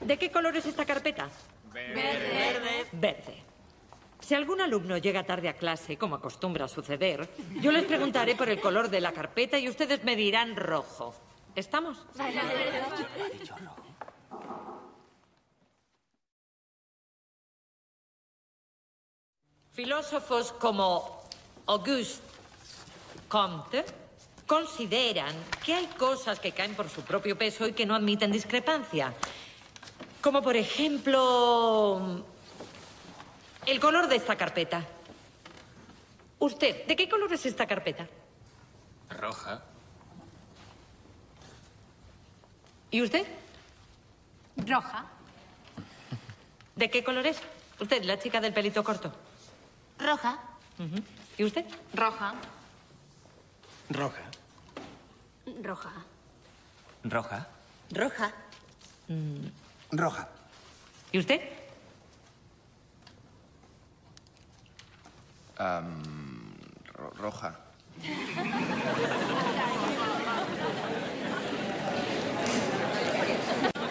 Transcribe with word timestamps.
¿De 0.00 0.18
qué 0.18 0.30
color 0.30 0.56
es 0.56 0.66
esta 0.66 0.84
carpeta? 0.84 1.28
Verde. 1.72 2.86
Verde. 2.92 3.42
Si 4.20 4.34
algún 4.34 4.60
alumno 4.60 4.96
llega 4.96 5.24
tarde 5.24 5.48
a 5.48 5.54
clase, 5.54 5.98
como 5.98 6.14
acostumbra 6.14 6.66
suceder, 6.66 7.28
yo 7.60 7.70
les 7.70 7.84
preguntaré 7.84 8.34
por 8.34 8.48
el 8.48 8.60
color 8.60 8.88
de 8.88 9.00
la 9.00 9.12
carpeta 9.12 9.58
y 9.58 9.68
ustedes 9.68 10.02
me 10.02 10.16
dirán 10.16 10.56
rojo. 10.56 11.14
¿Estamos? 11.54 11.98
Filósofos 19.72 20.52
como 20.52 21.22
Auguste 21.66 22.22
Comte 23.28 23.84
consideran 24.46 25.34
que 25.64 25.74
hay 25.74 25.86
cosas 25.86 26.38
que 26.38 26.52
caen 26.52 26.74
por 26.74 26.88
su 26.88 27.02
propio 27.02 27.36
peso 27.36 27.66
y 27.66 27.72
que 27.72 27.84
no 27.84 27.94
admiten 27.94 28.30
discrepancia. 28.30 29.12
Como 30.24 30.40
por 30.40 30.56
ejemplo 30.56 32.24
el 33.66 33.78
color 33.78 34.08
de 34.08 34.16
esta 34.16 34.36
carpeta. 34.36 34.82
Usted, 36.38 36.86
¿de 36.86 36.96
qué 36.96 37.10
color 37.10 37.30
es 37.34 37.44
esta 37.44 37.66
carpeta? 37.66 38.08
Roja. 39.10 39.62
¿Y 42.90 43.02
usted? 43.02 43.26
Roja. 44.56 45.04
¿De 46.74 46.90
qué 46.90 47.04
color 47.04 47.26
es? 47.26 47.42
Usted, 47.78 48.02
la 48.04 48.18
chica 48.18 48.40
del 48.40 48.54
pelito 48.54 48.82
corto. 48.82 49.12
Roja. 49.98 50.38
¿Y 51.36 51.44
usted? 51.44 51.66
Roja. 51.92 52.32
Roja. 53.90 54.22
Roja. 55.62 55.92
Roja. 57.04 57.46
Roja. 57.90 58.32
Roja. 59.96 60.28
¿Y 61.12 61.18
usted? 61.18 61.40
Ro- 65.56 67.10
roja. 67.16 67.54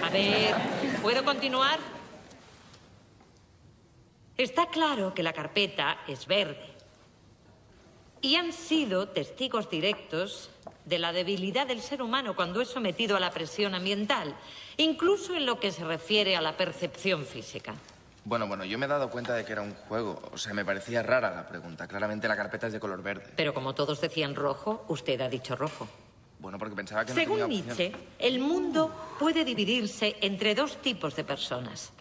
A 0.02 0.10
ver, 0.10 0.56
¿puedo 1.02 1.24
continuar? 1.24 1.80
Está 4.38 4.68
claro 4.68 5.14
que 5.14 5.24
la 5.24 5.34
carpeta 5.34 5.98
es 6.08 6.26
verde. 6.26 6.73
Y 8.24 8.38
han 8.38 8.54
sido 8.54 9.10
testigos 9.10 9.70
directos 9.70 10.50
de 10.86 10.98
la 10.98 11.12
debilidad 11.12 11.68
del 11.68 11.82
ser 11.82 12.02
humano 12.02 12.38
cuando 12.38 12.62
es 12.62 12.70
sometido 12.70 13.18
a 13.18 13.20
la 13.20 13.32
presión 13.32 13.76
ambiental, 13.76 14.34
incluso 14.78 15.36
en 15.36 15.46
lo 15.46 15.60
que 15.60 15.74
se 15.74 15.84
refiere 15.84 16.38
a 16.38 16.42
la 16.42 16.56
percepción 16.56 17.26
física. 17.26 17.76
Bueno, 18.24 18.48
bueno, 18.48 18.64
yo 18.64 18.80
me 18.80 18.86
he 18.86 18.90
dado 18.90 19.10
cuenta 19.10 19.34
de 19.34 19.44
que 19.44 19.52
era 19.52 19.62
un 19.62 19.74
juego. 19.74 20.22
O 20.32 20.38
sea, 20.38 20.54
me 20.54 20.64
parecía 20.64 21.04
rara 21.04 21.36
la 21.36 21.46
pregunta. 21.46 21.86
Claramente 21.86 22.30
la 22.30 22.38
carpeta 22.38 22.68
es 22.68 22.74
de 22.74 22.80
color 22.80 23.04
verde. 23.04 23.34
Pero 23.36 23.54
como 23.54 23.76
todos 23.76 24.00
decían 24.00 24.36
rojo, 24.36 24.86
usted 24.88 25.20
ha 25.20 25.28
dicho 25.28 25.58
rojo. 25.58 25.90
Bueno, 26.40 26.58
porque 26.58 26.76
pensaba 26.76 27.04
que 27.04 27.12
no 27.12 27.20
Según 27.20 27.40
tenía. 27.40 27.64
Nietzsche, 27.66 27.92
el 28.20 28.40
mundo 28.40 28.90
puede 29.20 29.44
dividirse 29.44 30.16
entre 30.22 30.56
dos 30.56 30.82
tipos 30.82 31.14
de 31.18 31.26
personas. 31.26 31.92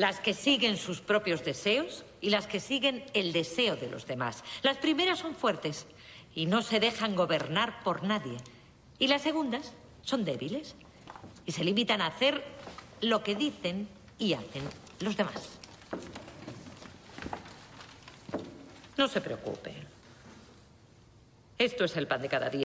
Las 0.00 0.18
que 0.18 0.32
siguen 0.32 0.78
sus 0.78 1.02
propios 1.02 1.44
deseos 1.44 2.06
y 2.22 2.30
las 2.30 2.46
que 2.46 2.58
siguen 2.58 3.04
el 3.12 3.34
deseo 3.34 3.76
de 3.76 3.90
los 3.90 4.06
demás. 4.06 4.42
Las 4.62 4.78
primeras 4.78 5.18
son 5.18 5.34
fuertes 5.34 5.86
y 6.34 6.46
no 6.46 6.62
se 6.62 6.80
dejan 6.80 7.14
gobernar 7.14 7.84
por 7.84 8.02
nadie. 8.02 8.38
Y 8.98 9.08
las 9.08 9.20
segundas 9.20 9.74
son 10.00 10.24
débiles 10.24 10.74
y 11.44 11.52
se 11.52 11.64
limitan 11.64 12.00
a 12.00 12.06
hacer 12.06 12.42
lo 13.02 13.22
que 13.22 13.34
dicen 13.34 13.90
y 14.18 14.32
hacen 14.32 14.62
los 15.00 15.18
demás. 15.18 15.58
No 18.96 19.06
se 19.06 19.20
preocupe. 19.20 19.74
Esto 21.58 21.84
es 21.84 21.94
el 21.98 22.06
pan 22.06 22.22
de 22.22 22.28
cada 22.30 22.48
día. 22.48 22.69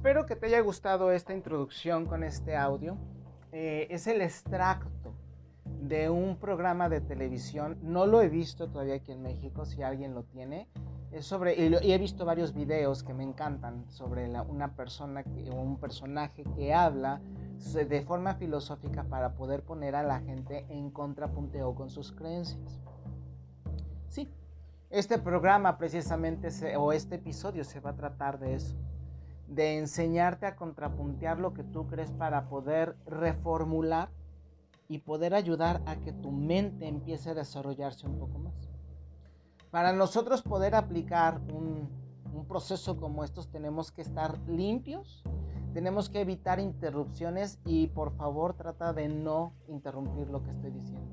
Espero 0.00 0.24
que 0.24 0.34
te 0.34 0.46
haya 0.46 0.60
gustado 0.62 1.12
esta 1.12 1.34
introducción 1.34 2.06
con 2.06 2.24
este 2.24 2.56
audio. 2.56 2.96
Eh, 3.52 3.86
es 3.90 4.06
el 4.06 4.22
extracto 4.22 5.12
de 5.82 6.08
un 6.08 6.38
programa 6.38 6.88
de 6.88 7.02
televisión. 7.02 7.76
No 7.82 8.06
lo 8.06 8.22
he 8.22 8.30
visto 8.30 8.70
todavía 8.70 8.94
aquí 8.94 9.12
en 9.12 9.20
México, 9.20 9.66
si 9.66 9.82
alguien 9.82 10.14
lo 10.14 10.22
tiene. 10.22 10.68
Es 11.12 11.26
sobre, 11.26 11.54
y, 11.54 11.68
lo- 11.68 11.82
y 11.82 11.92
he 11.92 11.98
visto 11.98 12.24
varios 12.24 12.54
videos 12.54 13.02
que 13.02 13.12
me 13.12 13.24
encantan 13.24 13.84
sobre 13.90 14.26
la- 14.26 14.40
una 14.40 14.74
persona, 14.74 15.22
que, 15.22 15.50
un 15.50 15.76
personaje 15.76 16.44
que 16.56 16.72
habla 16.72 17.20
de 17.74 18.00
forma 18.00 18.36
filosófica 18.36 19.04
para 19.04 19.34
poder 19.34 19.62
poner 19.64 19.94
a 19.96 20.02
la 20.02 20.20
gente 20.20 20.64
en 20.70 20.90
contrapunteo 20.90 21.74
con 21.74 21.90
sus 21.90 22.10
creencias. 22.10 22.80
Sí, 24.08 24.30
este 24.88 25.18
programa 25.18 25.76
precisamente, 25.76 26.50
se- 26.50 26.74
o 26.78 26.90
este 26.90 27.16
episodio 27.16 27.64
se 27.64 27.80
va 27.80 27.90
a 27.90 27.96
tratar 27.96 28.38
de 28.38 28.54
eso 28.54 28.78
de 29.50 29.78
enseñarte 29.78 30.46
a 30.46 30.54
contrapuntear 30.54 31.38
lo 31.40 31.52
que 31.52 31.64
tú 31.64 31.86
crees 31.88 32.12
para 32.12 32.48
poder 32.48 32.96
reformular 33.04 34.08
y 34.88 34.98
poder 34.98 35.34
ayudar 35.34 35.82
a 35.86 35.96
que 35.96 36.12
tu 36.12 36.30
mente 36.30 36.86
empiece 36.86 37.30
a 37.30 37.34
desarrollarse 37.34 38.06
un 38.06 38.18
poco 38.18 38.38
más. 38.38 38.54
Para 39.70 39.92
nosotros 39.92 40.42
poder 40.42 40.74
aplicar 40.74 41.40
un, 41.52 41.88
proceso 42.48 42.96
como 42.96 43.22
estos 43.22 43.48
tenemos 43.48 43.92
que 43.92 44.02
estar 44.02 44.36
limpios, 44.48 45.22
tenemos 45.72 46.08
que 46.08 46.20
evitar 46.20 46.58
interrupciones 46.58 47.60
y 47.64 47.86
por 47.88 48.10
favor 48.16 48.54
trata 48.54 48.92
de 48.92 49.08
no 49.08 49.52
interrumpir 49.68 50.28
lo 50.28 50.42
que 50.42 50.50
estoy 50.50 50.72
diciendo 50.72 51.06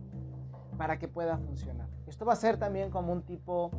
para 0.78 0.98
que 0.98 1.08
pueda 1.08 1.38
funcionar. 1.38 1.88
Esto 2.08 2.26
va 2.26 2.34
a 2.34 2.38
ser 2.38 2.58
también 2.58 2.90
como 2.90 3.14
un 3.14 3.22
tipo 3.22 3.70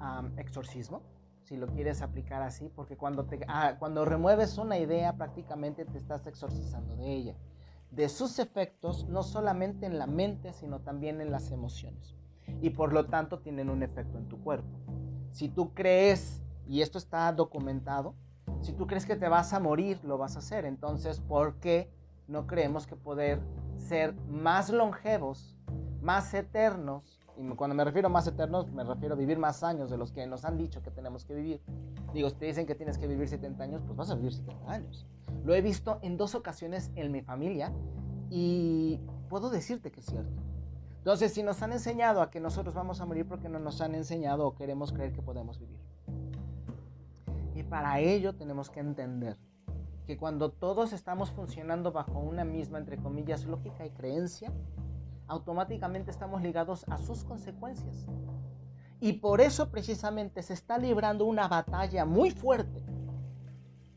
am, 0.00 0.38
exorcismo, 0.38 1.00
si 1.42 1.56
lo 1.56 1.66
quieres 1.66 2.02
aplicar 2.02 2.42
así, 2.42 2.70
porque 2.74 2.96
cuando, 2.96 3.24
te, 3.24 3.40
ah, 3.48 3.76
cuando 3.78 4.04
remueves 4.04 4.58
una 4.58 4.78
idea 4.78 5.16
prácticamente 5.16 5.84
te 5.84 5.98
estás 5.98 6.26
exorcizando 6.26 6.96
de 6.96 7.12
ella, 7.12 7.36
de 7.90 8.08
sus 8.08 8.38
efectos, 8.38 9.08
no 9.08 9.22
solamente 9.22 9.86
en 9.86 9.98
la 9.98 10.06
mente, 10.06 10.52
sino 10.52 10.80
también 10.80 11.20
en 11.20 11.30
las 11.30 11.50
emociones. 11.50 12.16
Y 12.60 12.70
por 12.70 12.92
lo 12.92 13.06
tanto 13.06 13.40
tienen 13.40 13.70
un 13.70 13.82
efecto 13.82 14.18
en 14.18 14.28
tu 14.28 14.40
cuerpo. 14.42 14.78
Si 15.30 15.48
tú 15.48 15.74
crees, 15.74 16.42
y 16.66 16.80
esto 16.80 16.98
está 16.98 17.32
documentado, 17.32 18.14
si 18.60 18.72
tú 18.72 18.86
crees 18.86 19.06
que 19.06 19.16
te 19.16 19.28
vas 19.28 19.52
a 19.52 19.60
morir, 19.60 20.00
lo 20.04 20.18
vas 20.18 20.36
a 20.36 20.38
hacer. 20.38 20.64
Entonces, 20.64 21.20
¿por 21.20 21.56
qué 21.56 21.90
no 22.28 22.46
creemos 22.46 22.86
que 22.86 22.96
poder 22.96 23.40
ser 23.76 24.14
más 24.28 24.70
longevos, 24.70 25.56
más 26.00 26.32
eternos? 26.34 27.21
Y 27.42 27.54
cuando 27.56 27.74
me 27.74 27.84
refiero 27.84 28.08
más 28.08 28.26
eternos, 28.28 28.70
me 28.70 28.84
refiero 28.84 29.14
a 29.14 29.18
vivir 29.18 29.36
más 29.36 29.64
años 29.64 29.90
de 29.90 29.98
los 29.98 30.12
que 30.12 30.24
nos 30.28 30.44
han 30.44 30.56
dicho 30.56 30.80
que 30.80 30.92
tenemos 30.92 31.24
que 31.24 31.34
vivir. 31.34 31.60
Digo, 32.14 32.30
te 32.30 32.46
dicen 32.46 32.66
que 32.66 32.76
tienes 32.76 32.98
que 32.98 33.08
vivir 33.08 33.28
70 33.28 33.64
años, 33.64 33.82
pues 33.84 33.96
vas 33.96 34.10
a 34.10 34.14
vivir 34.14 34.32
70 34.32 34.70
años. 34.70 35.06
Lo 35.44 35.52
he 35.54 35.60
visto 35.60 35.98
en 36.02 36.16
dos 36.16 36.36
ocasiones 36.36 36.92
en 36.94 37.10
mi 37.10 37.20
familia 37.20 37.72
y 38.30 39.00
puedo 39.28 39.50
decirte 39.50 39.90
que 39.90 40.00
es 40.00 40.06
cierto. 40.06 40.40
Entonces, 40.98 41.32
si 41.32 41.42
nos 41.42 41.60
han 41.62 41.72
enseñado 41.72 42.22
a 42.22 42.30
que 42.30 42.38
nosotros 42.38 42.74
vamos 42.76 43.00
a 43.00 43.06
morir 43.06 43.26
porque 43.26 43.48
no 43.48 43.58
nos 43.58 43.80
han 43.80 43.96
enseñado 43.96 44.46
o 44.46 44.54
queremos 44.54 44.92
creer 44.92 45.12
que 45.12 45.20
podemos 45.20 45.58
vivir. 45.58 45.80
Y 47.56 47.64
para 47.64 47.98
ello 47.98 48.34
tenemos 48.34 48.70
que 48.70 48.78
entender 48.78 49.36
que 50.06 50.16
cuando 50.16 50.50
todos 50.50 50.92
estamos 50.92 51.32
funcionando 51.32 51.90
bajo 51.90 52.20
una 52.20 52.44
misma, 52.44 52.78
entre 52.78 52.98
comillas, 52.98 53.44
lógica 53.46 53.84
y 53.84 53.90
creencia, 53.90 54.52
automáticamente 55.32 56.10
estamos 56.10 56.42
ligados 56.42 56.84
a 56.88 56.98
sus 56.98 57.24
consecuencias. 57.24 58.06
Y 59.00 59.14
por 59.14 59.40
eso 59.40 59.70
precisamente 59.70 60.42
se 60.42 60.52
está 60.52 60.76
librando 60.76 61.24
una 61.24 61.48
batalla 61.48 62.04
muy 62.04 62.30
fuerte 62.30 62.84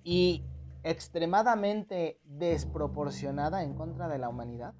y 0.03 0.45
extremadamente 0.83 2.21
desproporcionada 2.23 3.63
en 3.63 3.73
contra 3.73 4.07
de 4.07 4.17
la 4.17 4.29
humanidad, 4.29 4.73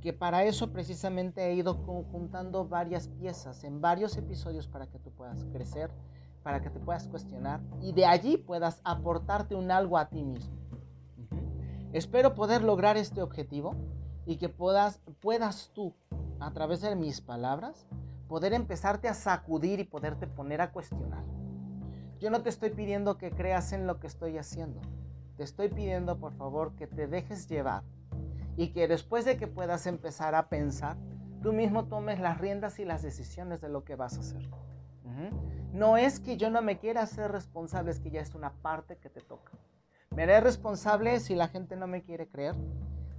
que 0.00 0.14
para 0.14 0.44
eso 0.44 0.72
precisamente 0.72 1.46
he 1.46 1.54
ido 1.54 1.84
conjuntando 1.84 2.66
varias 2.66 3.08
piezas 3.08 3.62
en 3.62 3.82
varios 3.82 4.16
episodios 4.16 4.66
para 4.66 4.86
que 4.86 4.98
tú 4.98 5.10
puedas 5.10 5.44
crecer, 5.52 5.90
para 6.42 6.62
que 6.62 6.70
te 6.70 6.80
puedas 6.80 7.06
cuestionar 7.06 7.60
y 7.82 7.92
de 7.92 8.06
allí 8.06 8.38
puedas 8.38 8.80
aportarte 8.82 9.54
un 9.54 9.70
algo 9.70 9.98
a 9.98 10.08
ti 10.08 10.22
mismo. 10.22 10.56
Espero 11.92 12.34
poder 12.34 12.64
lograr 12.64 12.96
este 12.96 13.20
objetivo 13.20 13.74
y 14.26 14.36
que 14.36 14.48
puedas, 14.48 15.00
puedas 15.20 15.70
tú, 15.72 15.94
a 16.40 16.52
través 16.52 16.82
de 16.82 16.94
mis 16.96 17.20
palabras, 17.20 17.86
poder 18.28 18.52
empezarte 18.52 19.08
a 19.08 19.14
sacudir 19.14 19.80
y 19.80 19.84
poderte 19.84 20.26
poner 20.26 20.60
a 20.60 20.72
cuestionar. 20.72 21.24
Yo 22.18 22.30
no 22.30 22.42
te 22.42 22.48
estoy 22.48 22.70
pidiendo 22.70 23.18
que 23.18 23.30
creas 23.30 23.72
en 23.72 23.86
lo 23.86 24.00
que 24.00 24.08
estoy 24.08 24.36
haciendo. 24.36 24.80
Te 25.36 25.44
estoy 25.44 25.68
pidiendo, 25.68 26.18
por 26.18 26.32
favor, 26.32 26.74
que 26.74 26.86
te 26.86 27.06
dejes 27.06 27.48
llevar 27.48 27.84
y 28.56 28.68
que 28.68 28.88
después 28.88 29.24
de 29.24 29.36
que 29.36 29.46
puedas 29.46 29.86
empezar 29.86 30.34
a 30.34 30.48
pensar, 30.48 30.96
tú 31.42 31.52
mismo 31.52 31.84
tomes 31.84 32.18
las 32.18 32.38
riendas 32.38 32.78
y 32.78 32.84
las 32.84 33.02
decisiones 33.02 33.60
de 33.60 33.68
lo 33.68 33.84
que 33.84 33.96
vas 33.96 34.16
a 34.16 34.20
hacer. 34.20 34.48
No 35.72 35.98
es 35.98 36.20
que 36.20 36.38
yo 36.38 36.50
no 36.50 36.62
me 36.62 36.78
quiera 36.78 37.02
hacer 37.02 37.30
responsable, 37.30 37.90
es 37.90 38.00
que 38.00 38.10
ya 38.10 38.22
es 38.22 38.34
una 38.34 38.50
parte 38.50 38.96
que 38.96 39.10
te 39.10 39.20
toca. 39.20 39.52
Me 40.10 40.22
haré 40.22 40.40
responsable 40.40 41.20
si 41.20 41.34
la 41.34 41.48
gente 41.48 41.76
no 41.76 41.86
me 41.86 42.02
quiere 42.02 42.28
creer, 42.28 42.54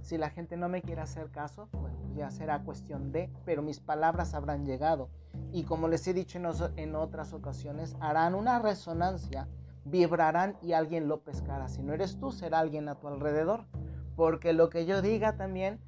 si 0.00 0.18
la 0.18 0.30
gente 0.30 0.56
no 0.56 0.68
me 0.68 0.82
quiere 0.82 1.00
hacer 1.00 1.30
caso, 1.30 1.68
pues 1.72 1.92
ya 2.14 2.30
será 2.30 2.62
cuestión 2.62 3.12
de, 3.12 3.30
pero 3.44 3.62
mis 3.62 3.80
palabras 3.80 4.34
habrán 4.34 4.66
llegado. 4.66 5.08
Y 5.52 5.64
como 5.64 5.88
les 5.88 6.06
he 6.06 6.14
dicho 6.14 6.38
en, 6.76 6.94
otras 6.94 7.32
ocasiones, 7.32 7.96
harán 8.00 8.34
una 8.34 8.58
resonancia, 8.58 9.48
vibrarán 9.84 10.56
y 10.62 10.72
alguien 10.72 11.08
lo 11.08 11.20
pescará. 11.20 11.68
Si 11.68 11.82
no 11.82 11.92
eres 11.92 12.18
tú, 12.18 12.32
será 12.32 12.60
alguien 12.60 12.88
a 12.88 12.96
tu 12.96 13.08
alrededor. 13.08 13.66
Porque 14.16 14.52
lo 14.52 14.68
que 14.68 14.84
yo 14.84 15.00
diga 15.00 15.36
también 15.36 15.80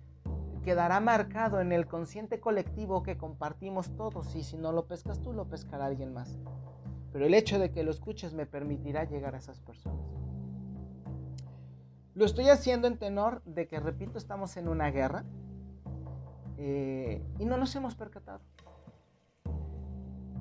quedará 0.65 1.01
marcado 1.01 1.61
en 1.61 1.73
el 1.73 1.87
consciente 1.87 2.39
colectivo 2.39 3.03
que 3.03 3.17
compartimos 3.17 3.91
todos 3.97 4.37
y 4.37 4.45
si 4.45 4.57
no 4.57 4.73
lo 4.73 4.87
pescas 4.87 5.21
tú, 5.21 5.33
lo 5.33 5.49
pescará 5.49 5.87
alguien 5.87 6.13
más. 6.13 6.39
Pero 7.13 7.27
el 7.27 7.35
hecho 7.35 7.59
de 7.59 7.73
que 7.73 7.83
lo 7.83 7.91
escuches 7.91 8.35
me 8.35 8.47
permitirá 8.47 9.05
llegar 9.05 9.35
a 9.35 9.39
esas 9.39 9.61
personas. 9.61 10.07
Lo 12.15 12.25
estoy 12.25 12.49
haciendo 12.49 12.89
en 12.89 12.99
tenor 12.99 13.43
de 13.45 13.69
que, 13.69 13.81
repito, 13.81 14.19
estamos 14.19 14.57
en 14.57 14.69
una 14.69 14.91
guerra 14.91 15.25
eh, 16.59 17.23
y 17.39 17.45
no 17.45 17.57
nos 17.57 17.75
hemos 17.77 17.95
percatado. 17.95 18.41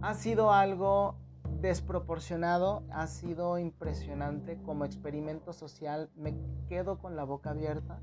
Ha 0.02 0.14
sido 0.14 0.52
algo 0.52 1.16
desproporcionado, 1.62 2.84
ha 2.92 3.08
sido 3.08 3.58
impresionante 3.58 4.58
como 4.64 4.86
experimento 4.86 5.54
social. 5.54 6.10
Me 6.16 6.36
quedo 6.68 7.00
con 7.00 7.16
la 7.16 7.24
boca 7.24 7.52
abierta 7.52 8.02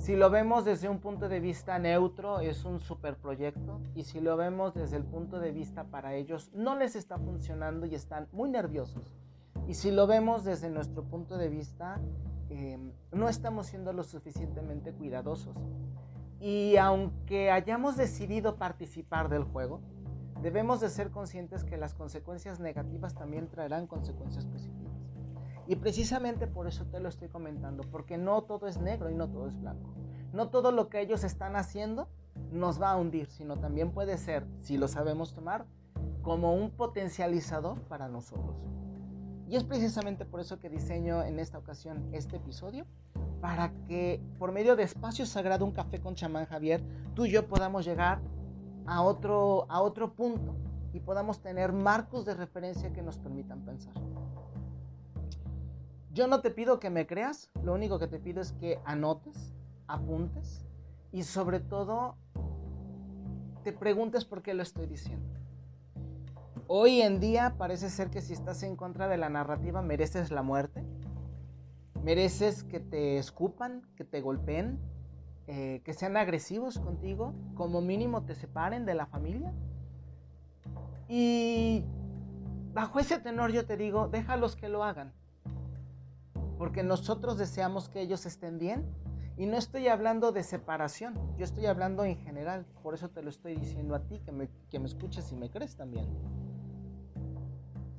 si 0.00 0.16
lo 0.16 0.30
vemos 0.30 0.64
desde 0.64 0.88
un 0.88 0.98
punto 0.98 1.28
de 1.28 1.40
vista 1.40 1.78
neutro, 1.78 2.40
es 2.40 2.64
un 2.64 2.80
superproyecto. 2.80 3.82
Y 3.94 4.04
si 4.04 4.20
lo 4.20 4.34
vemos 4.38 4.72
desde 4.72 4.96
el 4.96 5.04
punto 5.04 5.38
de 5.40 5.52
vista 5.52 5.84
para 5.84 6.14
ellos, 6.14 6.50
no 6.54 6.74
les 6.74 6.96
está 6.96 7.18
funcionando 7.18 7.84
y 7.84 7.94
están 7.94 8.26
muy 8.32 8.48
nerviosos. 8.48 9.14
Y 9.68 9.74
si 9.74 9.90
lo 9.90 10.06
vemos 10.06 10.42
desde 10.42 10.70
nuestro 10.70 11.04
punto 11.04 11.36
de 11.36 11.50
vista, 11.50 12.00
em, 12.50 12.92
no 13.12 13.28
estamos 13.28 13.66
siendo 13.66 13.92
lo 13.92 14.02
suficientemente 14.02 14.92
cuidadosos. 14.92 15.56
Y 16.40 16.76
aunque 16.76 17.50
hayamos 17.50 17.96
decidido 17.96 18.56
participar 18.56 19.28
del 19.28 19.44
juego, 19.44 19.80
debemos 20.42 20.80
de 20.80 20.88
ser 20.88 21.10
conscientes 21.10 21.64
que 21.64 21.76
las 21.76 21.94
consecuencias 21.94 22.60
negativas 22.60 23.14
también 23.14 23.48
traerán 23.48 23.86
consecuencias 23.86 24.46
positivas. 24.46 24.92
Y 25.66 25.76
precisamente 25.76 26.46
por 26.46 26.66
eso 26.66 26.86
te 26.86 26.98
lo 26.98 27.08
estoy 27.08 27.28
comentando, 27.28 27.84
porque 27.90 28.18
no 28.18 28.42
todo 28.42 28.66
es 28.66 28.78
negro 28.78 29.10
y 29.10 29.14
no 29.14 29.28
todo 29.28 29.46
es 29.46 29.60
blanco. 29.60 29.90
No 30.32 30.48
todo 30.48 30.72
lo 30.72 30.88
que 30.88 31.00
ellos 31.00 31.24
están 31.24 31.56
haciendo 31.56 32.08
nos 32.50 32.80
va 32.80 32.90
a 32.90 32.96
hundir, 32.96 33.28
sino 33.28 33.58
también 33.58 33.92
puede 33.92 34.18
ser, 34.18 34.46
si 34.60 34.78
lo 34.78 34.88
sabemos 34.88 35.34
tomar, 35.34 35.66
como 36.22 36.54
un 36.54 36.70
potencializador 36.70 37.80
para 37.82 38.08
nosotros. 38.08 38.56
Y 39.50 39.56
es 39.56 39.64
precisamente 39.64 40.24
por 40.24 40.38
eso 40.38 40.60
que 40.60 40.68
diseño 40.68 41.24
en 41.24 41.40
esta 41.40 41.58
ocasión 41.58 42.08
este 42.12 42.36
episodio, 42.36 42.86
para 43.40 43.72
que 43.88 44.22
por 44.38 44.52
medio 44.52 44.76
de 44.76 44.84
Espacio 44.84 45.26
Sagrado, 45.26 45.64
un 45.64 45.72
café 45.72 45.98
con 45.98 46.14
chamán 46.14 46.46
Javier, 46.46 46.80
tú 47.16 47.26
y 47.26 47.32
yo 47.32 47.48
podamos 47.48 47.84
llegar 47.84 48.20
a 48.86 49.02
otro, 49.02 49.66
a 49.68 49.82
otro 49.82 50.14
punto 50.14 50.54
y 50.92 51.00
podamos 51.00 51.40
tener 51.40 51.72
marcos 51.72 52.24
de 52.24 52.34
referencia 52.34 52.92
que 52.92 53.02
nos 53.02 53.18
permitan 53.18 53.64
pensar. 53.64 53.92
Yo 56.12 56.28
no 56.28 56.42
te 56.42 56.52
pido 56.52 56.78
que 56.78 56.90
me 56.90 57.08
creas, 57.08 57.50
lo 57.64 57.74
único 57.74 57.98
que 57.98 58.06
te 58.06 58.20
pido 58.20 58.40
es 58.40 58.52
que 58.52 58.78
anotes, 58.84 59.52
apuntes 59.88 60.64
y 61.10 61.24
sobre 61.24 61.58
todo 61.58 62.14
te 63.64 63.72
preguntes 63.72 64.24
por 64.24 64.42
qué 64.42 64.54
lo 64.54 64.62
estoy 64.62 64.86
diciendo. 64.86 65.39
Hoy 66.72 67.00
en 67.02 67.18
día 67.18 67.56
parece 67.58 67.90
ser 67.90 68.10
que 68.10 68.20
si 68.20 68.32
estás 68.32 68.62
en 68.62 68.76
contra 68.76 69.08
de 69.08 69.16
la 69.16 69.28
narrativa 69.28 69.82
mereces 69.82 70.30
la 70.30 70.44
muerte, 70.44 70.84
mereces 72.04 72.62
que 72.62 72.78
te 72.78 73.18
escupan, 73.18 73.82
que 73.96 74.04
te 74.04 74.20
golpeen, 74.20 74.78
eh, 75.48 75.82
que 75.84 75.94
sean 75.94 76.16
agresivos 76.16 76.78
contigo, 76.78 77.34
como 77.56 77.80
mínimo 77.80 78.22
te 78.22 78.36
separen 78.36 78.86
de 78.86 78.94
la 78.94 79.06
familia. 79.06 79.52
Y 81.08 81.82
bajo 82.72 83.00
ese 83.00 83.18
tenor 83.18 83.50
yo 83.50 83.66
te 83.66 83.76
digo, 83.76 84.06
déjalos 84.06 84.54
que 84.54 84.68
lo 84.68 84.84
hagan 84.84 85.12
porque 86.56 86.84
nosotros 86.84 87.36
deseamos 87.36 87.88
que 87.88 88.00
ellos 88.00 88.26
estén 88.26 88.60
bien. 88.60 88.86
Y 89.36 89.46
no 89.46 89.56
estoy 89.56 89.88
hablando 89.88 90.30
de 90.30 90.44
separación, 90.44 91.14
yo 91.36 91.44
estoy 91.44 91.66
hablando 91.66 92.04
en 92.04 92.16
general, 92.18 92.64
por 92.84 92.94
eso 92.94 93.08
te 93.08 93.22
lo 93.22 93.30
estoy 93.30 93.56
diciendo 93.56 93.96
a 93.96 94.06
ti, 94.06 94.20
que 94.20 94.30
me, 94.30 94.48
que 94.70 94.78
me 94.78 94.86
escuches 94.86 95.32
y 95.32 95.34
me 95.34 95.50
crees 95.50 95.74
también. 95.74 96.06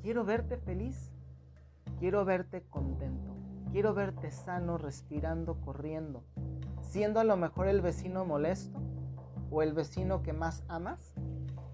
Quiero 0.01 0.25
verte 0.25 0.57
feliz, 0.57 1.12
quiero 2.00 2.25
verte 2.25 2.63
contento, 2.71 3.36
quiero 3.71 3.94
verte 3.94 4.31
sano, 4.31 4.80
respirando, 4.80 5.62
corriendo, 5.62 6.24
siendo 6.81 7.19
a 7.19 7.24
lo 7.24 7.38
mejor 7.38 7.68
el 7.68 7.81
vecino 7.81 8.25
molesto 8.25 8.81
o 9.51 9.62
el 9.62 9.74
vecino 9.74 10.24
que 10.24 10.33
más 10.33 10.63
amas, 10.68 11.13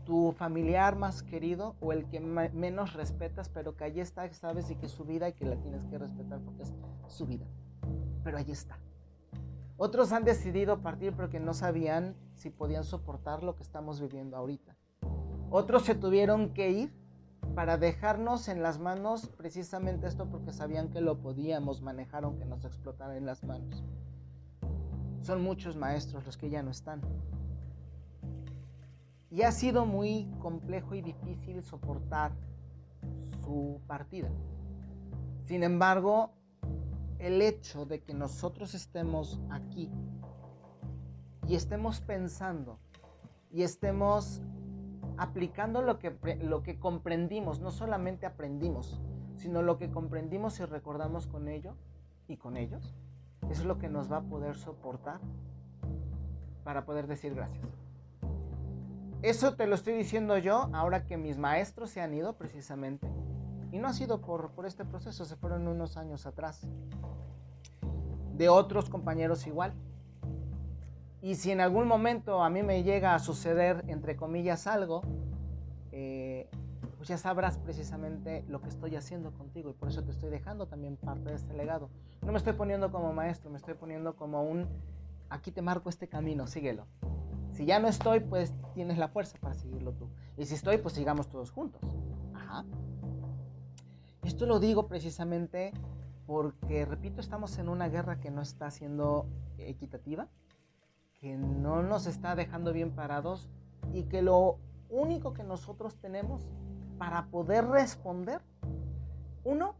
tu 0.03 0.33
familiar 0.33 0.97
más 0.97 1.23
querido 1.23 1.77
o 1.79 1.93
el 1.93 2.05
que 2.09 2.19
menos 2.19 2.93
respetas, 2.95 3.47
pero 3.47 3.77
que 3.77 3.85
allí 3.85 4.01
está, 4.01 4.29
sabes, 4.33 4.69
y 4.71 4.75
que 4.75 4.87
es 4.87 4.91
su 4.91 5.05
vida 5.05 5.29
y 5.29 5.33
que 5.33 5.45
la 5.45 5.55
tienes 5.55 5.85
que 5.85 5.97
respetar 5.97 6.41
porque 6.41 6.63
es 6.63 6.73
su 7.07 7.25
vida. 7.25 7.45
Pero 8.25 8.37
allí 8.37 8.51
está. 8.51 8.77
Otros 9.77 10.11
han 10.11 10.25
decidido 10.25 10.81
partir 10.81 11.13
porque 11.13 11.39
no 11.39 11.53
sabían 11.53 12.13
si 12.33 12.49
podían 12.49 12.83
soportar 12.83 13.41
lo 13.41 13.55
que 13.55 13.63
estamos 13.63 14.01
viviendo 14.01 14.35
ahorita. 14.35 14.75
Otros 15.49 15.83
se 15.83 15.95
tuvieron 15.95 16.53
que 16.53 16.71
ir 16.71 17.06
para 17.57 17.79
dejarnos 17.79 18.49
en 18.49 18.61
las 18.61 18.77
manos 18.77 19.29
precisamente 19.35 20.05
esto 20.05 20.29
porque 20.29 20.53
sabían 20.53 20.89
que 20.89 21.01
lo 21.01 21.17
podíamos 21.17 21.81
manejar 21.81 22.23
aunque 22.23 22.45
nos 22.45 22.63
explotara 22.63 23.17
en 23.17 23.25
las 23.25 23.43
manos. 23.43 23.83
Son 25.23 25.41
muchos 25.41 25.75
maestros 25.75 26.23
los 26.27 26.37
que 26.37 26.51
ya 26.51 26.61
no 26.61 26.69
están. 26.69 27.01
Y 29.31 29.41
ha 29.41 29.51
sido 29.51 29.87
muy 29.87 30.31
complejo 30.39 30.93
y 30.93 31.01
difícil 31.01 31.63
soportar 31.63 32.31
su 33.43 33.81
partida. 33.87 34.29
Sin 35.45 35.63
embargo, 35.63 36.33
el 37.17 37.41
hecho 37.41 37.87
de 37.87 38.03
que 38.03 38.13
nosotros 38.13 38.75
estemos 38.75 39.39
aquí 39.49 39.89
y 41.47 41.55
estemos 41.55 42.01
pensando 42.01 42.77
y 43.49 43.63
estemos 43.63 44.43
aplicando 45.17 45.81
lo 45.81 45.99
que, 45.99 46.15
lo 46.41 46.63
que 46.63 46.79
comprendimos, 46.79 47.59
no 47.59 47.71
solamente 47.71 48.25
aprendimos, 48.25 48.99
sino 49.35 49.61
lo 49.61 49.77
que 49.77 49.89
comprendimos 49.89 50.59
y 50.59 50.65
recordamos 50.65 51.27
con 51.27 51.47
ello 51.47 51.75
y 52.27 52.37
con 52.37 52.57
ellos, 52.57 52.93
es 53.49 53.63
lo 53.63 53.77
que 53.77 53.89
nos 53.89 54.11
va 54.11 54.17
a 54.17 54.21
poder 54.21 54.55
soportar 54.55 55.19
para 56.63 56.85
poder 56.85 57.07
decir 57.07 57.33
gracias. 57.33 57.67
Eso 59.21 59.55
te 59.55 59.65
lo 59.65 59.75
estoy 59.75 59.93
diciendo 59.93 60.37
yo 60.37 60.69
ahora 60.73 61.05
que 61.05 61.17
mis 61.17 61.37
maestros 61.37 61.89
se 61.89 62.01
han 62.01 62.13
ido 62.13 62.33
precisamente. 62.33 63.07
Y 63.71 63.79
no 63.79 63.87
ha 63.87 63.93
sido 63.93 64.21
por, 64.21 64.51
por 64.51 64.65
este 64.65 64.85
proceso, 64.85 65.25
se 65.25 65.35
fueron 65.35 65.67
unos 65.67 65.97
años 65.97 66.25
atrás. 66.25 66.67
De 68.35 68.47
otros 68.49 68.89
compañeros 68.89 69.47
igual. 69.47 69.73
Y 71.27 71.35
si 71.35 71.51
en 71.51 71.59
algún 71.59 71.89
momento 71.89 72.41
a 72.41 72.49
mí 72.49 72.63
me 72.63 72.83
llega 72.83 73.13
a 73.13 73.19
suceder, 73.19 73.83
entre 73.89 74.15
comillas, 74.15 74.65
algo, 74.65 75.01
eh, 75.91 76.49
pues 76.95 77.09
ya 77.09 77.17
sabrás 77.17 77.57
precisamente 77.57 78.45
lo 78.47 78.61
que 78.61 78.69
estoy 78.69 78.95
haciendo 78.95 79.33
contigo 79.33 79.69
y 79.69 79.73
por 79.73 79.89
eso 79.89 80.05
te 80.05 80.11
estoy 80.11 80.29
dejando 80.29 80.67
también 80.67 80.95
parte 80.95 81.31
de 81.31 81.35
este 81.35 81.53
legado. 81.53 81.89
No 82.21 82.31
me 82.31 82.37
estoy 82.37 82.53
poniendo 82.53 82.93
como 82.93 83.11
maestro, 83.11 83.49
me 83.49 83.57
estoy 83.57 83.73
poniendo 83.73 84.15
como 84.15 84.41
un, 84.43 84.69
aquí 85.29 85.51
te 85.51 85.61
marco 85.61 85.89
este 85.89 86.07
camino, 86.07 86.47
síguelo. 86.47 86.85
Si 87.51 87.65
ya 87.65 87.79
no 87.79 87.89
estoy, 87.89 88.21
pues 88.21 88.53
tienes 88.73 88.97
la 88.97 89.09
fuerza 89.09 89.37
para 89.37 89.53
seguirlo 89.53 89.91
tú. 89.91 90.07
Y 90.37 90.45
si 90.45 90.55
estoy, 90.55 90.77
pues 90.77 90.93
sigamos 90.93 91.27
todos 91.27 91.51
juntos. 91.51 91.81
Ajá. 92.35 92.63
Esto 94.23 94.45
lo 94.45 94.61
digo 94.61 94.87
precisamente 94.87 95.73
porque, 96.25 96.85
repito, 96.85 97.19
estamos 97.19 97.57
en 97.57 97.67
una 97.67 97.89
guerra 97.89 98.21
que 98.21 98.31
no 98.31 98.41
está 98.41 98.71
siendo 98.71 99.27
equitativa, 99.57 100.29
que 101.19 101.35
no 101.35 101.81
nos 101.81 102.05
está 102.05 102.35
dejando 102.35 102.73
bien 102.73 102.91
parados 102.91 103.49
y 103.93 104.03
que 104.03 104.21
lo 104.21 104.59
único 104.89 105.33
que 105.33 105.43
nosotros 105.43 105.95
tenemos 105.97 106.47
para 106.97 107.27
poder 107.27 107.65
responder, 107.65 108.41
uno, 109.43 109.75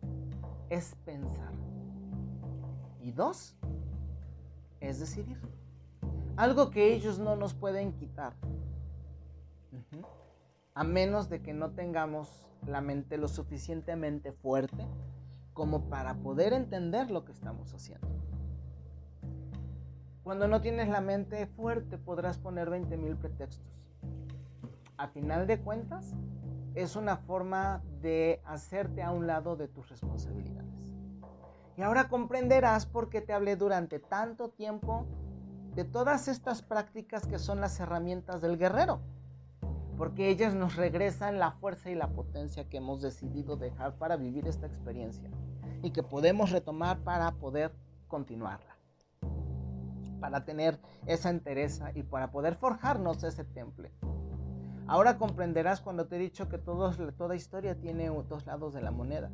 es 0.69 0.95
pensar. 1.05 1.53
Y 3.01 3.11
dos, 3.11 3.55
es 4.79 4.99
decidir. 4.99 5.39
Algo 6.35 6.69
que 6.69 6.93
ellos 6.93 7.19
no 7.19 7.35
nos 7.35 7.53
pueden 7.53 7.93
quitar. 7.93 8.33
A 10.73 10.83
menos 10.83 11.29
de 11.29 11.41
que 11.41 11.53
no 11.53 11.71
tengamos 11.71 12.45
la 12.65 12.81
mente 12.81 13.17
lo 13.17 13.27
suficientemente 13.27 14.31
fuerte 14.31 14.87
como 15.53 15.89
para 15.89 16.15
poder 16.15 16.53
entender 16.53 17.09
lo 17.09 17.25
que 17.25 17.31
estamos 17.31 17.73
haciendo. 17.73 18.07
Cuando 20.27 20.49
no 20.49 20.59
tienes 20.59 20.89
la 20.89 20.99
mente 20.99 21.47
fuerte 21.47 21.97
podrás 21.97 22.37
poner 22.37 22.69
20.000 22.69 23.15
pretextos. 23.15 23.65
A 24.97 25.07
final 25.07 25.47
de 25.47 25.57
cuentas, 25.61 26.15
es 26.75 26.97
una 26.97 27.15
forma 27.15 27.81
de 28.01 28.41
hacerte 28.43 29.01
a 29.01 29.11
un 29.11 29.25
lado 29.25 29.55
de 29.55 29.69
tus 29.69 29.87
responsabilidades. 29.87 30.93
Y 31.77 31.81
ahora 31.81 32.09
comprenderás 32.09 32.85
por 32.85 33.09
qué 33.09 33.21
te 33.21 33.31
hablé 33.31 33.55
durante 33.55 33.99
tanto 33.99 34.49
tiempo 34.49 35.05
de 35.75 35.85
todas 35.85 36.27
estas 36.27 36.61
prácticas 36.61 37.25
que 37.25 37.39
son 37.39 37.61
las 37.61 37.79
herramientas 37.79 38.41
del 38.41 38.57
guerrero. 38.57 38.99
Porque 39.97 40.27
ellas 40.27 40.53
nos 40.53 40.75
regresan 40.75 41.39
la 41.39 41.51
fuerza 41.51 41.89
y 41.89 41.95
la 41.95 42.09
potencia 42.09 42.67
que 42.67 42.79
hemos 42.79 43.01
decidido 43.01 43.55
dejar 43.55 43.95
para 43.95 44.17
vivir 44.17 44.45
esta 44.45 44.67
experiencia 44.67 45.29
y 45.83 45.91
que 45.91 46.03
podemos 46.03 46.51
retomar 46.51 46.99
para 46.99 47.31
poder 47.31 47.71
continuarla. 48.09 48.76
Para 50.19 50.45
tener 50.45 50.79
esa 51.05 51.29
entereza 51.29 51.91
y 51.93 52.03
para 52.03 52.31
poder 52.31 52.55
forjarnos 52.55 53.23
ese 53.23 53.43
temple. 53.43 53.91
Ahora 54.87 55.17
comprenderás 55.17 55.81
cuando 55.81 56.07
te 56.07 56.15
he 56.15 56.19
dicho 56.19 56.47
que 56.47 56.57
toda 56.57 57.35
historia 57.35 57.75
tiene 57.75 58.07
dos 58.07 58.45
lados 58.45 58.73
de 58.73 58.81
la 58.81 58.91
moneda 58.91 59.29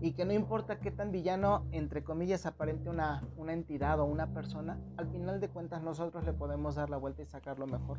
y 0.00 0.12
que 0.12 0.24
no 0.24 0.32
importa 0.32 0.78
qué 0.78 0.90
tan 0.90 1.10
villano, 1.10 1.64
entre 1.70 2.04
comillas, 2.04 2.44
aparente 2.44 2.90
una, 2.90 3.26
una 3.36 3.52
entidad 3.52 3.98
o 4.00 4.04
una 4.04 4.32
persona, 4.32 4.78
al 4.96 5.08
final 5.08 5.40
de 5.40 5.48
cuentas 5.48 5.82
nosotros 5.82 6.24
le 6.24 6.32
podemos 6.32 6.74
dar 6.74 6.90
la 6.90 6.98
vuelta 6.98 7.22
y 7.22 7.26
sacarlo 7.26 7.66
mejor. 7.66 7.98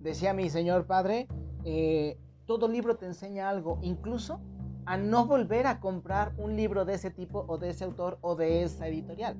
Decía 0.00 0.32
mi 0.32 0.48
señor 0.50 0.86
padre, 0.86 1.28
eh, 1.64 2.18
todo 2.46 2.68
libro 2.68 2.96
te 2.96 3.06
enseña 3.06 3.48
algo, 3.48 3.78
incluso 3.82 4.40
a 4.86 4.96
no 4.96 5.26
volver 5.26 5.66
a 5.66 5.80
comprar 5.80 6.32
un 6.36 6.56
libro 6.56 6.84
de 6.84 6.94
ese 6.94 7.10
tipo 7.10 7.44
o 7.48 7.58
de 7.58 7.70
ese 7.70 7.84
autor 7.84 8.18
o 8.20 8.36
de 8.36 8.62
esa 8.62 8.86
editorial. 8.86 9.36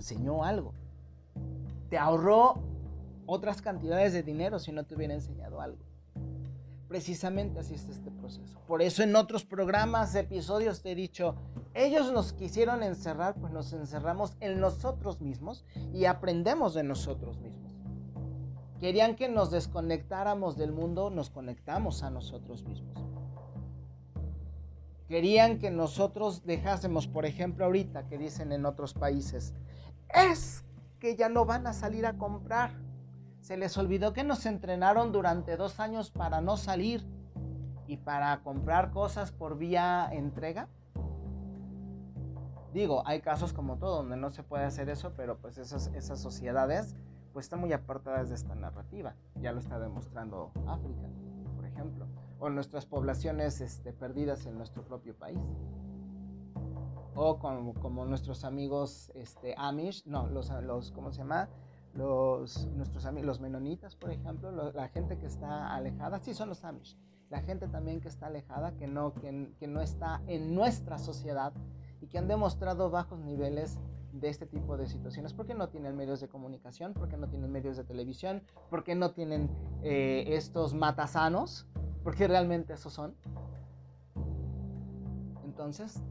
Enseñó 0.00 0.44
algo. 0.44 0.72
Te 1.90 1.98
ahorró 1.98 2.54
otras 3.26 3.60
cantidades 3.60 4.14
de 4.14 4.22
dinero 4.22 4.58
si 4.58 4.72
no 4.72 4.84
te 4.84 4.94
hubiera 4.94 5.12
enseñado 5.12 5.60
algo. 5.60 5.76
Precisamente 6.88 7.58
así 7.58 7.74
es 7.74 7.86
este 7.86 8.10
proceso. 8.10 8.58
Por 8.66 8.80
eso 8.80 9.02
en 9.02 9.14
otros 9.14 9.44
programas, 9.44 10.14
episodios 10.14 10.80
te 10.80 10.92
he 10.92 10.94
dicho, 10.94 11.34
ellos 11.74 12.12
nos 12.12 12.32
quisieron 12.32 12.82
encerrar, 12.82 13.34
pues 13.34 13.52
nos 13.52 13.74
encerramos 13.74 14.38
en 14.40 14.58
nosotros 14.58 15.20
mismos 15.20 15.66
y 15.92 16.06
aprendemos 16.06 16.72
de 16.72 16.82
nosotros 16.82 17.38
mismos. 17.38 17.76
Querían 18.80 19.16
que 19.16 19.28
nos 19.28 19.50
desconectáramos 19.50 20.56
del 20.56 20.72
mundo, 20.72 21.10
nos 21.10 21.28
conectamos 21.28 22.02
a 22.02 22.08
nosotros 22.08 22.64
mismos. 22.64 22.96
Querían 25.08 25.58
que 25.58 25.70
nosotros 25.70 26.46
dejásemos, 26.46 27.06
por 27.06 27.26
ejemplo, 27.26 27.66
ahorita 27.66 28.06
que 28.06 28.16
dicen 28.16 28.52
en 28.52 28.64
otros 28.64 28.94
países, 28.94 29.52
es 30.14 30.64
que 30.98 31.16
ya 31.16 31.28
no 31.28 31.44
van 31.44 31.66
a 31.66 31.72
salir 31.72 32.06
a 32.06 32.18
comprar 32.18 32.72
se 33.40 33.56
les 33.56 33.76
olvidó 33.78 34.12
que 34.12 34.22
nos 34.22 34.46
entrenaron 34.46 35.12
durante 35.12 35.56
dos 35.56 35.80
años 35.80 36.10
para 36.10 36.40
no 36.40 36.56
salir 36.56 37.04
y 37.86 37.96
para 37.96 38.42
comprar 38.42 38.92
cosas 38.92 39.32
por 39.32 39.58
vía 39.58 40.08
entrega. 40.12 40.68
Digo, 42.72 43.02
hay 43.06 43.20
casos 43.20 43.52
como 43.52 43.78
todo 43.78 43.96
donde 43.96 44.16
no 44.16 44.30
se 44.30 44.44
puede 44.44 44.64
hacer 44.64 44.88
eso, 44.88 45.14
pero 45.16 45.38
pues 45.38 45.58
esas, 45.58 45.90
sociedades 46.20 46.94
pues 47.32 47.46
están 47.46 47.60
muy 47.60 47.72
apartadas 47.72 48.28
de 48.28 48.36
esta 48.36 48.54
narrativa. 48.54 49.16
Ya 49.36 49.52
lo 49.52 49.58
está 49.58 49.80
demostrando 49.80 50.52
África, 50.68 51.08
por 51.56 51.66
ejemplo, 51.66 52.06
o 52.38 52.50
nuestras 52.50 52.86
poblaciones 52.86 53.60
este, 53.60 53.92
perdidas 53.92 54.46
en 54.46 54.58
nuestro 54.58 54.84
propio 54.84 55.16
país. 55.16 55.40
O 57.14 57.38
como, 57.38 57.74
como 57.74 58.04
nuestros 58.04 58.44
amigos 58.44 59.10
este, 59.14 59.54
Amish, 59.58 60.06
no, 60.06 60.28
los, 60.28 60.50
los, 60.62 60.92
¿cómo 60.92 61.12
se 61.12 61.18
llama? 61.18 61.48
los, 61.94 62.68
nuestros 62.76 63.04
amigos, 63.04 63.26
los 63.26 63.40
menonitas, 63.40 63.96
por 63.96 64.10
ejemplo, 64.10 64.72
la 64.72 64.88
gente 64.88 65.18
que 65.18 65.26
está 65.26 65.74
alejada, 65.74 66.20
sí 66.20 66.34
son 66.34 66.48
los 66.48 66.64
Amish, 66.64 66.96
la 67.30 67.42
gente 67.42 67.68
también 67.68 68.00
que 68.00 68.08
está 68.08 68.26
alejada, 68.26 68.76
que 68.76 68.86
no, 68.86 69.14
que, 69.14 69.52
que 69.58 69.66
no 69.66 69.80
está 69.80 70.22
en 70.26 70.54
nuestra 70.54 70.98
sociedad 70.98 71.52
y 72.00 72.06
que 72.06 72.18
han 72.18 72.28
demostrado 72.28 72.90
bajos 72.90 73.18
niveles 73.20 73.78
de 74.12 74.28
este 74.28 74.46
tipo 74.46 74.76
de 74.76 74.86
situaciones, 74.86 75.32
porque 75.32 75.54
no 75.54 75.68
tienen 75.68 75.96
medios 75.96 76.20
de 76.20 76.28
comunicación, 76.28 76.94
porque 76.94 77.16
no 77.16 77.28
tienen 77.28 77.50
medios 77.52 77.76
de 77.76 77.84
televisión, 77.84 78.42
porque 78.68 78.94
no 78.94 79.12
tienen 79.12 79.50
eh, 79.82 80.24
estos 80.28 80.74
matasanos, 80.74 81.66
porque 82.02 82.26
realmente 82.26 82.72
esos 82.72 82.92
son. 82.92 83.14
Entonces, 85.44 86.02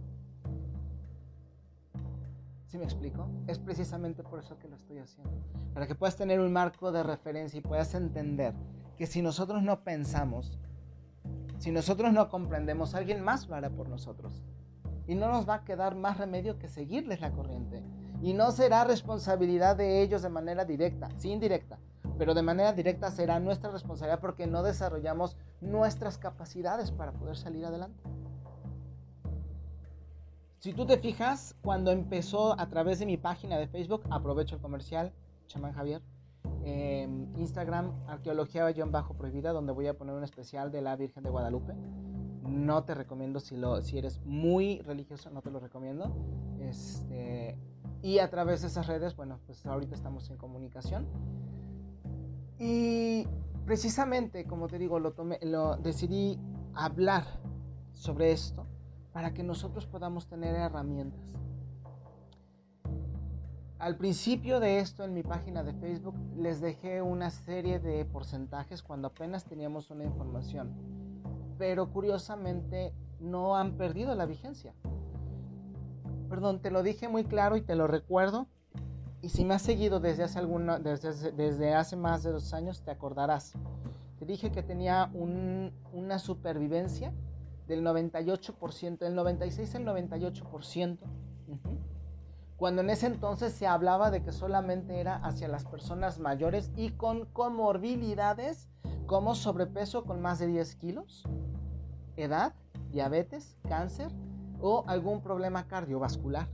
¿Sí 2.69 2.77
me 2.77 2.83
explico? 2.83 3.27
Es 3.47 3.57
precisamente 3.57 4.21
por 4.21 4.37
eso 4.37 4.59
que 4.59 4.67
lo 4.67 4.75
estoy 4.75 4.99
haciendo. 4.99 5.31
Para 5.73 5.87
que 5.87 5.95
puedas 5.95 6.15
tener 6.15 6.39
un 6.39 6.53
marco 6.53 6.91
de 6.91 7.01
referencia 7.01 7.57
y 7.57 7.61
puedas 7.61 7.95
entender 7.95 8.53
que 8.95 9.07
si 9.07 9.23
nosotros 9.23 9.63
no 9.63 9.83
pensamos, 9.83 10.59
si 11.57 11.71
nosotros 11.71 12.13
no 12.13 12.29
comprendemos, 12.29 12.93
alguien 12.93 13.23
más 13.23 13.47
lo 13.47 13.55
hará 13.55 13.71
por 13.71 13.89
nosotros. 13.89 14.43
Y 15.07 15.15
no 15.15 15.29
nos 15.29 15.49
va 15.49 15.55
a 15.55 15.63
quedar 15.63 15.95
más 15.95 16.19
remedio 16.19 16.59
que 16.59 16.67
seguirles 16.67 17.21
la 17.21 17.31
corriente. 17.31 17.81
Y 18.21 18.33
no 18.33 18.51
será 18.51 18.83
responsabilidad 18.83 19.75
de 19.75 20.03
ellos 20.03 20.21
de 20.21 20.29
manera 20.29 20.63
directa, 20.63 21.09
sí 21.17 21.31
indirecta, 21.31 21.79
pero 22.19 22.35
de 22.35 22.43
manera 22.43 22.71
directa 22.71 23.09
será 23.09 23.39
nuestra 23.39 23.71
responsabilidad 23.71 24.19
porque 24.19 24.45
no 24.45 24.61
desarrollamos 24.61 25.37
nuestras 25.59 26.19
capacidades 26.19 26.91
para 26.91 27.13
poder 27.13 27.35
salir 27.35 27.65
adelante. 27.65 28.03
Si 30.59 30.73
tú 30.73 30.85
te 30.85 30.97
fijas, 30.97 31.55
cuando 31.61 31.91
empezó 31.91 32.59
a 32.59 32.67
través 32.67 32.99
de 32.99 33.05
mi 33.05 33.15
página 33.15 33.57
de 33.57 33.69
Facebook, 33.69 34.03
aprovecho 34.09 34.55
el 34.55 34.61
comercial, 34.61 35.13
chamán 35.47 35.71
Javier, 35.71 36.01
Instagram, 37.37 37.93
arqueología-prohibida, 38.07 39.53
donde 39.53 39.71
voy 39.71 39.87
a 39.87 39.97
poner 39.97 40.15
un 40.15 40.25
especial 40.25 40.69
de 40.69 40.81
la 40.81 40.97
Virgen 40.97 41.23
de 41.23 41.29
Guadalupe. 41.29 41.73
No 42.43 42.83
te 42.83 42.93
recomiendo 42.93 43.39
si, 43.39 43.55
lo, 43.55 43.81
si 43.81 43.99
eres 43.99 44.19
muy 44.25 44.81
religioso, 44.81 45.29
no 45.29 45.41
te 45.41 45.49
lo 45.49 45.61
recomiendo. 45.61 46.13
Este, 46.59 47.57
y 48.01 48.19
a 48.19 48.29
través 48.29 48.61
de 48.61 48.67
esas 48.67 48.85
redes, 48.85 49.15
bueno, 49.15 49.39
pues 49.45 49.65
ahorita 49.65 49.95
estamos 49.95 50.29
en 50.29 50.35
comunicación. 50.35 51.07
Y 52.59 53.25
precisamente, 53.65 54.43
como 54.43 54.67
te 54.67 54.77
digo, 54.77 54.99
lo, 54.99 55.13
tomé, 55.13 55.39
lo 55.41 55.77
decidí 55.77 56.37
hablar 56.73 57.23
sobre 57.93 58.33
esto 58.33 58.65
para 59.19 59.33
que 59.33 59.43
nosotros 59.43 59.85
podamos 59.85 60.27
tener 60.27 60.55
herramientas. 60.55 61.35
Al 63.77 63.97
principio 63.97 64.61
de 64.61 64.79
esto 64.79 65.03
en 65.03 65.13
mi 65.13 65.23
página 65.23 65.61
de 65.61 65.73
Facebook 65.73 66.15
les 66.37 66.61
dejé 66.61 67.01
una 67.01 67.29
serie 67.29 67.81
de 67.81 68.05
porcentajes 68.05 68.81
cuando 68.81 69.09
apenas 69.09 69.43
teníamos 69.43 69.89
una 69.91 70.05
información, 70.05 70.71
pero 71.57 71.91
curiosamente 71.91 72.93
no 73.19 73.57
han 73.57 73.73
perdido 73.73 74.15
la 74.15 74.25
vigencia. 74.25 74.73
Perdón, 76.29 76.61
te 76.61 76.71
lo 76.71 76.81
dije 76.81 77.09
muy 77.09 77.25
claro 77.25 77.57
y 77.57 77.61
te 77.61 77.75
lo 77.75 77.87
recuerdo. 77.87 78.47
Y 79.21 79.27
si 79.27 79.43
me 79.43 79.53
has 79.53 79.63
seguido 79.63 79.99
desde 79.99 80.23
hace, 80.23 80.39
desde, 80.81 81.33
desde 81.33 81.75
hace 81.75 81.97
más 81.97 82.23
de 82.23 82.31
dos 82.31 82.53
años, 82.53 82.83
te 82.83 82.91
acordarás. 82.91 83.51
Te 84.17 84.25
dije 84.25 84.49
que 84.49 84.63
tenía 84.63 85.11
una 85.91 86.19
supervivencia 86.19 87.11
del 87.69 87.85
98%, 87.85 88.97
del 88.97 89.15
96 89.15 89.75
al 89.75 89.85
98%, 89.85 90.97
cuando 92.57 92.81
en 92.81 92.89
ese 92.89 93.05
entonces 93.05 93.53
se 93.53 93.67
hablaba 93.67 94.09
de 94.09 94.23
que 94.23 94.31
solamente 94.31 94.99
era 94.99 95.15
hacia 95.17 95.47
las 95.47 95.65
personas 95.65 96.19
mayores 96.19 96.71
y 96.75 96.89
con 96.89 97.25
comorbilidades 97.27 98.67
como 99.05 99.35
sobrepeso 99.35 100.03
con 100.03 100.19
más 100.19 100.39
de 100.39 100.47
10 100.47 100.75
kilos, 100.77 101.23
edad, 102.17 102.53
diabetes, 102.91 103.55
cáncer 103.67 104.11
o 104.59 104.83
algún 104.87 105.21
problema 105.21 105.67
cardiovascular. 105.67 106.47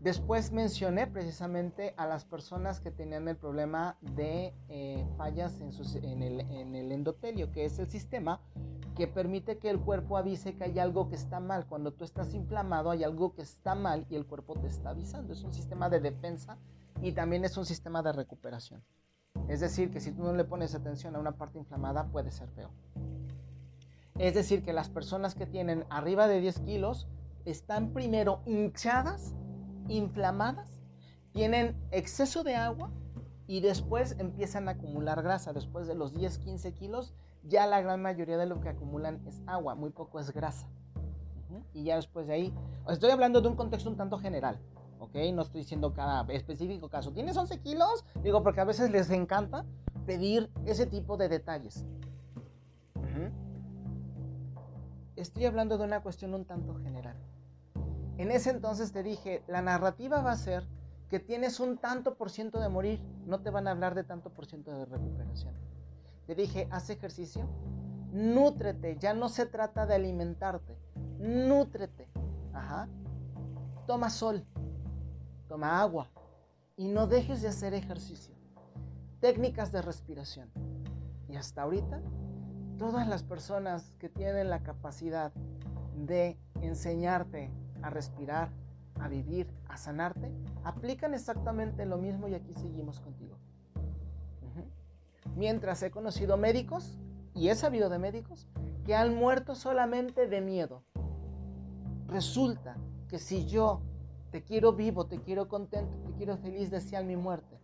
Después 0.00 0.52
mencioné 0.52 1.06
precisamente 1.06 1.94
a 1.96 2.06
las 2.06 2.24
personas 2.24 2.80
que 2.80 2.90
tenían 2.90 3.26
el 3.28 3.36
problema 3.36 3.96
de 4.00 4.54
eh, 4.68 5.06
fallas 5.16 5.60
en, 5.60 6.22
el, 6.22 6.40
en, 6.40 6.74
el, 6.74 6.92
endotelio, 6.92 7.52
que 7.52 7.66
es 7.66 7.78
el 7.78 7.86
sistema 7.86 8.40
que 9.00 9.08
permite 9.08 9.56
que 9.56 9.70
el 9.70 9.80
cuerpo 9.80 10.18
avise 10.18 10.56
que 10.56 10.64
hay 10.64 10.78
algo 10.78 11.08
que 11.08 11.16
está 11.16 11.40
mal. 11.40 11.64
Cuando 11.64 11.90
tú 11.90 12.04
estás 12.04 12.34
inflamado 12.34 12.90
hay 12.90 13.02
algo 13.02 13.32
que 13.32 13.40
está 13.40 13.74
mal 13.74 14.04
y 14.10 14.14
el 14.14 14.26
cuerpo 14.26 14.56
te 14.60 14.66
está 14.66 14.90
avisando. 14.90 15.32
Es 15.32 15.42
un 15.42 15.54
sistema 15.54 15.88
de 15.88 16.00
defensa 16.00 16.58
y 17.00 17.12
también 17.12 17.46
es 17.46 17.56
un 17.56 17.64
sistema 17.64 18.02
de 18.02 18.12
recuperación. 18.12 18.84
Es 19.48 19.60
decir, 19.60 19.90
que 19.90 20.00
si 20.00 20.12
tú 20.12 20.22
no 20.22 20.34
le 20.34 20.44
pones 20.44 20.74
atención 20.74 21.16
a 21.16 21.18
una 21.18 21.32
parte 21.32 21.56
inflamada 21.56 22.08
puede 22.08 22.30
ser 22.30 22.50
peor. 22.50 22.68
Es 24.18 24.34
decir, 24.34 24.62
que 24.62 24.74
las 24.74 24.90
personas 24.90 25.34
que 25.34 25.46
tienen 25.46 25.86
arriba 25.88 26.28
de 26.28 26.42
10 26.42 26.60
kilos 26.60 27.08
están 27.46 27.94
primero 27.94 28.42
hinchadas 28.44 29.34
inflamadas, 29.88 30.78
tienen 31.32 31.74
exceso 31.90 32.44
de 32.44 32.54
agua 32.54 32.90
y 33.46 33.60
después 33.60 34.16
empiezan 34.18 34.68
a 34.68 34.72
acumular 34.72 35.22
grasa. 35.22 35.54
Después 35.54 35.86
de 35.86 35.94
los 35.94 36.12
10, 36.12 36.36
15 36.36 36.74
kilos, 36.74 37.14
ya 37.44 37.66
la 37.66 37.80
gran 37.80 38.02
mayoría 38.02 38.36
de 38.36 38.46
lo 38.46 38.60
que 38.60 38.68
acumulan 38.68 39.20
es 39.26 39.42
agua, 39.46 39.74
muy 39.74 39.90
poco 39.90 40.20
es 40.20 40.32
grasa. 40.32 40.68
Y 41.72 41.84
ya 41.84 41.96
después 41.96 42.26
de 42.26 42.34
ahí, 42.34 42.54
estoy 42.88 43.10
hablando 43.10 43.40
de 43.40 43.48
un 43.48 43.56
contexto 43.56 43.90
un 43.90 43.96
tanto 43.96 44.18
general, 44.18 44.58
¿ok? 45.00 45.14
No 45.32 45.42
estoy 45.42 45.62
diciendo 45.62 45.92
cada 45.92 46.22
específico 46.32 46.88
caso. 46.88 47.12
¿Tienes 47.12 47.36
11 47.36 47.60
kilos? 47.60 48.04
Digo, 48.22 48.42
porque 48.42 48.60
a 48.60 48.64
veces 48.64 48.90
les 48.90 49.10
encanta 49.10 49.64
pedir 50.06 50.50
ese 50.64 50.86
tipo 50.86 51.16
de 51.16 51.28
detalles. 51.28 51.84
Estoy 55.16 55.44
hablando 55.44 55.76
de 55.76 55.84
una 55.84 56.02
cuestión 56.02 56.32
un 56.32 56.46
tanto 56.46 56.74
general. 56.76 57.14
En 58.16 58.30
ese 58.30 58.50
entonces 58.50 58.90
te 58.92 59.02
dije, 59.02 59.42
la 59.48 59.60
narrativa 59.60 60.22
va 60.22 60.32
a 60.32 60.36
ser 60.36 60.66
que 61.10 61.20
tienes 61.20 61.60
un 61.60 61.76
tanto 61.76 62.14
por 62.14 62.30
ciento 62.30 62.58
de 62.58 62.70
morir, 62.70 63.02
no 63.26 63.40
te 63.40 63.50
van 63.50 63.68
a 63.68 63.72
hablar 63.72 63.94
de 63.94 64.04
tanto 64.04 64.30
por 64.30 64.46
ciento 64.46 64.70
de 64.70 64.86
recuperación. 64.86 65.54
Te 66.26 66.34
dije, 66.34 66.68
haz 66.70 66.90
ejercicio, 66.90 67.48
nútrete, 68.12 68.96
ya 68.98 69.14
no 69.14 69.28
se 69.28 69.46
trata 69.46 69.86
de 69.86 69.94
alimentarte, 69.94 70.78
nútrete. 71.18 72.08
Ajá. 72.52 72.88
Toma 73.86 74.10
sol, 74.10 74.44
toma 75.48 75.80
agua 75.80 76.08
y 76.76 76.88
no 76.88 77.06
dejes 77.06 77.42
de 77.42 77.48
hacer 77.48 77.74
ejercicio. 77.74 78.34
Técnicas 79.20 79.72
de 79.72 79.82
respiración. 79.82 80.50
Y 81.28 81.36
hasta 81.36 81.62
ahorita, 81.62 82.00
todas 82.78 83.06
las 83.06 83.22
personas 83.22 83.92
que 83.98 84.08
tienen 84.08 84.48
la 84.48 84.62
capacidad 84.62 85.32
de 85.96 86.38
enseñarte 86.62 87.50
a 87.82 87.90
respirar, 87.90 88.50
a 88.98 89.08
vivir, 89.08 89.48
a 89.68 89.76
sanarte, 89.76 90.32
aplican 90.64 91.14
exactamente 91.14 91.84
lo 91.86 91.98
mismo 91.98 92.28
y 92.28 92.34
aquí 92.34 92.52
seguimos 92.54 93.00
contigo. 93.00 93.36
Mientras 95.36 95.82
he 95.82 95.90
conocido 95.90 96.36
médicos, 96.36 96.98
y 97.34 97.48
he 97.48 97.54
sabido 97.54 97.88
de 97.88 97.98
médicos, 97.98 98.48
que 98.84 98.94
han 98.94 99.14
muerto 99.14 99.54
solamente 99.54 100.26
de 100.26 100.40
miedo. 100.40 100.84
Resulta 102.06 102.76
que 103.08 103.18
si 103.18 103.46
yo 103.46 103.82
te 104.30 104.42
quiero 104.42 104.72
vivo, 104.72 105.06
te 105.06 105.20
quiero 105.20 105.48
contento, 105.48 105.96
te 105.98 106.12
quiero 106.12 106.36
feliz, 106.36 106.70
desean 106.70 107.06
mi 107.06 107.16
muerte. 107.16 107.60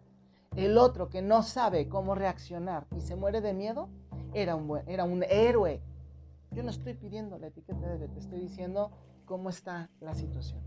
El 0.56 0.78
otro 0.78 1.08
que 1.08 1.22
no 1.22 1.42
sabe 1.42 1.88
cómo 1.88 2.14
reaccionar 2.14 2.86
y 2.96 3.00
se 3.00 3.16
muere 3.16 3.40
de 3.40 3.54
miedo, 3.54 3.88
era 4.32 4.54
un, 4.54 4.80
era 4.86 5.04
un 5.04 5.22
héroe. 5.24 5.82
Yo 6.50 6.62
no 6.62 6.70
estoy 6.70 6.94
pidiendo 6.94 7.38
la 7.38 7.48
etiqueta 7.48 7.96
de 7.96 8.08
te 8.08 8.18
estoy 8.18 8.40
diciendo 8.40 8.90
cómo 9.24 9.50
está 9.50 9.90
la 10.00 10.14
situación. 10.14 10.60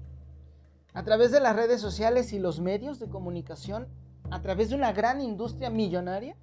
A 0.93 1.03
través 1.03 1.31
de 1.31 1.39
las 1.39 1.55
redes 1.55 1.81
sociales 1.81 2.33
y 2.33 2.39
los 2.39 2.59
medios 2.59 2.99
de 2.99 3.09
comunicación, 3.09 3.87
a 4.31 4.41
través 4.41 4.69
de 4.69 4.75
una 4.75 4.91
gran 4.91 5.21
industria 5.21 5.69
millonaria, 5.69 6.35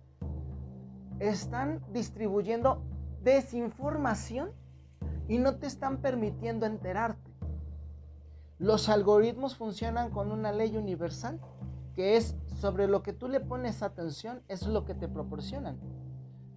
están 1.18 1.82
distribuyendo 1.92 2.82
desinformación 3.23 4.52
y 5.28 5.38
no 5.38 5.56
te 5.56 5.66
están 5.66 5.99
permitiendo 5.99 6.66
enterarte. 6.66 7.30
Los 8.58 8.88
algoritmos 8.88 9.56
funcionan 9.56 10.11
con 10.11 10.32
una 10.32 10.52
ley 10.52 10.76
universal, 10.76 11.40
que 11.94 12.16
es 12.16 12.37
sobre 12.61 12.87
lo 12.87 13.02
que 13.02 13.12
tú 13.12 13.28
le 13.28 13.40
pones 13.40 13.82
atención, 13.82 14.42
es 14.49 14.66
lo 14.66 14.85
que 14.85 14.94
te 14.94 15.08
proporcionan. 15.08 15.78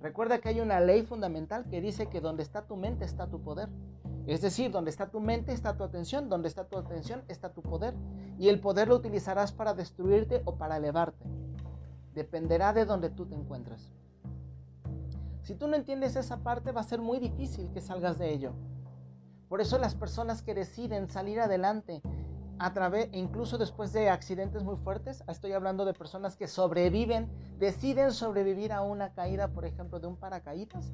Recuerda 0.01 0.39
que 0.39 0.49
hay 0.49 0.61
una 0.61 0.79
ley 0.79 1.01
fundamental 1.03 1.65
que 1.69 1.81
dice 1.81 2.07
que 2.07 2.21
donde 2.21 2.43
está 2.43 2.65
tu 2.67 2.77
mente 2.77 3.03
está 3.03 3.27
tu 3.27 3.41
poder. 3.41 3.67
Es 4.27 4.41
decir, 4.41 4.71
donde 4.71 4.91
está 4.91 5.09
tu 5.09 5.19
mente 5.19 5.51
está 5.51 5.75
tu 5.75 5.83
atención, 5.83 6.29
donde 6.29 6.47
está 6.47 6.65
tu 6.65 6.77
atención 6.77 7.23
está 7.27 7.51
tu 7.51 7.61
poder. 7.61 7.95
Y 8.37 8.47
el 8.47 8.61
poder 8.61 8.87
lo 8.87 8.95
utilizarás 8.95 9.51
para 9.51 9.73
destruirte 9.73 10.41
o 10.45 10.55
para 10.55 10.77
elevarte. 10.77 11.25
Dependerá 12.13 12.71
de 12.71 12.85
donde 12.85 13.09
tú 13.09 13.25
te 13.25 13.35
encuentras. 13.35 13.91
Si 15.49 15.55
tú 15.55 15.67
no 15.67 15.75
entiendes 15.75 16.15
esa 16.15 16.43
parte 16.43 16.71
va 16.71 16.81
a 16.81 16.83
ser 16.83 17.01
muy 17.01 17.17
difícil 17.17 17.71
que 17.71 17.81
salgas 17.81 18.19
de 18.19 18.31
ello. 18.31 18.53
Por 19.47 19.61
eso 19.61 19.79
las 19.79 19.95
personas 19.95 20.43
que 20.43 20.53
deciden 20.53 21.09
salir 21.09 21.39
adelante 21.39 22.03
a 22.59 22.71
través, 22.71 23.09
incluso 23.13 23.57
después 23.57 23.91
de 23.91 24.11
accidentes 24.11 24.63
muy 24.63 24.75
fuertes, 24.75 25.23
estoy 25.27 25.53
hablando 25.53 25.85
de 25.85 25.95
personas 25.95 26.35
que 26.35 26.47
sobreviven, 26.47 27.31
deciden 27.57 28.11
sobrevivir 28.11 28.71
a 28.71 28.83
una 28.83 29.15
caída, 29.15 29.47
por 29.47 29.65
ejemplo, 29.65 29.99
de 29.99 30.05
un 30.05 30.17
paracaídas, 30.17 30.93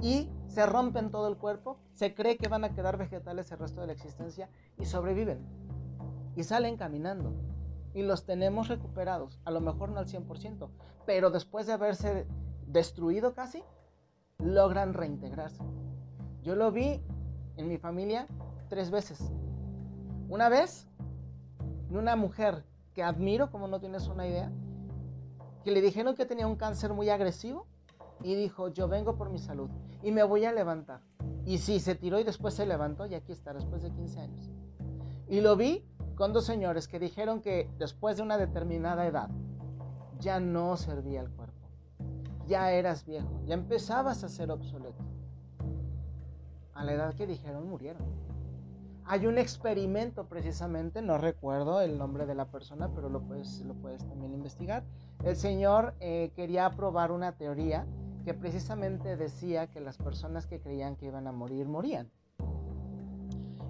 y 0.00 0.30
se 0.46 0.64
rompen 0.64 1.10
todo 1.10 1.28
el 1.28 1.36
cuerpo, 1.36 1.76
se 1.92 2.14
cree 2.14 2.38
que 2.38 2.48
van 2.48 2.64
a 2.64 2.74
quedar 2.74 2.96
vegetales 2.96 3.52
el 3.52 3.58
resto 3.58 3.82
de 3.82 3.88
la 3.88 3.92
existencia 3.92 4.48
y 4.78 4.86
sobreviven. 4.86 5.46
Y 6.36 6.44
salen 6.44 6.78
caminando. 6.78 7.34
Y 7.92 8.00
los 8.00 8.24
tenemos 8.24 8.68
recuperados, 8.68 9.38
a 9.44 9.50
lo 9.50 9.60
mejor 9.60 9.90
no 9.90 9.98
al 9.98 10.06
100%, 10.06 10.70
pero 11.04 11.28
después 11.28 11.66
de 11.66 11.74
haberse 11.74 12.26
destruido 12.66 13.34
casi, 13.34 13.62
logran 14.38 14.94
reintegrarse. 14.94 15.62
Yo 16.42 16.54
lo 16.54 16.70
vi 16.72 17.02
en 17.56 17.68
mi 17.68 17.78
familia 17.78 18.26
tres 18.68 18.90
veces. 18.90 19.32
Una 20.28 20.48
vez, 20.48 20.86
una 21.90 22.16
mujer 22.16 22.64
que 22.94 23.02
admiro, 23.02 23.50
como 23.50 23.68
no 23.68 23.80
tienes 23.80 24.08
una 24.08 24.26
idea, 24.26 24.50
que 25.64 25.70
le 25.70 25.80
dijeron 25.80 26.14
que 26.14 26.26
tenía 26.26 26.46
un 26.46 26.56
cáncer 26.56 26.92
muy 26.92 27.08
agresivo 27.08 27.66
y 28.22 28.34
dijo, 28.34 28.68
yo 28.68 28.88
vengo 28.88 29.16
por 29.16 29.30
mi 29.30 29.38
salud 29.38 29.70
y 30.02 30.12
me 30.12 30.22
voy 30.22 30.44
a 30.44 30.52
levantar. 30.52 31.00
Y 31.46 31.58
sí, 31.58 31.80
se 31.80 31.94
tiró 31.94 32.18
y 32.18 32.24
después 32.24 32.54
se 32.54 32.66
levantó 32.66 33.06
y 33.06 33.14
aquí 33.14 33.32
está, 33.32 33.52
después 33.52 33.82
de 33.82 33.90
15 33.90 34.20
años. 34.20 34.50
Y 35.28 35.40
lo 35.40 35.56
vi 35.56 35.84
con 36.14 36.32
dos 36.32 36.44
señores 36.44 36.88
que 36.88 36.98
dijeron 36.98 37.40
que 37.40 37.70
después 37.78 38.16
de 38.16 38.22
una 38.22 38.38
determinada 38.38 39.06
edad 39.06 39.30
ya 40.20 40.40
no 40.40 40.76
servía 40.76 41.20
el 41.20 41.30
cuerpo. 41.30 41.63
Ya 42.46 42.70
eras 42.72 43.04
viejo, 43.04 43.40
ya 43.46 43.54
empezabas 43.54 44.22
a 44.22 44.28
ser 44.28 44.50
obsoleto 44.50 45.02
a 46.74 46.84
la 46.84 46.92
edad 46.92 47.14
que 47.14 47.26
dijeron 47.26 47.68
murieron. 47.68 48.02
Hay 49.06 49.26
un 49.26 49.36
experimento 49.38 50.26
precisamente, 50.26 51.02
no 51.02 51.18
recuerdo 51.18 51.80
el 51.82 51.98
nombre 51.98 52.26
de 52.26 52.34
la 52.34 52.46
persona, 52.46 52.90
pero 52.94 53.10
lo 53.10 53.20
puedes, 53.20 53.60
lo 53.60 53.74
puedes 53.74 54.04
también 54.06 54.32
investigar. 54.32 54.82
El 55.24 55.36
señor 55.36 55.94
eh, 56.00 56.32
quería 56.34 56.70
probar 56.70 57.12
una 57.12 57.32
teoría 57.32 57.86
que 58.24 58.32
precisamente 58.32 59.16
decía 59.16 59.66
que 59.66 59.80
las 59.80 59.98
personas 59.98 60.46
que 60.46 60.60
creían 60.60 60.96
que 60.96 61.06
iban 61.06 61.26
a 61.26 61.32
morir, 61.32 61.68
morían. 61.68 62.10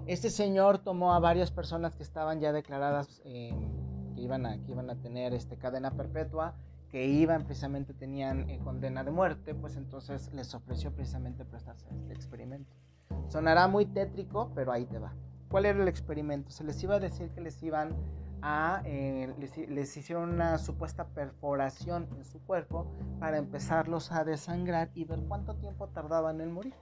Este 0.05 0.29
señor 0.29 0.77
tomó 0.77 1.13
a 1.13 1.19
varias 1.19 1.51
personas 1.51 1.95
que 1.95 2.03
estaban 2.03 2.39
ya 2.39 2.53
declaradas 2.53 3.21
em, 3.25 4.13
que, 4.13 4.21
iban 4.21 4.45
a, 4.45 4.63
que 4.63 4.71
iban 4.71 4.89
a 4.89 4.95
tener 4.95 5.33
este, 5.33 5.57
cadena 5.57 5.91
perpetua, 5.91 6.55
que 6.95 7.07
iban 7.07 7.43
precisamente 7.43 7.93
tenían 7.93 8.49
eh, 8.49 8.57
condena 8.63 9.03
de 9.03 9.11
muerte, 9.11 9.53
pues 9.53 9.75
entonces 9.75 10.33
les 10.33 10.55
ofreció 10.55 10.93
precisamente 10.95 11.43
prestarse 11.43 11.85
este 11.89 12.13
experimento. 12.13 12.73
Sonará 13.27 13.67
muy 13.67 13.85
tétrico, 13.85 14.53
pero 14.55 14.71
ahí 14.71 14.85
te 14.85 14.97
va. 14.97 15.13
¿Cuál 15.49 15.65
era 15.65 15.81
el 15.81 15.89
experimento? 15.89 16.51
Se 16.51 16.63
les 16.63 16.81
iba 16.81 16.95
a 16.95 16.99
decir 17.01 17.31
que 17.31 17.41
les 17.41 17.61
iban 17.61 17.97
a, 18.41 18.81
eh, 18.85 19.35
les, 19.67 19.97
hicieron 19.97 20.29
una 20.29 20.57
supuesta 20.57 21.07
perforación 21.07 22.07
en 22.15 22.23
su 22.23 22.39
cuerpo 22.39 22.89
para 23.19 23.39
empezarlos 23.39 24.13
a 24.13 24.23
desangrar 24.23 24.89
y 24.93 25.03
ver 25.03 25.19
cuánto 25.27 25.55
tiempo 25.55 25.89
tardaban 25.89 26.39
en 26.39 26.53
morir. 26.53 26.75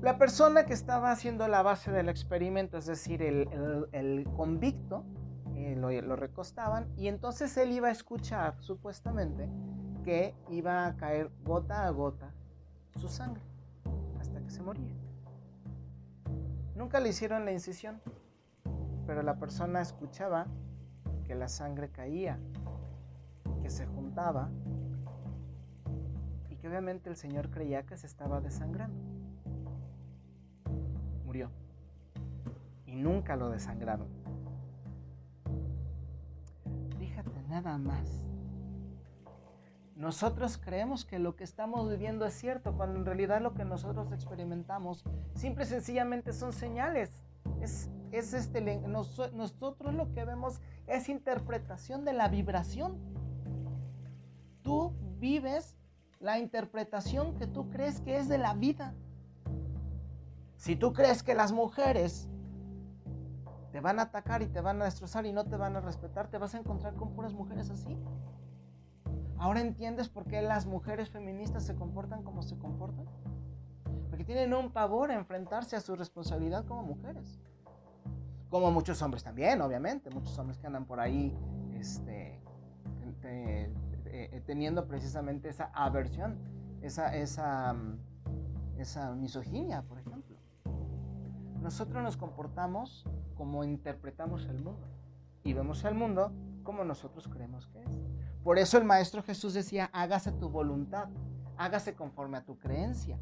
La 0.00 0.18
persona 0.18 0.66
que 0.66 0.72
estaba 0.72 1.12
haciendo 1.12 1.46
la 1.46 1.62
base 1.62 1.92
del 1.92 2.08
experimento, 2.08 2.76
es 2.78 2.86
decir, 2.86 3.22
el, 3.22 4.28
convicto, 4.36 5.04
eh, 5.66 5.76
lo, 5.76 5.90
lo, 5.90 6.16
recostaban 6.16 6.88
y 6.96 7.08
entonces 7.08 7.56
él 7.56 7.72
iba 7.72 7.88
a 7.88 7.90
escuchar 7.90 8.56
supuestamente 8.60 9.48
que 10.04 10.34
iba 10.48 10.86
a 10.86 10.96
caer 10.96 11.30
gota 11.44 11.86
a 11.86 11.90
gota 11.90 12.32
su 12.96 13.08
sangre 13.08 13.42
hasta 14.18 14.40
que 14.40 14.50
se 14.50 14.62
moría. 14.62 14.94
Nunca 16.74 17.00
le 17.00 17.10
hicieron 17.10 17.44
la 17.44 17.52
incisión, 17.52 18.00
pero 19.06 19.22
la 19.22 19.38
persona 19.38 19.80
escuchaba 19.80 20.46
que 21.26 21.34
la 21.34 21.48
sangre 21.48 21.90
caía, 21.90 22.38
que 23.62 23.70
se 23.70 23.86
juntaba 23.86 24.50
y 26.48 26.56
que 26.56 26.68
obviamente 26.68 27.10
el 27.10 27.16
Señor 27.16 27.50
creía 27.50 27.84
que 27.84 27.96
se 27.96 28.06
estaba 28.06 28.40
desangrando. 28.40 28.98
Murió. 31.24 31.50
Y 32.86 32.96
nunca 32.96 33.36
lo 33.36 33.50
desangraron. 33.50 34.19
Nada 37.50 37.76
más. 37.76 38.24
Nosotros 39.96 40.56
creemos 40.56 41.04
que 41.04 41.18
lo 41.18 41.36
que 41.36 41.44
estamos 41.44 41.90
viviendo 41.90 42.24
es 42.24 42.32
cierto, 42.32 42.74
cuando 42.74 42.98
en 42.98 43.04
realidad 43.04 43.42
lo 43.42 43.52
que 43.52 43.66
nosotros 43.66 44.12
experimentamos 44.12 45.04
simple 45.34 45.64
y 45.64 45.66
sencillamente 45.66 46.32
son 46.32 46.54
señales. 46.54 47.10
Es, 47.60 47.90
es 48.10 48.32
este, 48.32 48.62
nosotros 48.86 49.94
lo 49.94 50.10
que 50.14 50.24
vemos 50.24 50.62
es 50.86 51.10
interpretación 51.10 52.06
de 52.06 52.14
la 52.14 52.28
vibración. 52.28 52.96
Tú 54.62 54.94
vives 55.18 55.76
la 56.18 56.38
interpretación 56.38 57.34
que 57.36 57.46
tú 57.46 57.68
crees 57.68 58.00
que 58.00 58.16
es 58.16 58.28
de 58.28 58.38
la 58.38 58.54
vida. 58.54 58.94
Si 60.56 60.76
tú 60.76 60.94
crees 60.94 61.22
que 61.22 61.34
las 61.34 61.52
mujeres 61.52 62.29
te 63.72 63.80
van 63.80 63.98
a 63.98 64.02
atacar 64.02 64.42
y 64.42 64.46
te 64.46 64.60
van 64.60 64.80
a 64.82 64.84
destrozar 64.84 65.26
y 65.26 65.32
no 65.32 65.44
te 65.44 65.56
van 65.56 65.76
a 65.76 65.80
respetar, 65.80 66.28
te 66.28 66.38
vas 66.38 66.54
a 66.54 66.58
encontrar 66.58 66.94
con 66.94 67.12
puras 67.12 67.32
mujeres 67.32 67.70
así. 67.70 67.96
Ahora 69.38 69.60
entiendes 69.60 70.08
por 70.08 70.26
qué 70.26 70.42
las 70.42 70.66
mujeres 70.66 71.08
feministas 71.08 71.64
se 71.64 71.74
comportan 71.74 72.22
como 72.22 72.42
se 72.42 72.58
comportan. 72.58 73.06
Porque 74.10 74.24
tienen 74.24 74.52
un 74.52 74.70
pavor 74.70 75.10
a 75.10 75.14
enfrentarse 75.14 75.76
a 75.76 75.80
su 75.80 75.96
responsabilidad 75.96 76.66
como 76.66 76.82
mujeres. 76.82 77.40
Como 78.50 78.70
muchos 78.70 79.00
hombres 79.00 79.22
también, 79.22 79.60
obviamente, 79.62 80.10
muchos 80.10 80.36
hombres 80.38 80.58
que 80.58 80.66
andan 80.66 80.84
por 80.84 81.00
ahí 81.00 81.34
este, 81.78 82.40
eh, 83.22 83.72
eh, 84.06 84.42
teniendo 84.44 84.86
precisamente 84.86 85.48
esa 85.48 85.70
aversión, 85.72 86.36
esa, 86.82 87.14
esa, 87.16 87.76
esa 88.76 89.14
misoginia, 89.14 89.82
por 89.82 90.00
ejemplo. 90.00 90.36
Nosotros 91.62 92.02
nos 92.02 92.16
comportamos 92.16 93.06
como 93.40 93.64
interpretamos 93.64 94.44
el 94.48 94.60
mundo 94.60 94.86
y 95.44 95.54
vemos 95.54 95.86
al 95.86 95.94
mundo 95.94 96.30
como 96.62 96.84
nosotros 96.84 97.26
creemos 97.26 97.66
que 97.68 97.80
es. 97.80 97.98
Por 98.44 98.58
eso 98.58 98.76
el 98.76 98.84
Maestro 98.84 99.22
Jesús 99.22 99.54
decía, 99.54 99.88
hágase 99.94 100.30
tu 100.30 100.50
voluntad, 100.50 101.08
hágase 101.56 101.94
conforme 101.94 102.36
a 102.36 102.44
tu 102.44 102.58
creencia. 102.58 103.18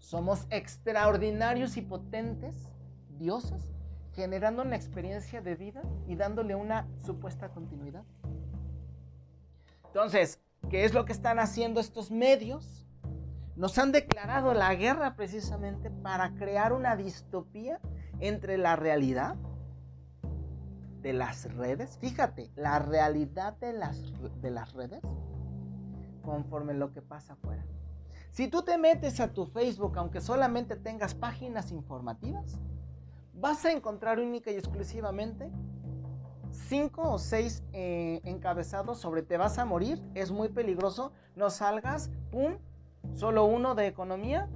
Somos 0.00 0.48
extraordinarios 0.50 1.76
y 1.76 1.82
potentes 1.82 2.72
dioses, 3.16 3.76
generando 4.12 4.62
una 4.62 4.74
experiencia 4.74 5.40
de 5.40 5.54
vida 5.54 5.82
y 6.08 6.16
dándole 6.16 6.56
una 6.56 6.88
supuesta 7.00 7.48
continuidad. 7.50 8.02
Entonces, 9.84 10.40
¿qué 10.68 10.84
es 10.84 10.92
lo 10.92 11.04
que 11.04 11.12
están 11.12 11.38
haciendo 11.38 11.78
estos 11.78 12.10
medios? 12.10 12.88
Nos 13.54 13.78
han 13.78 13.92
declarado 13.92 14.52
la 14.52 14.74
guerra 14.74 15.14
precisamente 15.14 15.92
para 15.92 16.34
crear 16.34 16.72
una 16.72 16.96
distopía 16.96 17.78
entre 18.20 18.58
la 18.58 18.76
realidad 18.76 19.36
de 21.00 21.12
las 21.12 21.52
redes. 21.54 21.98
Fíjate, 21.98 22.50
la 22.56 22.78
realidad 22.78 23.56
de 23.58 23.72
las, 23.72 24.12
de 24.40 24.50
las 24.50 24.72
redes 24.72 25.02
conforme 26.22 26.74
lo 26.74 26.92
que 26.92 27.00
pasa 27.00 27.34
afuera. 27.34 27.64
Si 28.30 28.48
tú 28.48 28.62
te 28.62 28.76
metes 28.78 29.20
a 29.20 29.32
tu 29.32 29.46
Facebook, 29.46 29.96
aunque 29.96 30.20
solamente 30.20 30.76
tengas 30.76 31.14
páginas 31.14 31.72
informativas, 31.72 32.58
vas 33.34 33.64
a 33.64 33.72
encontrar 33.72 34.18
única 34.18 34.50
y 34.50 34.54
exclusivamente 34.54 35.50
cinco 36.50 37.10
o 37.10 37.18
seis 37.18 37.62
eh, 37.72 38.20
encabezados 38.24 38.98
sobre 38.98 39.22
te 39.22 39.36
vas 39.36 39.58
a 39.58 39.64
morir, 39.64 40.02
es 40.14 40.30
muy 40.30 40.48
peligroso, 40.48 41.12
no 41.34 41.50
salgas, 41.50 42.10
pum, 42.30 42.58
solo 43.14 43.44
uno 43.44 43.74
de 43.74 43.86
economía 43.86 44.48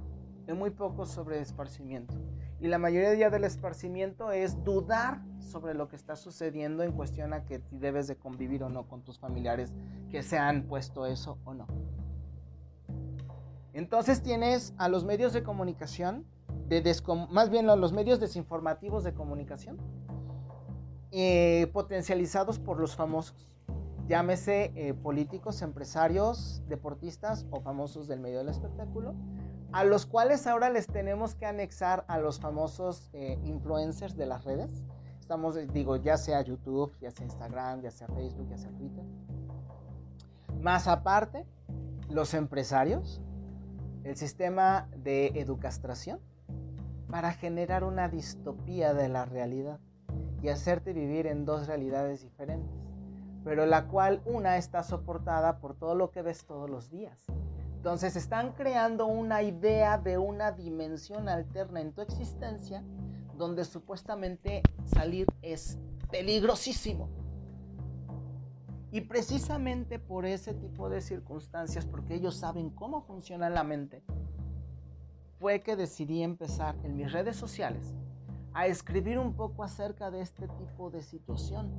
y 0.47 0.53
muy 0.53 0.69
poco 0.69 1.05
sobre 1.05 1.39
esparcimiento. 1.39 2.13
Y 2.63 2.69
la 2.69 2.77
mayoría 2.77 3.29
del 3.29 3.43
esparcimiento 3.43 4.31
es 4.31 4.63
dudar 4.63 5.19
sobre 5.39 5.73
lo 5.73 5.89
que 5.89 5.97
está 5.97 6.15
sucediendo 6.15 6.81
en 6.83 6.93
cuestión 6.93 7.33
a 7.33 7.43
que 7.43 7.61
debes 7.71 8.07
de 8.07 8.15
convivir 8.15 8.63
o 8.63 8.69
no 8.69 8.87
con 8.87 9.01
tus 9.01 9.19
familiares 9.19 9.73
que 10.09 10.23
se 10.23 10.37
han 10.37 10.63
puesto 10.63 11.05
eso 11.05 11.37
o 11.43 11.53
no. 11.53 11.67
Entonces 13.73 14.23
tienes 14.23 14.73
a 14.77 14.87
los 14.87 15.03
medios 15.03 15.33
de 15.33 15.43
comunicación, 15.43 16.25
más 17.31 17.49
bien 17.49 17.69
a 17.69 17.75
los 17.75 17.91
medios 17.91 18.21
desinformativos 18.21 19.03
de 19.03 19.13
comunicación, 19.13 19.77
eh, 21.11 21.69
potencializados 21.73 22.59
por 22.59 22.79
los 22.79 22.95
famosos. 22.95 23.45
Llámese 24.07 24.71
eh, 24.75 24.93
políticos, 24.93 25.61
empresarios, 25.63 26.63
deportistas 26.69 27.45
o 27.51 27.59
famosos 27.59 28.07
del 28.07 28.21
medio 28.21 28.37
del 28.37 28.47
espectáculo, 28.47 29.15
a 29.73 29.83
los 29.83 30.05
cuales 30.05 30.45
ahora 30.45 30.69
les 30.69 30.85
tenemos 30.85 31.33
que 31.33 31.47
anexar 31.47 32.05
a 32.07 32.19
los 32.19 32.39
famosos 32.39 33.09
eh, 33.13 33.39
influencers 33.43 34.15
de 34.15 34.27
las 34.27 34.45
redes. 34.45 34.83
Estamos, 35.19 35.55
digo, 35.73 35.95
ya 35.95 36.15
sea 36.17 36.41
YouTube, 36.41 36.95
ya 37.01 37.09
sea 37.09 37.25
Instagram, 37.25 37.81
ya 37.81 37.89
sea 37.89 38.07
Facebook, 38.07 38.47
ya 38.49 38.57
sea 38.57 38.69
Twitter. 38.71 39.03
Más 40.61 40.87
aparte, 40.87 41.45
los 42.07 42.35
empresarios, 42.35 43.19
el 44.03 44.15
sistema 44.15 44.87
de 44.95 45.27
educastración 45.39 46.19
para 47.09 47.31
generar 47.31 47.83
una 47.83 48.09
distopía 48.09 48.93
de 48.93 49.09
la 49.09 49.25
realidad 49.25 49.79
y 50.43 50.49
hacerte 50.49 50.93
vivir 50.93 51.25
en 51.25 51.45
dos 51.45 51.65
realidades 51.65 52.21
diferentes, 52.21 52.71
pero 53.43 53.65
la 53.65 53.87
cual 53.87 54.21
una 54.25 54.57
está 54.57 54.83
soportada 54.83 55.57
por 55.57 55.75
todo 55.75 55.95
lo 55.95 56.11
que 56.11 56.21
ves 56.21 56.45
todos 56.45 56.69
los 56.69 56.91
días. 56.91 57.25
Entonces 57.83 58.15
están 58.15 58.53
creando 58.53 59.07
una 59.07 59.43
idea 59.43 59.97
de 59.97 60.17
una 60.17 60.53
dimensión 60.53 61.27
alterna 61.27 61.81
en 61.81 61.91
tu 61.91 61.99
existencia 61.99 62.81
donde 63.37 63.65
supuestamente 63.65 64.63
salir 64.85 65.27
es 65.41 65.77
peligrosísimo. 66.09 67.09
Y 68.89 69.01
precisamente 69.01 69.99
por 69.99 70.25
ese 70.25 70.53
tipo 70.53 70.89
de 70.89 71.01
circunstancias, 71.01 71.85
porque 71.85 72.15
ellos 72.15 72.35
saben 72.35 72.69
cómo 72.69 73.01
funciona 73.01 73.49
la 73.49 73.65
mente, 73.65 74.01
fue 75.41 75.59
que 75.59 75.75
decidí 75.75 76.23
empezar 76.23 76.77
en 76.85 76.95
mis 76.95 77.11
redes 77.11 77.35
sociales 77.35 77.93
a 78.53 78.65
escribir 78.65 79.19
un 79.19 79.33
poco 79.33 79.61
acerca 79.61 80.09
de 80.09 80.21
este 80.21 80.47
tipo 80.47 80.89
de 80.89 81.01
situación. 81.01 81.69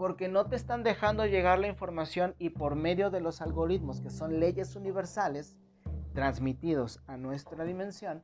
Porque 0.00 0.28
no 0.28 0.46
te 0.46 0.56
están 0.56 0.82
dejando 0.82 1.26
llegar 1.26 1.58
la 1.58 1.68
información 1.68 2.34
y 2.38 2.48
por 2.48 2.74
medio 2.74 3.10
de 3.10 3.20
los 3.20 3.42
algoritmos, 3.42 4.00
que 4.00 4.08
son 4.08 4.40
leyes 4.40 4.74
universales, 4.74 5.58
transmitidos 6.14 7.02
a 7.06 7.18
nuestra 7.18 7.64
dimensión, 7.64 8.22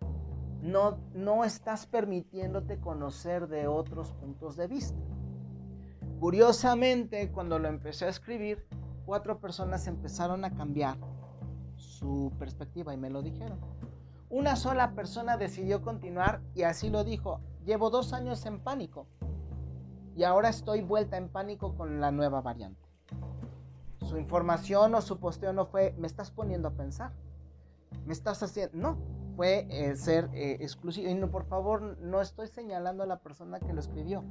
no, 0.62 0.97
no 1.12 1.45
estás 1.45 1.87
permitiéndote 1.87 2.81
conocer 2.81 3.47
de 3.49 3.67
otros 3.67 4.12
puntos 4.12 4.57
de 4.57 4.69
vista. 4.69 4.99
Curiosamente, 6.19 7.31
cuando 7.31 7.59
lo 7.59 7.69
empecé 7.69 8.07
a 8.07 8.09
escribir, 8.09 8.67
cuatro 9.05 9.39
personas 9.39 9.87
empezaron 9.87 10.47
a 10.47 10.55
cambiar 10.55 10.97
su 11.75 12.33
perspectiva 12.39 12.95
y 12.95 12.97
me 12.97 13.11
lo 13.11 13.21
dijeron. 13.21 13.61
Una 14.31 14.57
sola 14.57 14.93
persona 14.93 15.37
decidió 15.37 15.83
continuar 15.83 16.41
y 16.55 16.62
así 16.62 16.89
lo 16.89 17.05
dijo. 17.05 17.43
Llevo 17.67 17.91
dos 17.91 18.15
años 18.15 18.47
en 18.47 18.61
pánico 18.61 19.07
y 20.17 20.25
ahora 20.25 20.49
estoy 20.49 20.83
vuelta 20.83 21.17
en 21.17 21.29
pánico 21.29 21.75
con 21.75 22.01
la 22.01 22.11
nueva 22.11 22.41
variante. 22.41 22.89
Su 24.01 24.17
información 24.19 24.95
o 24.95 25.01
su 25.03 25.19
posteo 25.19 25.53
no 25.53 25.67
fue, 25.67 25.95
me 25.99 26.07
estás 26.07 26.31
poniendo 26.31 26.69
a 26.69 26.73
pensar. 26.73 27.13
Me 28.05 28.13
estás 28.13 28.43
haciendo, 28.43 28.77
no, 28.77 28.99
fue 29.37 29.67
eh, 29.71 29.97
ser 29.97 30.31
eh, 30.33 30.59
exclusivo. 30.61 31.31
Por 31.31 31.45
favor, 31.45 31.99
no 31.99 32.21
estoy 32.21 32.49
señalando 32.49 33.03
a 33.03 33.07
la 33.07 33.19
persona 33.19 33.61
que 33.61 33.73
lo 33.73 33.81
escribió 33.81 34.25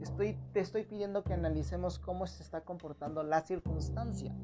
Estoy, 0.00 0.38
te 0.54 0.60
estoy 0.60 0.84
pidiendo 0.84 1.22
que 1.24 1.34
analicemos 1.34 1.98
cómo 1.98 2.26
se 2.26 2.42
está 2.42 2.62
comportando 2.62 3.22
la 3.22 3.42
circunstancia, 3.42 4.34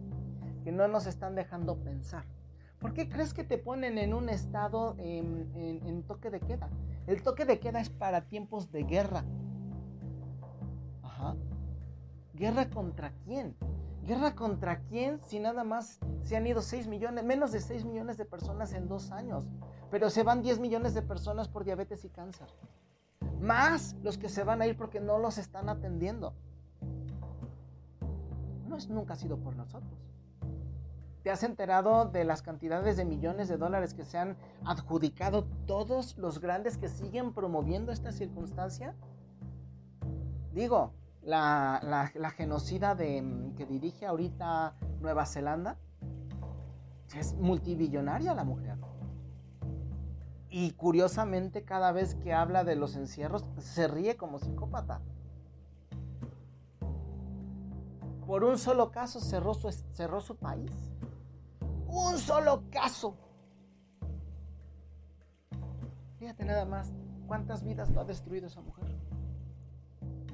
que 0.65 0.71
no 0.71 0.87
nos 0.87 1.07
están 1.07 1.35
dejando 1.35 1.79
pensar. 1.79 2.25
¿Por 2.79 2.93
qué 2.93 3.09
crees 3.09 3.33
que 3.33 3.43
te 3.43 3.57
ponen 3.57 3.97
en 3.97 4.13
un 4.13 4.29
estado 4.29 4.95
en, 4.99 6.03
toque 6.07 6.29
de 6.29 6.41
queda? 6.41 6.69
El 7.07 7.23
toque 7.23 7.47
de 7.47 7.59
queda 7.59 7.81
es 7.81 7.89
para 7.89 8.29
tiempos 8.29 8.71
de 8.71 8.83
guerra. 8.83 9.25
Ajá. 11.17 11.37
¿Guerra 12.35 12.69
contra 12.69 13.13
quién? 13.25 13.57
¿Guerra 14.05 14.35
contra 14.35 14.81
quién 14.83 15.21
si 15.23 15.41
nada 15.41 15.65
más 15.65 15.99
se 16.23 16.37
han 16.37 16.47
ido 16.47 16.63
6 16.63 16.87
millones, 16.87 17.25
menos 17.25 17.53
de 17.53 17.61
6 17.61 17.85
millones 17.85 18.19
de 18.19 18.25
personas 18.25 18.73
en 18.73 18.87
dos 18.87 19.11
años? 19.11 19.49
Pero 19.91 20.11
se 20.11 20.23
van 20.23 20.43
10 20.43 20.61
millones 20.61 20.95
de 20.95 21.03
personas 21.03 21.49
por 21.49 21.65
diabetes 21.65 22.05
y 22.05 22.11
cáncer 22.11 22.49
más 23.41 23.97
los 24.03 24.19
que 24.19 24.29
se 24.29 24.45
van 24.45 24.63
a 24.63 24.67
ir 24.67 24.77
porque 24.77 25.01
no 25.01 25.19
los 25.19 25.39
están 25.39 25.69
atendiendo. 25.69 26.35
No 28.69 28.77
es 28.77 28.89
nunca 28.89 29.15
ha 29.15 29.17
sido 29.17 29.39
por 29.39 29.57
nosotros. 29.57 29.93
¿Te 31.23 31.31
has 31.31 31.43
enterado 31.43 32.07
de 32.07 32.25
las 32.25 32.43
cantidades 32.43 32.97
de 32.97 33.05
millones 33.05 33.49
de 33.49 33.57
dólares 33.57 33.95
que 33.95 34.05
se 34.05 34.19
han 34.19 34.37
adjudicado 34.65 35.45
todos 35.67 36.17
los 36.19 36.41
grandes 36.41 36.79
que 36.79 36.89
siguen 36.89 37.33
promoviendo 37.33 37.91
esta 37.91 38.13
circunstancia? 38.13 38.95
Digo, 40.53 40.93
la, 41.27 42.33
genocida 42.37 42.95
de, 42.95 43.53
que 43.57 43.67
dirige 43.67 44.07
ahorita 44.07 44.75
Nueva 45.01 45.27
Zelanda 45.27 45.77
es 47.15 47.35
multibillonaria 47.35 48.35
la 48.35 48.45
mujer. 48.45 48.79
Y 50.49 50.73
curiosamente 50.73 51.65
cada 51.65 51.93
vez 51.93 52.15
que 52.15 52.33
habla 52.33 52.65
de 52.65 52.77
los 52.77 52.97
encierros 52.97 53.45
se 53.59 53.89
ríe 53.89 54.17
como 54.17 54.39
psicópata. 54.39 55.03
Por 58.27 58.45
un 58.45 58.59
solo 58.59 58.91
caso 58.91 59.21
cerró 59.21 59.55
su, 59.55 59.71
cerró 59.71 60.21
su 60.21 60.37
país. 60.37 60.71
Un 61.87 62.19
solo 62.19 62.65
caso. 62.71 63.17
Fíjate 66.19 66.45
nada 66.45 66.65
más 66.65 66.93
cuántas 67.27 67.63
vidas 67.63 67.91
lo 67.91 68.01
ha 68.01 68.05
destruido 68.05 68.47
esa 68.47 68.61
mujer. 68.61 68.96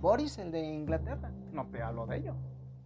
Boris, 0.02 0.36
el 0.38 0.50
de 0.50 0.60
Inglaterra, 0.60 1.30
no 1.52 1.68
te 1.68 1.80
hablo 1.80 2.06
de 2.06 2.16
ello. 2.16 2.34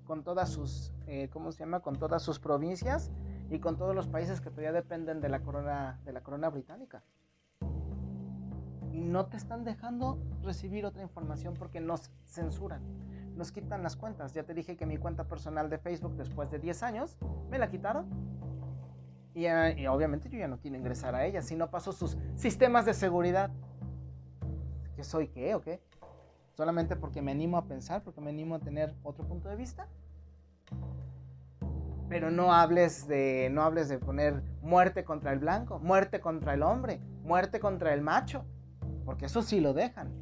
Con 0.04 0.22
todas 0.22 0.50
sus, 0.50 0.92
eh, 1.06 1.30
¿cómo 1.32 1.50
se 1.50 1.60
llama? 1.60 1.80
Con 1.80 1.96
todas 1.98 2.22
sus 2.22 2.38
provincias 2.38 3.10
y 3.48 3.58
con 3.58 3.78
todos 3.78 3.94
los 3.94 4.06
países 4.06 4.42
que 4.42 4.50
todavía 4.50 4.72
dependen 4.72 5.22
de 5.22 5.30
la 5.30 5.40
corona, 5.40 5.98
de 6.04 6.12
la 6.12 6.20
corona 6.20 6.50
británica. 6.50 7.02
Y 8.92 9.00
no 9.00 9.24
te 9.24 9.38
están 9.38 9.64
dejando 9.64 10.18
recibir 10.42 10.84
otra 10.84 11.02
información 11.02 11.54
porque 11.54 11.80
nos 11.80 12.10
censuran, 12.26 12.82
nos 13.34 13.50
quitan 13.50 13.82
las 13.82 13.96
cuentas. 13.96 14.34
Ya 14.34 14.42
te 14.42 14.52
dije 14.52 14.76
que 14.76 14.84
mi 14.84 14.98
cuenta 14.98 15.24
personal 15.24 15.70
de 15.70 15.78
Facebook 15.78 16.16
después 16.16 16.50
de 16.50 16.58
10 16.58 16.82
años 16.82 17.16
me 17.48 17.58
la 17.58 17.70
quitaron. 17.70 18.10
Y, 19.32 19.46
eh, 19.46 19.74
y 19.78 19.86
obviamente 19.86 20.28
yo 20.28 20.38
ya 20.38 20.48
no 20.48 20.58
quiero 20.58 20.76
ingresar 20.76 21.14
a 21.14 21.24
ella 21.24 21.40
si 21.40 21.56
no 21.56 21.70
paso 21.70 21.92
sus 21.92 22.18
sistemas 22.34 22.84
de 22.84 22.92
seguridad. 22.92 23.50
¿Qué 24.96 25.02
soy 25.02 25.28
qué 25.28 25.54
o 25.54 25.62
qué? 25.62 25.80
Solamente 26.56 26.96
porque 26.96 27.20
me 27.20 27.32
animo 27.32 27.58
a 27.58 27.66
pensar, 27.66 28.02
porque 28.02 28.20
me 28.20 28.30
animo 28.30 28.54
a 28.54 28.60
tener 28.60 28.94
otro 29.02 29.26
punto 29.26 29.48
de 29.48 29.56
vista. 29.56 29.86
Pero 32.08 32.30
no 32.30 32.52
hables 32.52 33.06
de 33.06 33.48
no 33.52 33.62
hables 33.62 33.88
de 33.88 33.98
poner 33.98 34.42
muerte 34.62 35.04
contra 35.04 35.32
el 35.32 35.38
blanco, 35.38 35.78
muerte 35.80 36.20
contra 36.20 36.54
el 36.54 36.62
hombre, 36.62 37.00
muerte 37.22 37.60
contra 37.60 37.92
el 37.92 38.00
macho, 38.00 38.44
porque 39.04 39.26
eso 39.26 39.42
sí 39.42 39.60
lo 39.60 39.74
dejan. 39.74 40.12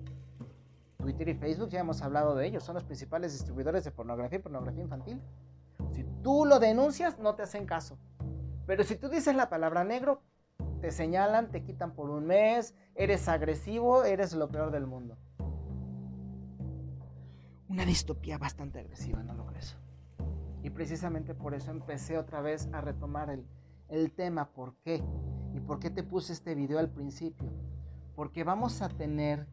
Twitter 0.99 1.29
y 1.29 1.35
Facebook 1.35 1.69
ya 1.69 1.81
hemos 1.81 2.03
hablado 2.03 2.35
de 2.35 2.47
ellos, 2.47 2.65
son 2.65 2.75
los 2.75 2.85
principales 2.85 3.33
distribuidores 3.33 3.85
de 3.85 3.91
pornografía 3.91 4.39
y 4.39 4.43
pornografía 4.43 4.83
infantil. 4.83 5.21
Si 5.93 6.05
tú 6.23 6.47
lo 6.47 6.59
denuncias, 6.59 7.19
no 7.19 7.35
te 7.35 7.43
hacen 7.43 7.67
caso. 7.67 7.99
Pero 8.67 8.83
si 8.83 8.97
tú 8.97 9.09
dices 9.09 9.37
la 9.37 9.51
palabra 9.51 9.85
negro, 9.85 10.23
te 10.81 10.91
señalan, 10.91 11.51
te 11.51 11.63
quitan 11.63 11.93
por 11.93 12.09
un 12.11 12.27
mes, 12.27 12.75
eres 12.95 13.29
agresivo, 13.29 14.05
eres 14.05 14.33
lo 14.33 14.49
peor 14.49 14.71
del 14.71 14.87
mundo. 14.87 15.19
Una 17.69 17.85
distopía 17.85 18.39
bastante 18.39 18.81
agresiva, 18.81 19.23
¿no 19.23 19.35
lo 19.35 19.47
crees? 19.47 19.77
Y 20.63 20.71
precisamente 20.71 21.35
por 21.35 21.55
eso 21.55 21.71
empecé 21.71 22.19
otra 22.19 22.41
vez 22.41 22.69
a 22.73 22.81
retomar 22.81 23.31
el, 23.31 23.47
el 23.89 24.13
tema, 24.13 24.51
¿por 24.51 24.77
qué? 24.77 25.03
¿Y 25.55 25.61
por 25.61 25.79
qué 25.79 25.91
te 25.91 26.03
puse 26.03 26.33
este 26.33 26.55
video 26.55 26.79
al 26.79 26.91
principio? 26.91 27.51
Porque 28.17 28.45
vamos 28.45 28.83
a 28.83 28.89
tener, 28.89 29.47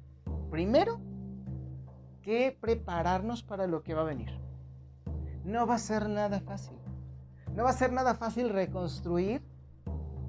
primero, 0.50 1.00
que 2.22 2.58
prepararnos 2.60 3.44
para 3.44 3.68
lo 3.68 3.84
que 3.84 3.94
va 3.94 4.02
a 4.02 4.06
venir. 4.06 4.30
No 5.44 5.66
va 5.66 5.76
a 5.76 5.80
ser 5.80 6.10
nada 6.10 6.40
fácil. 6.40 6.78
No 7.56 7.64
va 7.64 7.72
a 7.72 7.74
ser 7.74 7.92
nada 7.92 8.16
fácil 8.16 8.50
reconstruir 8.50 9.42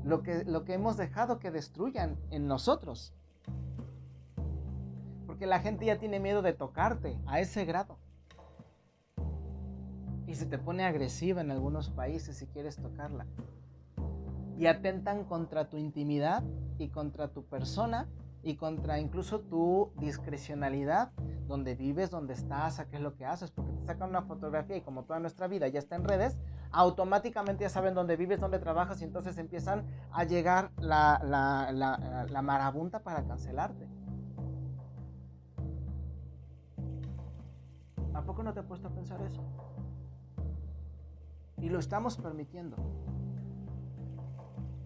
lo 0.04 0.22
que, 0.22 0.44
lo 0.44 0.64
que 0.64 0.74
hemos 0.74 0.96
dejado 0.96 1.38
que 1.38 1.50
destruyan 1.50 2.18
en 2.30 2.46
nosotros. 2.46 3.14
Porque 5.42 5.50
la 5.50 5.58
gente 5.58 5.86
ya 5.86 5.98
tiene 5.98 6.20
miedo 6.20 6.40
de 6.40 6.52
tocarte 6.52 7.18
a 7.26 7.40
ese 7.40 7.64
grado. 7.64 7.98
Y 10.28 10.36
se 10.36 10.46
te 10.46 10.56
pone 10.56 10.84
agresiva 10.84 11.40
en 11.40 11.50
algunos 11.50 11.90
países 11.90 12.36
si 12.36 12.46
quieres 12.46 12.76
tocarla. 12.76 13.26
Y 14.56 14.66
atentan 14.66 15.24
contra 15.24 15.68
tu 15.68 15.78
intimidad 15.78 16.44
y 16.78 16.90
contra 16.90 17.32
tu 17.32 17.44
persona 17.44 18.08
y 18.44 18.54
contra 18.54 19.00
incluso 19.00 19.40
tu 19.40 19.90
discrecionalidad, 19.98 21.10
donde 21.48 21.74
vives, 21.74 22.12
donde 22.12 22.34
estás, 22.34 22.78
a 22.78 22.88
qué 22.88 22.98
es 22.98 23.02
lo 23.02 23.16
que 23.16 23.24
haces, 23.24 23.50
porque 23.50 23.72
te 23.72 23.84
sacan 23.84 24.10
una 24.10 24.22
fotografía 24.22 24.76
y 24.76 24.82
como 24.82 25.02
toda 25.02 25.18
nuestra 25.18 25.48
vida 25.48 25.66
ya 25.66 25.80
está 25.80 25.96
en 25.96 26.04
redes, 26.04 26.38
automáticamente 26.70 27.62
ya 27.62 27.68
saben 27.68 27.94
dónde 27.94 28.14
vives, 28.14 28.38
dónde 28.38 28.60
trabajas 28.60 29.00
y 29.00 29.04
entonces 29.06 29.38
empiezan 29.38 29.86
a 30.12 30.22
llegar 30.22 30.70
la, 30.78 31.18
la, 31.24 32.42
marabunta 32.42 33.00
para 33.00 33.24
cancelarte. 33.24 33.88
¿A 38.22 38.24
poco 38.24 38.42
no 38.42 38.52
te 38.52 38.60
he 38.60 38.62
puesto 38.62 38.88
a 38.88 38.90
pensar 38.90 39.20
eso? 39.22 39.42
Y 41.58 41.68
lo 41.68 41.78
estamos 41.78 42.16
permitiendo. 42.16 42.76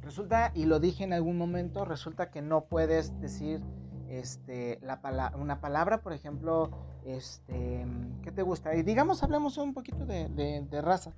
Resulta, 0.03 0.53
y 0.55 0.65
lo 0.65 0.81
dije 0.81 1.05
en 1.05 1.13
algún 1.13 1.39
momento, 1.39 1.85
resulta 1.85 2.31
que 2.31 2.43
no 2.43 2.65
puedes 2.65 3.19
decir 3.21 3.63
este, 4.09 4.79
la 4.83 5.33
una 5.37 5.61
palabra, 5.61 6.03
por 6.03 6.13
ejemplo, 6.13 6.71
este, 7.05 7.87
¿qué 8.23 8.33
te 8.33 8.43
gusta? 8.43 8.75
Y 8.75 8.83
digamos, 8.83 9.23
hablemos 9.23 9.59
un 9.59 9.75
poquito 9.75 10.05
de, 10.07 10.29
de 10.29 10.83
raza 10.83 11.13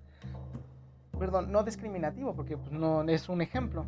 perdón, 1.18 1.50
no 1.52 1.64
discriminativo, 1.64 2.34
porque 2.34 2.56
pues, 2.56 2.70
no 2.70 3.02
es 3.02 3.28
un 3.28 3.42
ejemplo. 3.42 3.84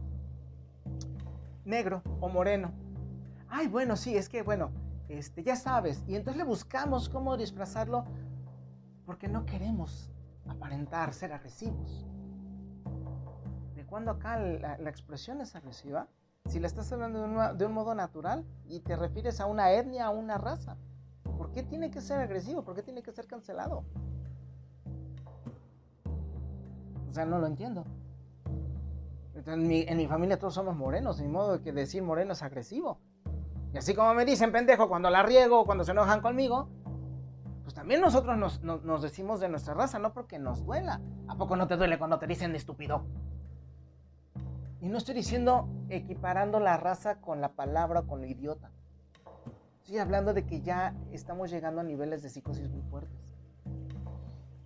Negro 1.65 2.03
o 2.21 2.29
moreno. 2.29 2.73
Ay, 3.49 3.69
bueno, 3.69 3.97
sí, 3.97 4.17
es 4.17 4.29
que, 4.29 4.43
bueno, 4.43 4.71
este, 5.11 5.43
ya 5.43 5.57
sabes. 5.57 6.05
Y 6.07 6.15
entonces 6.15 6.39
le 6.39 6.45
buscamos 6.45 7.09
cómo 7.09 7.37
disfrazarlo 7.37 8.05
porque 9.05 9.29
no 9.29 9.45
queremos 9.45 10.11
aparentar 10.47 11.13
ser 11.13 11.33
agresivos. 11.33 12.07
¿De 13.75 13.85
cuándo 13.87 14.13
acá 14.13 14.39
la, 14.39 14.89
expresión 14.89 15.41
es 15.41 15.57
agresiva? 15.57 16.07
Si 16.47 16.61
la 16.61 16.69
estás 16.69 16.93
hablando 16.93 17.55
de, 17.55 17.67
un 17.67 17.73
modo 17.73 17.95
natural 17.95 18.47
y 18.67 18.81
te 18.81 18.97
refieres 18.97 19.41
a 19.41 19.47
una 19.47 19.73
etnia, 19.73 20.07
a 20.07 20.11
una 20.11 20.39
raza. 20.39 20.77
¿Por 21.37 21.51
qué 21.51 21.63
tiene 21.63 21.91
que 21.91 22.01
ser 22.01 22.21
agresivo? 22.21 22.63
¿Por 22.63 22.75
qué 22.77 22.83
tiene 22.83 23.03
que 23.03 23.13
ser 23.13 23.27
cancelado? 23.27 23.85
O 27.09 27.13
sea, 27.13 27.27
no 27.27 27.39
lo 27.39 27.47
entiendo. 27.47 27.85
En 29.47 29.67
mi, 29.67 29.83
en 29.83 29.97
mi 29.97 30.07
familia 30.07 30.39
todos 30.39 30.55
somos 30.55 30.77
morenos, 30.77 31.21
ni 31.21 31.27
modo 31.27 31.55
de 31.55 31.63
que 31.63 31.73
decir 31.73 32.03
moreno 32.03 32.33
es 32.33 32.43
agresivo. 32.43 33.01
Y 33.73 33.79
así 33.79 33.95
como 33.95 34.15
me 34.15 34.25
dicen 34.25 34.53
pendejo 34.53 34.89
cuando 34.89 35.11
la 35.11 35.23
riego, 35.23 35.65
cuando 35.65 35.85
se 35.85 35.93
enojan 35.93 36.21
conmigo, 36.21 36.69
pues 37.63 37.75
también 37.75 38.01
nosotros 38.01 38.37
nos, 38.37 38.63
nos, 38.63 39.03
decimos 39.03 39.41
de 39.41 39.49
nuestra 39.49 39.75
raza, 39.75 39.99
no 39.99 40.13
porque 40.13 40.39
nos 40.39 40.65
duela. 40.65 41.01
¿A 41.29 41.37
poco 41.37 41.57
no 41.57 41.67
te 41.67 41.77
duele 41.77 41.99
cuando 41.99 42.19
te 42.19 42.27
dicen 42.27 42.55
estúpido? 42.55 43.05
Y 44.81 44.89
no 44.89 44.99
estoy 44.99 45.15
diciendo 45.15 45.69
equiparando 45.89 46.59
la 46.59 46.77
raza 46.77 47.21
con 47.21 47.41
la 47.41 47.53
palabra 47.53 48.01
o 48.01 48.07
con 48.07 48.21
lo 48.21 48.27
idiota. 48.27 48.71
Estoy 49.83 49.99
hablando 49.99 50.35
de 50.35 50.47
que 50.47 50.63
ya 50.63 50.95
estamos 51.13 51.51
llegando 51.51 51.81
a 51.81 51.85
niveles 51.85 52.23
de 52.23 52.31
psicosis 52.31 52.69
muy 52.69 52.83
fuertes. 52.83 53.37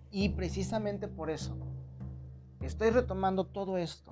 Y 0.09 0.29
precisamente 0.29 1.07
por 1.07 1.29
eso 1.29 1.55
Estoy 2.65 2.89
retomando 2.89 3.45
todo 3.45 3.77
esto 3.77 4.11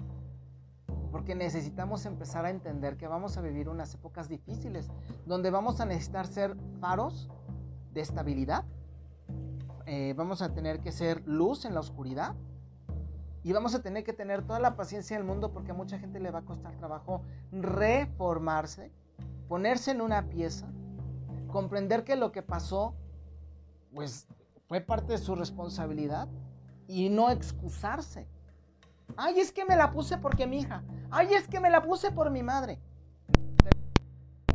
porque 1.13 1.35
necesitamos 1.35 2.07
empezar 2.07 2.43
a 2.43 2.49
entender 2.49 2.97
que 2.97 3.07
vamos 3.07 3.37
a 3.37 3.41
vivir 3.41 3.69
unas 3.69 3.93
épocas 3.93 4.27
difíciles, 4.27 4.89
donde 5.27 5.51
vamos 5.51 5.79
a 5.79 5.85
necesitar 5.85 6.25
ser 6.25 6.57
faros 6.81 7.29
de 7.93 8.01
estabilidad, 8.01 8.65
eh, 9.85 10.15
vamos 10.17 10.41
a 10.41 10.55
tener 10.55 10.79
que 10.79 10.91
ser 10.91 11.21
luz 11.27 11.65
en 11.65 11.75
la 11.75 11.81
oscuridad 11.81 12.33
y 13.43 13.53
vamos 13.53 13.75
a 13.75 13.83
tener 13.83 14.03
que 14.03 14.13
tener 14.13 14.41
toda 14.43 14.59
la 14.59 14.75
paciencia 14.75 15.15
del 15.15 15.23
mundo 15.23 15.53
porque 15.53 15.69
a 15.69 15.75
mucha 15.75 15.99
gente 15.99 16.19
le 16.19 16.31
va 16.31 16.39
a 16.39 16.45
costar 16.45 16.75
trabajo 16.77 17.21
reformarse, 17.51 18.91
ponerse 19.47 19.91
en 19.91 20.01
una 20.01 20.29
pieza, 20.29 20.67
comprender 21.51 22.05
que 22.05 22.15
lo 22.15 22.31
que 22.31 22.41
pasó, 22.41 22.95
pues 23.93 24.27
fue 24.67 24.81
parte 24.81 25.11
de 25.11 25.19
su 25.19 25.35
responsabilidad 25.35 26.27
y 26.87 27.11
no 27.11 27.29
excusarse. 27.29 28.27
Ay, 29.17 29.39
es 29.39 29.51
que 29.51 29.65
me 29.65 29.75
la 29.75 29.91
puse 29.91 30.17
porque 30.17 30.47
mi 30.47 30.59
hija. 30.59 30.83
Ay, 31.11 31.33
es 31.33 31.47
que 31.47 31.59
me 31.59 31.69
la 31.69 31.83
puse 31.83 32.11
por 32.11 32.31
mi 32.31 32.43
madre. 32.43 32.79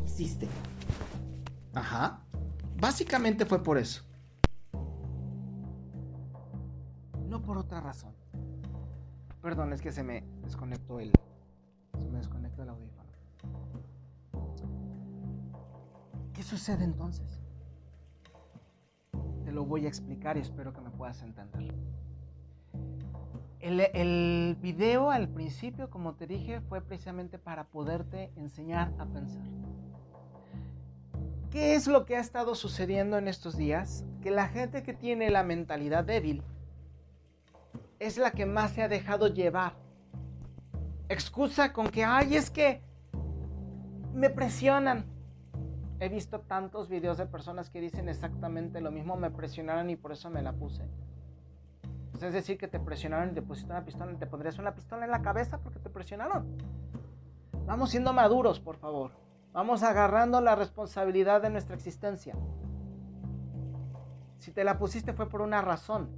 Hiciste. 0.04 0.48
Ajá. 1.74 2.20
Básicamente 2.80 3.44
fue 3.44 3.62
por 3.62 3.78
eso. 3.78 4.04
No 7.28 7.42
por 7.42 7.58
otra 7.58 7.80
razón. 7.80 8.14
Perdón, 9.42 9.72
es 9.72 9.80
que 9.80 9.92
se 9.92 10.02
me 10.02 10.24
desconectó 10.42 11.00
el. 11.00 11.12
Se 11.92 12.08
me 12.08 12.18
desconectó 12.18 12.62
el 12.62 12.70
audífono. 12.70 13.08
¿Qué 16.32 16.42
sucede 16.42 16.84
entonces? 16.84 17.40
Te 19.44 19.52
lo 19.52 19.64
voy 19.64 19.86
a 19.86 19.88
explicar 19.88 20.36
y 20.36 20.40
espero 20.40 20.72
que 20.72 20.80
me 20.80 20.90
puedas 20.90 21.22
entender. 21.22 21.74
El, 23.60 24.56
video 24.60 25.10
al 25.10 25.28
principio, 25.28 25.90
como 25.90 26.14
te 26.14 26.26
dije, 26.26 26.60
fue 26.60 26.80
precisamente 26.80 27.38
para 27.38 27.64
poderte 27.64 28.30
enseñar 28.36 28.92
a 28.98 29.06
pensar. 29.06 29.42
¿Qué 31.50 31.74
es 31.74 31.88
lo 31.88 32.04
que 32.04 32.16
ha 32.16 32.20
estado 32.20 32.54
sucediendo 32.54 33.18
en 33.18 33.26
estos 33.26 33.56
días? 33.56 34.04
Que 34.22 34.30
la 34.30 34.48
gente 34.48 34.82
que 34.82 34.92
tiene 34.92 35.30
la 35.30 35.42
mentalidad 35.42 36.04
débil 36.04 36.42
es 37.98 38.16
la 38.16 38.30
que 38.30 38.46
más 38.46 38.72
se 38.72 38.82
ha 38.82 38.88
dejado 38.88 39.26
llevar. 39.28 39.74
Excusa 41.08 41.72
con 41.72 41.88
que, 41.88 42.04
ay, 42.04 42.36
es 42.36 42.50
que 42.50 42.80
me 44.14 44.30
presionan. 44.30 45.04
He 45.98 46.08
visto 46.08 46.40
tantos 46.40 46.88
videos 46.88 47.18
de 47.18 47.26
personas 47.26 47.70
que 47.70 47.80
dicen 47.80 48.08
exactamente 48.08 48.80
lo 48.80 48.92
mismo, 48.92 49.16
me 49.16 49.30
presionaron 49.30 49.90
y 49.90 49.96
por 49.96 50.12
eso 50.12 50.30
me 50.30 50.42
la 50.42 50.52
puse. 50.52 50.84
Pues 52.18 52.30
es 52.30 52.34
decir, 52.34 52.58
que 52.58 52.66
te 52.66 52.80
presionaron 52.80 53.30
y 53.30 53.32
te 53.34 53.42
pusiste 53.42 53.70
una 53.70 53.84
pistola, 53.84 54.10
y 54.10 54.16
te 54.16 54.26
pondrías 54.26 54.58
una 54.58 54.74
pistola 54.74 55.04
en 55.04 55.12
la 55.12 55.22
cabeza 55.22 55.60
porque 55.60 55.78
te 55.78 55.88
presionaron. 55.88 56.48
Vamos 57.64 57.90
siendo 57.90 58.12
maduros, 58.12 58.58
por 58.58 58.76
favor. 58.76 59.12
Vamos 59.52 59.84
agarrando 59.84 60.40
la 60.40 60.56
responsabilidad 60.56 61.40
de 61.42 61.50
nuestra 61.50 61.76
existencia. 61.76 62.34
Si 64.38 64.50
te 64.50 64.64
la 64.64 64.80
pusiste 64.80 65.12
fue 65.12 65.28
por 65.28 65.42
una 65.42 65.62
razón. 65.62 66.10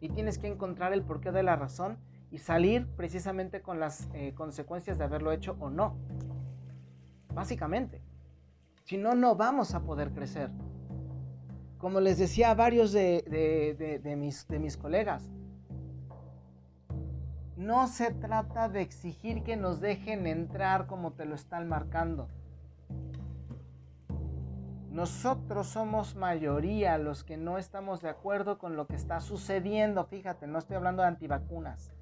Y 0.00 0.08
tienes 0.08 0.36
que 0.36 0.48
encontrar 0.48 0.92
el 0.92 1.04
porqué 1.04 1.30
de 1.30 1.44
la 1.44 1.54
razón 1.54 1.96
y 2.32 2.38
salir 2.38 2.88
precisamente 2.96 3.62
con 3.62 3.78
las 3.78 4.08
eh, 4.14 4.34
consecuencias 4.34 4.98
de 4.98 5.04
haberlo 5.04 5.30
hecho 5.30 5.56
o 5.60 5.70
no. 5.70 5.96
Básicamente. 7.32 8.02
Si 8.82 8.96
no, 8.96 9.14
no 9.14 9.36
vamos 9.36 9.76
a 9.76 9.84
poder 9.84 10.10
crecer 10.10 10.50
como 11.84 12.00
les 12.00 12.16
decía 12.16 12.50
a 12.50 12.54
varios 12.54 12.92
de, 12.92 14.16
mis, 14.16 14.48
mis 14.48 14.78
colegas, 14.78 15.30
no 17.58 17.88
se 17.88 18.10
trata 18.10 18.70
de 18.70 18.80
exigir 18.80 19.42
que 19.42 19.56
nos 19.56 19.82
dejen 19.82 20.26
entrar 20.26 20.86
como 20.86 21.12
te 21.12 21.26
lo 21.26 21.34
están 21.34 21.68
marcando. 21.68 22.30
Nosotros 24.88 25.66
somos 25.66 26.16
mayoría 26.16 26.96
los 26.96 27.22
que 27.22 27.36
no 27.36 27.58
estamos 27.58 28.00
de 28.00 28.08
acuerdo 28.08 28.56
con 28.56 28.76
lo 28.76 28.86
que 28.86 28.96
está 28.96 29.20
sucediendo. 29.20 30.06
Fíjate, 30.06 30.46
no 30.46 30.60
estoy 30.60 30.76
hablando 30.76 31.02
de 31.02 31.08
antivacunas. 31.08 31.92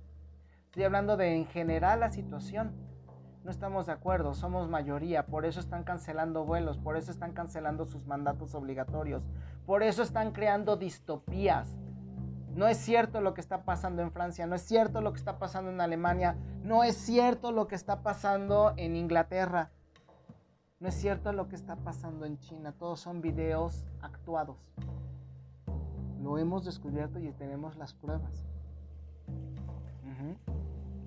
Estoy 0.66 0.84
hablando 0.84 1.16
de 1.16 1.34
en 1.34 1.46
general 1.46 1.98
la 1.98 2.12
situación. 2.12 2.70
No 3.44 3.50
estamos 3.50 3.86
de 3.86 3.92
acuerdo, 3.92 4.34
somos 4.34 4.68
mayoría, 4.68 5.26
por 5.26 5.44
eso 5.44 5.58
están 5.58 5.82
cancelando 5.82 6.44
vuelos, 6.44 6.78
por 6.78 6.96
eso 6.96 7.10
están 7.10 7.32
cancelando 7.32 7.86
sus 7.86 8.06
mandatos 8.06 8.54
obligatorios, 8.54 9.24
por 9.66 9.82
eso 9.82 10.02
están 10.02 10.32
creando 10.32 10.76
distopías. 10.76 11.76
No 12.54 12.68
es 12.68 12.76
cierto 12.76 13.20
lo 13.20 13.32
que 13.32 13.40
está 13.40 13.64
pasando 13.64 14.02
en 14.02 14.12
Francia, 14.12 14.46
no 14.46 14.54
es 14.54 14.62
cierto 14.62 15.00
lo 15.00 15.12
que 15.12 15.18
está 15.18 15.38
pasando 15.38 15.70
en 15.70 15.80
Alemania, 15.80 16.36
no 16.62 16.84
es 16.84 16.96
cierto 16.96 17.50
lo 17.50 17.66
que 17.66 17.74
está 17.74 18.02
pasando 18.02 18.74
en 18.76 18.94
Inglaterra, 18.94 19.70
no 20.78 20.88
es 20.88 20.94
cierto 20.94 21.32
lo 21.32 21.48
que 21.48 21.56
está 21.56 21.76
pasando 21.76 22.26
en 22.26 22.38
China, 22.38 22.74
todos 22.78 23.00
son 23.00 23.22
videos 23.22 23.86
actuados. 24.02 24.58
Lo 26.22 26.36
hemos 26.38 26.64
descubierto 26.64 27.18
y 27.18 27.32
tenemos 27.32 27.76
las 27.76 27.94
pruebas. 27.94 28.44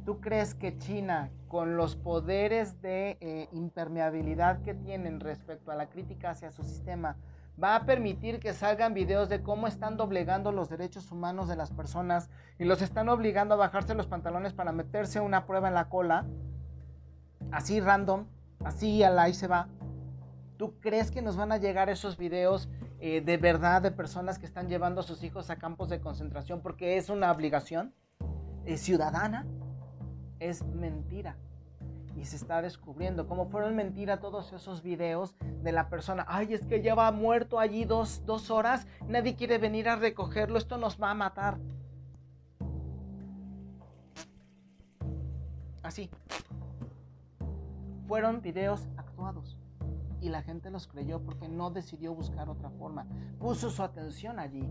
¿Tú 0.06 0.22
crees 0.22 0.54
que 0.54 0.78
China, 0.78 1.32
con 1.48 1.78
los 1.78 1.96
poderes 1.96 2.80
de 2.82 3.18
eh, 3.22 3.50
impermeabilidad 3.52 4.62
que 4.62 4.76
tienen 4.76 5.20
respecto 5.20 5.72
a 5.72 5.76
la 5.76 5.90
crítica 5.90 6.30
hacia 6.30 6.52
su 6.52 6.64
sistema, 6.64 7.18
va 7.62 7.76
a 7.76 7.86
permitir 7.86 8.40
que 8.40 8.54
salgan 8.54 8.94
videos 8.94 9.30
de 9.30 9.42
cómo 9.42 9.68
están 9.68 9.98
doblegando 9.98 10.52
los 10.52 10.70
derechos 10.70 11.12
humanos 11.12 11.48
de 11.48 11.56
las 11.56 11.72
personas 11.72 12.30
y 12.60 12.66
los 12.66 12.82
están 12.82 13.10
obligando 13.10 13.54
a 13.54 13.58
bajarse 13.58 13.96
los 13.96 14.08
pantalones 14.08 14.54
para 14.54 14.72
meterse 14.72 15.20
una 15.20 15.46
prueba 15.46 15.68
en 15.68 15.74
la 15.74 15.90
cola? 15.90 16.26
Así 17.52 17.80
random, 17.80 18.26
así 18.64 19.04
al 19.04 19.20
ahí 19.20 19.34
se 19.34 19.48
va. 19.48 19.70
¿Tú 20.58 20.80
crees 20.80 21.12
que 21.12 21.22
nos 21.22 21.36
van 21.36 21.52
a 21.52 21.58
llegar 21.58 21.90
esos 21.90 22.18
videos 22.18 22.70
eh, 23.00 23.22
de 23.22 23.38
verdad 23.38 23.82
de 23.82 23.92
personas 23.92 24.40
que 24.40 24.46
están 24.46 24.68
llevando 24.68 25.02
a 25.02 25.04
sus 25.04 25.24
hijos 25.24 25.50
a 25.50 25.58
campos 25.58 25.90
de 25.90 26.00
concentración 26.00 26.62
porque 26.62 26.98
es 26.98 27.10
una 27.10 27.32
obligación 27.32 27.94
eh, 28.66 28.78
ciudadana? 28.78 29.46
es 30.40 30.64
mentira. 30.66 31.38
Y 32.16 32.26
se 32.26 32.38
está 32.38 32.62
descubriendo, 32.62 33.28
como 33.28 33.48
fueron 33.48 33.76
mentira 33.76 34.20
todos 34.20 34.54
esos 34.54 34.82
videos 34.82 35.36
de 35.62 35.72
la 35.72 35.90
persona, 35.90 36.26
ay, 36.28 36.54
es 36.54 36.66
que 36.66 36.82
lleva 36.82 37.12
muerto 37.12 37.60
allí 37.60 37.84
dos, 37.84 38.26
dos 38.26 38.50
horas, 38.50 38.88
nadie 39.08 39.36
quiere 39.36 39.58
venir 39.58 39.90
a 39.90 39.98
recogerlo, 39.98 40.58
esto 40.58 40.78
nos 40.78 41.02
va 41.02 41.12
a 41.12 41.14
matar. 41.14 41.58
Así. 45.86 46.10
Fueron 48.08 48.42
videos 48.42 48.88
actuados. 48.98 49.58
Y 50.20 50.30
la 50.30 50.42
gente 50.42 50.72
los 50.72 50.88
creyó 50.88 51.22
porque 51.22 51.48
no 51.48 51.70
decidió 51.70 52.16
buscar 52.16 52.50
otra 52.50 52.72
forma. 52.72 53.06
Puso 53.40 53.70
su 53.70 53.84
atención 53.84 54.40
allí. 54.40 54.68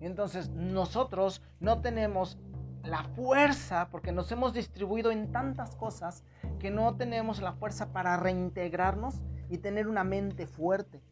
Entonces 0.00 0.48
nosotros 0.50 1.42
no 1.60 1.80
tenemos 1.80 2.38
la 2.84 3.04
fuerza, 3.04 3.88
porque 3.90 4.12
nos 4.12 4.30
hemos 4.32 4.52
distribuido 4.52 5.10
en 5.10 5.32
tantas 5.32 5.76
cosas 5.76 6.24
que 6.58 6.70
no 6.70 6.96
tenemos 6.96 7.40
la 7.40 7.52
fuerza 7.52 7.92
para 7.92 8.16
reintegrarnos 8.16 9.20
y 9.48 9.58
tener 9.58 9.88
una 9.88 10.04
mente 10.04 10.46
fuerte 10.46 11.02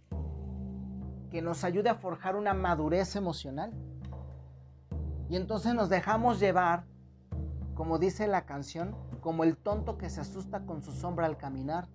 que 1.30 1.42
nos 1.42 1.64
ayude 1.64 1.90
a 1.90 1.94
forjar 1.94 2.36
una 2.36 2.54
madurez 2.54 3.16
emocional. 3.16 3.72
Y 5.28 5.36
entonces 5.36 5.74
nos 5.74 5.88
dejamos 5.88 6.38
llevar, 6.38 6.84
como 7.74 7.98
dice 7.98 8.26
la 8.26 8.46
canción, 8.46 8.94
como 9.20 9.42
el 9.44 9.56
tonto 9.56 9.98
que 9.98 10.08
se 10.08 10.20
asusta 10.20 10.64
con 10.64 10.82
su 10.82 10.92
sombra 10.92 11.26
al 11.26 11.36
caminar. 11.36 11.88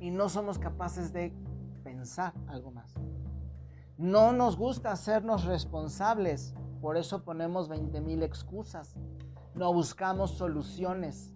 Y 0.00 0.10
no 0.10 0.28
somos 0.28 0.58
capaces 0.58 1.12
de 1.12 1.32
pensar 1.84 2.32
algo 2.48 2.72
más. 2.72 2.94
No 3.96 4.32
nos 4.32 4.56
gusta 4.56 4.90
hacernos 4.90 5.44
responsables 5.44 6.54
por 6.80 6.96
eso 6.96 7.22
ponemos 7.22 7.68
20 7.68 8.00
mil 8.00 8.22
excusas. 8.22 8.96
No 9.54 9.72
buscamos 9.72 10.32
soluciones. 10.32 11.32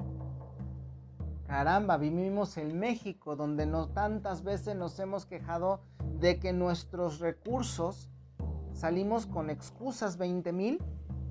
Caramba, 1.46 1.98
vivimos 1.98 2.57
en 2.57 2.78
México, 2.78 3.37
donde 3.37 3.66
no 3.66 3.88
tantas 3.88 4.42
veces 4.42 4.74
nos 4.76 4.98
hemos 4.98 5.26
quejado 5.26 5.80
de 6.18 6.38
que 6.38 6.52
nuestros 6.52 7.18
recursos 7.18 8.09
salimos 8.72 9.26
con 9.26 9.50
excusas 9.50 10.16
20 10.16 10.52
mil 10.52 10.83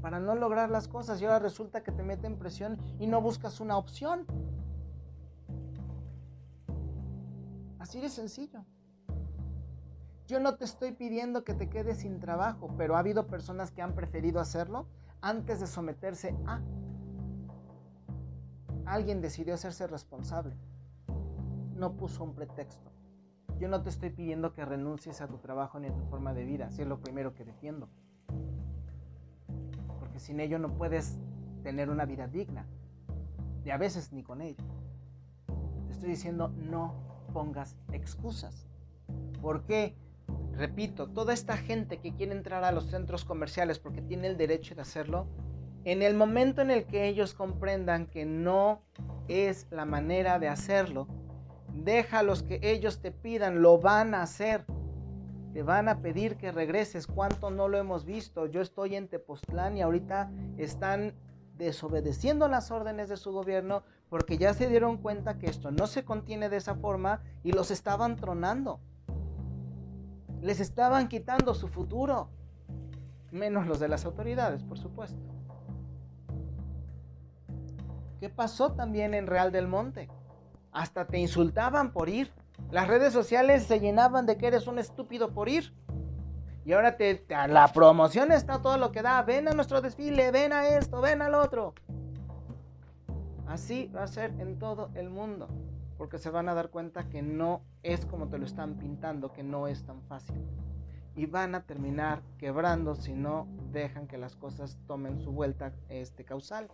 para 0.02 0.20
no 0.20 0.36
lograr 0.36 0.70
las 0.70 0.88
cosas 0.88 1.22
y 1.22 1.26
ahora 1.26 1.40
resulta 1.40 1.82
que 1.82 1.92
te 1.92 2.04
meten 2.04 2.38
presión 2.38 2.78
y 3.00 3.08
no 3.08 3.22
buscas 3.22 3.60
una 3.60 3.78
opción. 3.78 4.26
Así 7.80 8.00
de 8.00 8.10
sencillo. 8.10 8.66
Yo 10.34 10.40
no 10.40 10.56
te 10.56 10.66
estoy 10.66 10.94
pidiendo 10.94 11.44
que 11.44 11.54
te 11.54 11.70
quedes 11.70 12.00
sin 12.00 12.20
trabajo, 12.20 12.74
pero 12.76 12.96
ha 12.96 13.00
habido 13.00 13.28
personas 13.28 13.70
que 13.70 13.84
han 13.84 13.94
preferido 13.94 14.40
hacerlo 14.40 14.88
antes 15.22 15.60
de 15.60 15.68
someterse 15.68 16.36
a... 16.48 16.60
Alguien 18.88 19.22
decidió 19.22 19.54
hacerse 19.54 19.86
responsable. 19.86 20.56
No 21.76 21.96
puso 21.96 22.24
un 22.24 22.34
pretexto. 22.34 22.92
Yo 23.60 23.68
no 23.68 23.84
te 23.84 23.92
estoy 23.92 24.10
pidiendo 24.10 24.56
que 24.56 24.66
renuncies 24.66 25.22
a 25.22 25.28
tu 25.28 25.38
trabajo 25.38 25.80
ni 25.80 25.90
a 25.90 25.94
tu 25.94 26.04
forma 26.06 26.34
de 26.34 26.46
vida, 26.46 26.72
si 26.72 26.82
es 26.82 26.88
lo 26.88 27.00
primero 27.00 27.36
que 27.36 27.46
defiendo. 27.46 27.88
Porque 30.00 30.20
sin 30.20 30.40
ello 30.40 30.58
no 30.58 30.74
puedes 30.74 31.20
tener 31.62 31.92
una 31.92 32.06
vida 32.06 32.26
digna. 32.26 32.66
Y 33.64 33.70
a 33.70 33.78
veces 33.78 34.12
ni 34.12 34.24
con 34.24 34.42
ello. 34.42 34.64
Te 35.86 35.92
estoy 35.92 36.10
diciendo 36.10 36.48
no 36.48 36.96
pongas 37.34 37.76
excusas. 37.92 38.68
¿Por 39.40 39.66
qué? 39.66 39.96
Repito, 40.54 41.08
toda 41.10 41.34
esta 41.34 41.58
gente 41.58 42.00
que 42.00 42.14
quiere 42.14 42.34
entrar 42.34 42.64
a 42.64 42.72
los 42.72 42.86
centros 42.86 43.26
comerciales 43.26 43.80
porque 43.80 44.02
tiene 44.02 44.28
el 44.28 44.38
derecho 44.38 44.76
de 44.76 44.82
hacerlo, 44.82 45.28
en 45.86 46.02
el 46.02 46.16
momento 46.16 46.62
en 46.62 46.72
el 46.72 46.86
que 46.86 47.08
ellos 47.08 47.34
comprendan 47.34 48.08
que 48.08 48.26
no 48.26 48.82
es 49.28 49.68
la 49.70 49.86
manera 49.86 50.40
de 50.40 50.48
hacerlo, 50.48 51.08
déjalos 51.74 52.44
que 52.44 52.60
ellos 52.62 53.02
te 53.02 53.12
pidan, 53.12 53.62
lo 53.62 53.80
van 53.80 54.14
a 54.14 54.22
hacer. 54.22 54.66
Te 55.54 55.62
van 55.62 55.88
a 55.88 56.02
pedir 56.02 56.38
que 56.38 56.52
regreses. 56.52 57.06
¿Cuánto 57.06 57.52
no 57.52 57.68
lo 57.68 57.78
hemos 57.78 58.06
visto? 58.06 58.48
Yo 58.48 58.62
estoy 58.62 58.96
en 58.96 59.08
Tepoztlán 59.08 59.78
y 59.78 59.82
ahorita 59.82 60.32
están 60.58 61.14
desobedeciendo 61.58 62.48
las 62.48 62.72
órdenes 62.72 63.10
de 63.10 63.18
su 63.18 63.32
gobierno 63.32 63.84
porque 64.10 64.38
ya 64.38 64.54
se 64.54 64.68
dieron 64.68 64.98
cuenta 64.98 65.38
que 65.38 65.48
esto 65.48 65.70
no 65.72 65.86
se 65.86 66.04
contiene 66.04 66.50
de 66.50 66.58
esa 66.58 66.76
forma 66.76 67.22
y 67.44 67.52
los 67.52 67.70
estaban 67.70 68.16
tronando. 68.16 68.80
Les 70.44 70.60
estaban 70.60 71.08
quitando 71.08 71.54
su 71.54 71.70
futuro. 71.70 72.28
Menos 73.32 73.66
los 73.66 73.80
de 73.80 73.88
las 73.88 74.04
autoridades, 74.04 74.62
por 74.62 74.78
supuesto. 74.78 75.18
¿Qué 78.20 78.30
pasó 78.30 78.74
también 78.74 79.14
en 79.14 79.26
Real 79.26 79.54
del 79.54 79.70
Monte? 79.70 80.10
Hasta 80.74 81.08
te 81.08 81.18
insultaban 81.18 81.94
por 81.94 82.10
ir. 82.10 82.30
Las 82.72 82.90
redes 82.90 83.14
sociales 83.14 83.64
se 83.64 83.80
llenaban 83.80 84.26
de 84.26 84.38
que 84.38 84.48
eres 84.48 84.68
un 84.68 84.80
estúpido 84.80 85.32
por 85.32 85.48
ir. 85.48 85.74
Y 86.66 86.74
ahora 86.74 86.98
te, 86.98 87.26
la 87.48 87.70
promoción 87.70 88.34
está 88.34 88.62
todo 88.62 88.78
lo 88.78 88.92
que 88.92 89.02
da. 89.02 89.22
Ven 89.22 89.48
a 89.48 89.54
nuestro 89.54 89.80
desfile, 89.80 90.32
ven 90.32 90.52
a 90.52 90.68
esto, 90.68 91.00
ven 91.00 91.22
al 91.22 91.36
otro. 91.36 91.74
Así 93.48 93.90
va 93.96 94.04
a 94.04 94.08
ser 94.08 94.32
en 94.40 94.60
todo 94.60 94.90
el 94.94 95.10
mundo 95.10 95.48
porque 95.98 96.18
se 96.18 96.30
van 96.30 96.50
a 96.50 96.54
dar 96.54 96.70
cuenta 96.70 97.10
que 97.10 97.22
no 97.22 97.62
es 97.84 98.06
como 98.06 98.28
te 98.28 98.38
lo 98.38 98.46
están 98.46 98.76
pintando, 98.76 99.32
que 99.32 99.44
no 99.44 99.68
es 99.68 99.84
tan 99.84 100.02
fácil. 100.04 100.44
Y 101.16 101.28
van 101.28 101.54
a 101.54 101.64
terminar 101.64 102.24
quebrando 102.38 102.96
si 102.96 103.14
no 103.14 103.48
dejan 103.72 104.08
que 104.08 104.18
las 104.18 104.36
cosas 104.36 104.80
tomen 104.88 105.20
su 105.20 105.32
vuelta 105.32 105.74
este 105.90 106.26
causal. 106.26 106.70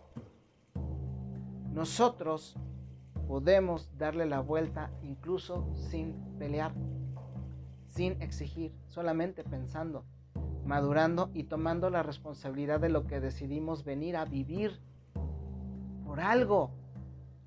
Nosotros 1.72 2.56
podemos 3.28 3.96
darle 3.96 4.26
la 4.26 4.40
vuelta 4.40 4.90
incluso 5.02 5.68
sin 5.74 6.14
pelear, 6.38 6.72
sin 7.86 8.20
exigir, 8.22 8.74
solamente 8.88 9.44
pensando, 9.44 10.04
madurando 10.64 11.30
y 11.34 11.44
tomando 11.44 11.90
la 11.90 12.02
responsabilidad 12.02 12.80
de 12.80 12.88
lo 12.88 13.06
que 13.06 13.20
decidimos 13.20 13.84
venir 13.84 14.16
a 14.16 14.24
vivir 14.24 14.80
por 16.04 16.20
algo 16.20 16.72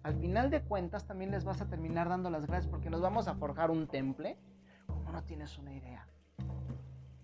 al 0.04 0.16
final 0.16 0.50
de 0.50 0.62
cuentas 0.62 1.06
también 1.06 1.32
les 1.32 1.46
vas 1.46 1.62
a 1.62 1.70
terminar 1.70 2.10
dando 2.10 2.30
las 2.30 2.46
gracias 2.46 2.70
porque 2.70 2.90
nos 2.90 3.02
vamos 3.02 3.30
a 3.30 3.36
forjar 3.36 3.72
un 3.72 3.88
temple, 3.88 4.38
como 4.86 5.12
no 5.12 5.24
tienes 5.24 5.58
una 5.58 5.74
idea. 5.74 6.06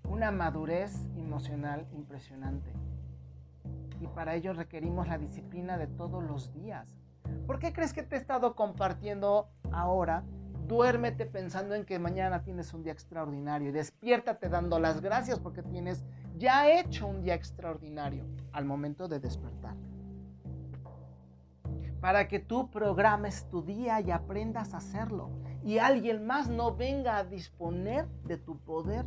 Una 0.08 0.32
madurez 0.32 0.96
emocional 1.18 1.86
impresionante. 1.92 2.72
Y 4.00 4.08
para 4.08 4.34
ello 4.36 4.54
requerimos 4.54 5.10
la 5.10 5.18
disciplina 5.18 5.78
de 5.78 5.88
todos 5.88 6.24
los 6.24 6.54
días. 6.54 6.96
¿Por 7.46 7.60
qué 7.60 7.74
crees 7.74 7.92
que 7.92 8.02
te 8.02 8.16
he 8.16 8.20
estado 8.20 8.56
compartiendo 8.56 9.50
ahora? 9.74 10.24
Duérmete 10.66 11.26
pensando 11.26 11.76
en 11.76 11.84
que 11.84 12.00
mañana 12.00 12.44
tienes 12.44 12.74
un 12.74 12.84
día 12.84 12.94
extraordinario 12.94 13.70
y 13.70 13.74
despiértate 13.74 14.48
dando 14.48 14.80
las 14.80 15.02
gracias 15.02 15.40
porque 15.40 15.64
tienes 15.64 16.06
ya 16.38 16.72
hecho 16.72 17.08
un 17.08 17.22
día 17.22 17.34
extraordinario 17.34 18.26
al 18.54 18.64
momento 18.64 19.10
de 19.10 19.20
despertar 19.20 19.76
para 22.02 22.28
que 22.28 22.39
tú 22.39 22.70
programes 22.70 23.47
tu 23.50 23.62
día 23.62 24.00
y 24.02 24.12
aprendas 24.12 24.74
a 24.74 24.78
hacerlo. 24.78 25.30
y 25.62 25.78
alguien 25.78 26.26
más 26.26 26.50
no 26.50 26.74
venga 26.76 27.18
a 27.18 27.26
disponer 27.26 28.08
de 28.24 28.38
tu 28.38 28.58
poder. 28.60 29.06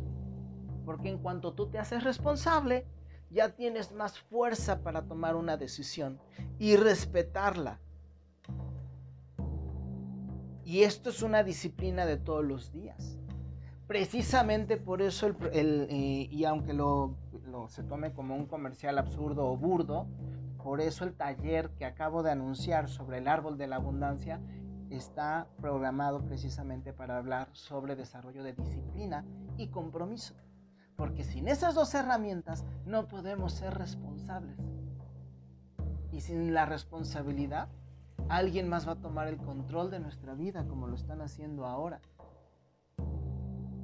Porque 0.85 1.09
en 1.09 1.17
cuanto 1.17 1.53
tú 1.53 1.67
te 1.67 1.79
haces 1.79 2.03
responsable, 2.03 2.85
ya 3.31 3.55
tienes 3.55 3.91
más 3.91 4.19
fuerza 4.19 4.81
para 4.83 5.01
tomar 5.01 5.35
una 5.35 5.57
decisión 5.57 6.19
y 6.59 6.75
respetarla. 6.75 7.79
Y 10.63 10.83
esto 10.83 11.09
es 11.09 11.23
una 11.23 11.43
disciplina 11.43 12.05
de 12.05 12.17
todos 12.17 12.45
los 12.45 12.71
días. 12.71 13.17
Precisamente 13.87 14.77
por 14.77 15.01
eso, 15.01 15.35
eh, 15.51 16.27
y 16.31 16.45
aunque 16.45 16.73
lo, 16.73 17.15
se 17.67 17.83
tome 17.83 18.13
como 18.13 18.35
un 18.35 18.45
comercial 18.45 18.97
absurdo 18.97 19.45
o 19.45 19.57
burdo, 19.57 20.07
por 20.63 20.79
eso 20.79 21.03
el 21.03 21.13
taller 21.13 21.71
que 21.71 21.85
acabo 21.85 22.23
de 22.23 22.31
anunciar 22.31 22.87
sobre 22.87 23.17
el 23.17 23.27
árbol 23.27 23.57
de 23.57 23.67
la 23.67 23.75
abundancia 23.75 24.39
está 24.89 25.47
programado 25.59 26.23
precisamente 26.23 26.93
para 26.93 27.17
hablar 27.17 27.49
sobre 27.51 27.97
desarrollo 27.97 28.43
de 28.43 28.53
disciplina 28.53 29.25
y 29.57 29.67
compromiso. 29.67 30.35
Porque 30.95 31.25
sin 31.25 31.49
esas 31.49 31.75
dos 31.75 31.93
herramientas 31.93 32.63
no 32.85 33.09
podemos 33.09 33.51
ser 33.53 33.73
responsables. 33.73 34.57
Y 36.11 36.21
sin 36.21 36.53
la 36.53 36.65
responsabilidad, 36.65 37.67
alguien 38.29 38.69
más 38.69 38.87
va 38.87 38.93
a 38.93 39.01
tomar 39.01 39.27
el 39.27 39.37
control 39.37 39.91
de 39.91 39.99
nuestra 39.99 40.33
vida 40.33 40.65
como 40.65 40.87
lo 40.87 40.95
están 40.95 41.21
haciendo 41.21 41.65
ahora. 41.65 41.99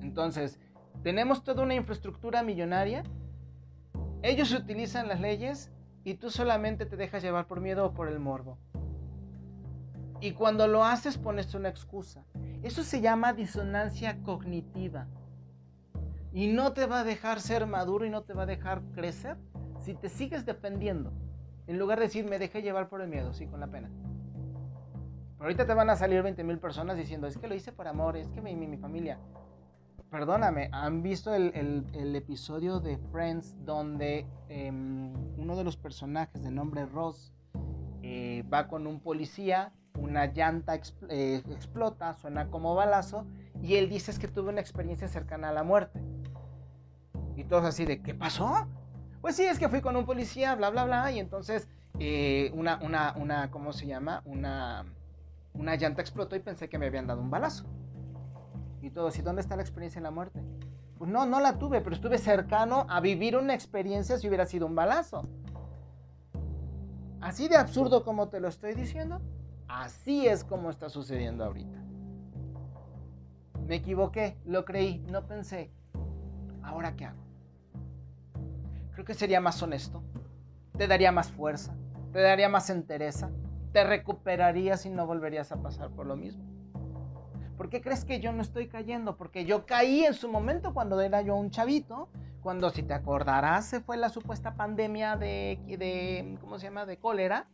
Entonces, 0.02 0.60
tenemos 1.04 1.44
toda 1.44 1.64
una 1.64 1.76
infraestructura 1.76 2.42
millonaria. 2.42 3.04
Ellos 4.22 4.54
utilizan 4.54 5.08
las 5.10 5.20
leyes 5.20 5.72
y 6.04 6.16
tú 6.16 6.30
solamente 6.30 6.86
te 6.86 6.95
dejas 6.95 7.24
llevar 7.24 7.47
por 7.47 7.62
miedo 7.62 7.86
o 7.86 7.93
por 7.93 8.08
el 8.08 8.20
morbo. 8.20 8.58
Y 10.22 10.32
cuando 10.32 10.68
lo 10.68 10.84
haces 10.84 11.18
pones 11.18 11.54
una 11.56 11.70
excusa. 11.70 12.26
Eso 12.62 12.84
se 12.84 13.00
llama 13.00 13.34
disonancia 13.34 14.22
cognitiva. 14.24 15.08
Y 16.34 16.47
no 16.47 16.74
te 16.74 16.86
va 16.86 17.00
a 17.00 17.04
dejar 17.04 17.39
ser 17.39 17.66
maduro 17.66 18.06
y 18.06 18.10
no 18.10 18.24
te 18.24 18.34
va 18.34 18.43
a 18.43 18.45
dejar 18.45 18.82
crecer 18.93 19.38
si 19.80 19.95
te 19.95 20.10
sigues 20.10 20.45
defendiendo. 20.45 21.14
En 21.68 21.80
lugar 21.80 22.00
de 22.00 22.06
decir, 22.06 22.26
me 22.26 22.39
dejé 22.39 22.62
llevar 22.62 22.89
por 22.89 23.02
el 23.02 23.08
miedo, 23.08 23.34
sí, 23.34 23.47
con 23.47 23.60
la 23.60 23.68
pena. 23.68 23.89
Pero 25.39 25.47
ahorita 25.47 25.66
te 25.66 25.74
van 25.74 25.89
a 25.89 25.95
salir 25.95 26.22
20 26.22 26.43
mil 26.43 26.60
personas 26.60 26.97
diciendo, 26.97 27.28
es 27.28 27.38
que 27.38 27.47
lo 27.47 27.56
hice 27.56 27.72
por 27.72 27.88
amor, 27.88 28.18
es 28.18 28.28
que 28.30 28.41
mi, 28.41 28.56
mi, 28.56 28.78
familia. 28.78 29.18
Perdóname, 30.12 30.70
¿han 30.72 31.03
visto 31.03 31.36
el, 31.36 32.16
episodio 32.16 32.80
de 32.80 32.97
Friends 33.12 33.55
donde 33.64 34.26
em, 34.47 35.14
uno 35.38 35.55
de 35.55 35.64
los 35.64 35.78
personajes 35.78 36.41
de 36.41 36.49
nombre 36.49 36.88
Ross 36.88 37.32
eh, 38.01 38.43
va 38.51 38.68
con 38.68 38.88
un 38.88 39.01
policía 39.01 39.72
una 39.99 40.26
llanta 40.26 40.80
eh, 41.10 41.43
explota, 41.51 42.16
suena 42.16 42.49
como 42.49 42.74
balazo, 42.74 43.26
y 43.62 43.76
él 43.76 43.89
dice 43.89 44.12
es 44.12 44.20
que 44.20 44.28
tuve 44.28 44.49
una 44.49 44.62
experiencia 44.62 45.07
cercana 45.07 45.49
a 45.49 45.53
la 45.53 45.64
muerte. 45.64 46.01
Y 47.36 47.43
todos 47.43 47.66
así 47.66 47.86
de, 47.86 48.01
¿qué 48.01 48.16
pasó? 48.16 48.68
Pues 49.22 49.36
sí, 49.36 49.43
es 49.43 49.60
que 49.60 49.70
fui 49.70 49.82
con 49.82 49.95
un 49.95 50.05
policía, 50.05 50.55
bla, 50.55 50.70
bla, 50.70 50.86
bla, 50.86 51.12
y 51.12 51.20
entonces 51.20 51.70
eh, 51.99 52.51
una, 52.53 52.80
una, 52.82 53.14
una, 53.18 53.51
¿cómo 53.51 53.74
se 53.74 53.86
llama? 53.86 54.22
Una, 54.26 54.86
una 55.53 55.76
llanta 55.76 56.01
explotó 56.01 56.36
y 56.36 56.39
pensé 56.39 56.70
que 56.70 56.80
me 56.80 56.88
habían 56.88 57.07
dado 57.07 57.22
un 57.22 57.30
balazo. 57.30 57.66
Y 58.82 58.92
todos, 58.92 59.18
¿y 59.18 59.22
dónde 59.22 59.42
está 59.42 59.56
la 59.56 59.62
experiencia 59.62 60.00
en 60.00 60.04
la 60.04 60.12
muerte? 60.12 60.42
Pues 60.98 61.10
no, 61.10 61.26
no 61.26 61.40
la 61.40 61.58
tuve, 61.58 61.82
pero 61.82 61.96
estuve 61.96 62.18
cercano 62.18 62.86
a 62.90 63.00
vivir 63.00 63.38
una 63.38 63.54
experiencia 63.54 64.18
si 64.18 64.28
hubiera 64.28 64.46
sido 64.46 64.66
un 64.66 64.76
balazo. 64.76 65.28
Así 67.22 67.48
de 67.48 67.58
absurdo 67.58 68.04
como 68.04 68.30
te 68.30 68.40
lo 68.40 68.48
estoy 68.48 68.74
diciendo, 68.74 69.22
Así 69.70 70.28
es 70.28 70.44
como 70.44 70.72
está 70.72 70.90
sucediendo 70.90 71.46
ahorita. 71.46 71.78
Me 73.68 73.76
equivoqué, 73.76 74.36
lo 74.44 74.66
creí, 74.66 74.98
no 75.12 75.28
pensé. 75.28 75.72
¿Ahora 76.64 76.96
qué 76.96 77.06
hago? 77.06 77.22
Creo 78.94 79.06
que 79.06 79.14
sería 79.14 79.40
más 79.40 79.62
honesto. 79.62 80.02
Te 80.76 80.88
daría 80.88 81.12
más 81.12 81.30
fuerza, 81.30 81.76
te 82.12 82.20
daría 82.20 82.50
más 82.50 82.72
entereza, 82.72 83.30
te 83.72 83.84
recuperarías 83.84 84.88
y 84.88 84.90
no 84.90 85.06
volverías 85.06 85.52
a 85.52 85.62
pasar 85.62 85.92
por 85.92 86.08
lo 86.08 86.16
mismo. 86.16 86.44
¿Por 87.60 87.70
qué 87.70 87.82
crees 87.82 88.05
que 88.05 88.22
yo 88.22 88.32
no 88.32 88.41
estoy 88.41 88.70
cayendo? 88.70 89.18
Porque 89.18 89.43
yo 89.43 89.66
caí 89.66 90.05
en 90.05 90.14
su 90.14 90.30
momento 90.30 90.74
cuando 90.74 91.01
era 91.01 91.22
yo 91.22 91.36
un 91.36 91.51
chavito, 91.51 92.07
cuando 92.41 92.70
si 92.70 92.84
te 92.84 92.93
acordarás 92.93 93.66
se 93.66 93.82
fue 93.82 93.97
la 93.97 94.07
supuesta 94.07 94.53
pandemia 94.53 95.18
de, 95.18 95.60
de 95.68 96.38
¿cómo 96.39 96.57
se 96.57 96.68
llama?, 96.68 96.86
de 96.86 96.95
cólera 96.95 97.47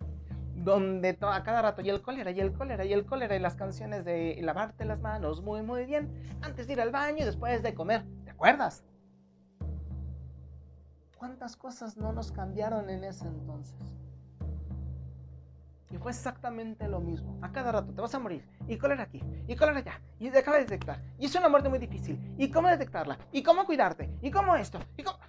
donde 0.54 1.18
a 1.20 1.42
cada 1.42 1.64
rato 1.64 1.82
y 1.82 1.90
el 1.90 2.04
cólera 2.04 2.30
y 2.30 2.40
el 2.40 2.54
cólera 2.54 2.86
y 2.86 2.94
el 2.94 3.04
cólera 3.04 3.36
y 3.36 3.40
las 3.40 3.56
canciones 3.56 4.06
de 4.06 4.38
lavarte 4.44 4.86
las 4.86 5.00
manos 5.00 5.42
muy 5.42 5.64
muy 5.64 5.86
bien 5.86 6.38
antes 6.44 6.68
de 6.68 6.74
ir 6.74 6.82
al 6.82 6.92
baño 6.92 7.24
y 7.24 7.26
después 7.26 7.64
de 7.64 7.74
comer, 7.74 8.06
¿te 8.26 8.30
acuerdas? 8.30 8.84
¿Cuántas 11.18 11.56
cosas 11.56 11.98
no 11.98 12.14
nos 12.14 12.32
cambiaron 12.32 12.92
en 12.92 13.06
ese 13.06 13.26
entonces? 13.26 14.05
Y 15.92 15.98
fue 15.98 16.12
exactamente 16.12 16.88
lo 16.88 17.00
mismo. 17.00 17.38
A 17.42 17.52
cada 17.52 17.72
rato 17.72 17.94
te 17.94 18.02
vas 18.02 18.14
a 18.16 18.20
morir. 18.20 18.48
Y 18.68 18.78
cólera 18.78 19.04
aquí. 19.04 19.22
Y 19.48 19.56
cólera 19.56 19.80
allá. 19.80 20.02
Y 20.20 20.30
deja 20.30 20.52
de 20.54 20.60
detectar. 20.60 21.02
Y 21.20 21.26
es 21.26 21.36
una 21.36 21.48
muerte 21.48 21.70
muy 21.70 21.80
difícil. 21.80 22.20
¿Y 22.38 22.50
cómo 22.50 22.70
detectarla? 22.70 23.18
¿Y 23.32 23.44
cómo 23.44 23.66
cuidarte? 23.66 24.12
¿Y 24.22 24.32
cómo 24.32 24.56
esto? 24.56 24.80
¿Y 24.98 25.04
cómo... 25.04 25.20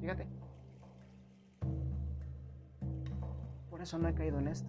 Fíjate. 0.00 0.26
Por 3.70 3.80
eso 3.80 3.98
no 3.98 4.08
he 4.08 4.14
caído 4.14 4.38
en 4.40 4.48
esta. 4.48 4.68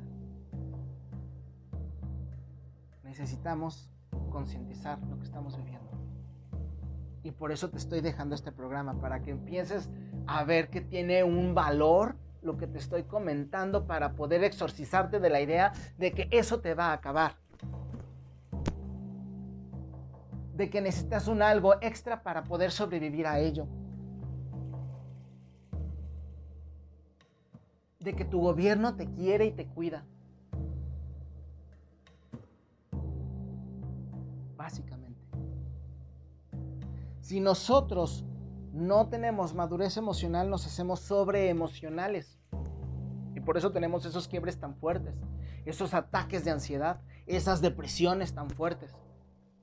Necesitamos 3.04 3.90
concientizar 4.30 5.00
lo 5.08 5.18
que 5.18 5.24
estamos 5.24 5.58
viviendo. 5.58 5.88
Y 7.24 7.32
por 7.32 7.52
eso 7.52 7.70
te 7.70 7.78
estoy 7.78 8.02
dejando 8.02 8.36
este 8.36 8.52
programa, 8.52 9.02
para 9.02 9.22
que 9.22 9.32
empieces 9.32 9.90
a 10.28 10.44
ver 10.44 10.70
que 10.70 10.82
tiene 10.82 11.24
un 11.24 11.56
valor 11.56 12.16
lo 12.48 12.58
que 12.58 12.66
te 12.66 12.80
estoy 12.80 13.04
comentando 13.04 13.86
para 13.86 14.14
poder 14.14 14.44
exorcizarte 14.44 15.20
de 15.20 15.30
la 15.30 15.42
idea 15.42 15.74
de 16.00 16.12
que 16.14 16.28
eso 16.32 16.60
te 16.60 16.74
va 16.74 16.88
a 16.88 16.94
acabar. 16.94 17.36
De 20.56 20.72
que 20.72 20.82
necesitas 20.82 21.28
un 21.28 21.44
algo 21.44 21.76
extra 21.82 22.24
para 22.24 22.44
poder 22.44 22.72
sobrevivir 22.72 23.28
a 23.28 23.40
ello. 23.40 23.68
de 28.08 28.16
que 28.16 28.24
tu 28.24 28.40
gobierno 28.40 28.96
te 28.96 29.06
quiere 29.12 29.48
y 29.48 29.52
te 29.52 29.68
cuida. 29.68 30.06
Básicamente. 34.56 35.20
Si 37.20 37.42
nosotros 37.42 38.24
no 38.72 39.10
tenemos 39.10 39.54
madurez 39.54 39.98
emocional, 39.98 40.50
nos 40.50 40.66
hacemos 40.66 41.02
sobreemocionales. 41.02 42.37
Por 43.48 43.56
eso 43.56 43.72
tenemos 43.72 44.06
esos 44.06 44.28
quiebres 44.28 44.60
tan 44.60 44.76
fuertes, 44.76 45.16
esos 45.64 45.94
ataques 45.94 46.44
de 46.44 46.52
ansiedad, 46.52 47.00
esas 47.26 47.62
depresiones 47.62 48.34
tan 48.34 48.50
fuertes. 48.50 48.94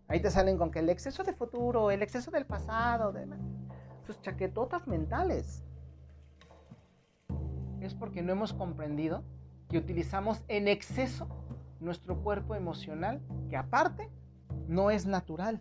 Ahí 0.08 0.20
te 0.20 0.30
salen 0.30 0.56
con 0.56 0.70
que 0.70 0.78
el 0.78 0.88
exceso 0.88 1.22
de 1.22 1.34
futuro, 1.34 1.90
el 1.90 2.02
exceso 2.02 2.30
del 2.30 2.46
pasado, 2.46 3.12
de 3.12 3.28
sus 4.06 4.18
chaquetotas 4.22 4.86
mentales 4.86 5.62
es 7.82 7.94
porque 7.94 8.22
no 8.22 8.32
hemos 8.32 8.54
comprendido 8.54 9.22
que 9.68 9.76
utilizamos 9.76 10.42
en 10.48 10.66
exceso 10.66 11.28
nuestro 11.78 12.22
cuerpo 12.22 12.54
emocional, 12.54 13.20
que 13.50 13.58
aparte 13.58 14.08
no 14.66 14.90
es 14.90 15.04
natural. 15.04 15.60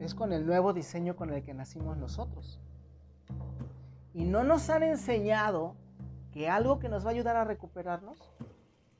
Es 0.00 0.16
con 0.16 0.32
el 0.32 0.44
nuevo 0.46 0.72
diseño 0.72 1.14
con 1.14 1.32
el 1.32 1.44
que 1.44 1.54
nacimos 1.54 1.96
nosotros. 1.96 2.60
Y 4.12 4.24
no 4.24 4.42
nos 4.42 4.68
han 4.68 4.82
enseñado 4.82 5.76
que 6.34 6.50
algo 6.50 6.80
que 6.80 6.88
nos 6.88 7.06
va 7.06 7.10
a 7.10 7.12
ayudar 7.12 7.36
a 7.36 7.44
recuperarnos 7.44 8.18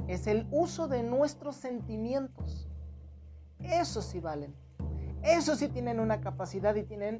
es 0.06 0.28
el 0.28 0.46
uso 0.52 0.86
de 0.86 1.02
nuestros 1.02 1.56
sentimientos. 1.56 2.68
Eso 3.58 4.02
sí 4.02 4.20
valen. 4.20 4.54
Eso 5.22 5.56
sí 5.56 5.68
tienen 5.68 5.98
una 5.98 6.20
capacidad 6.20 6.76
y 6.76 6.84
tienen 6.84 7.18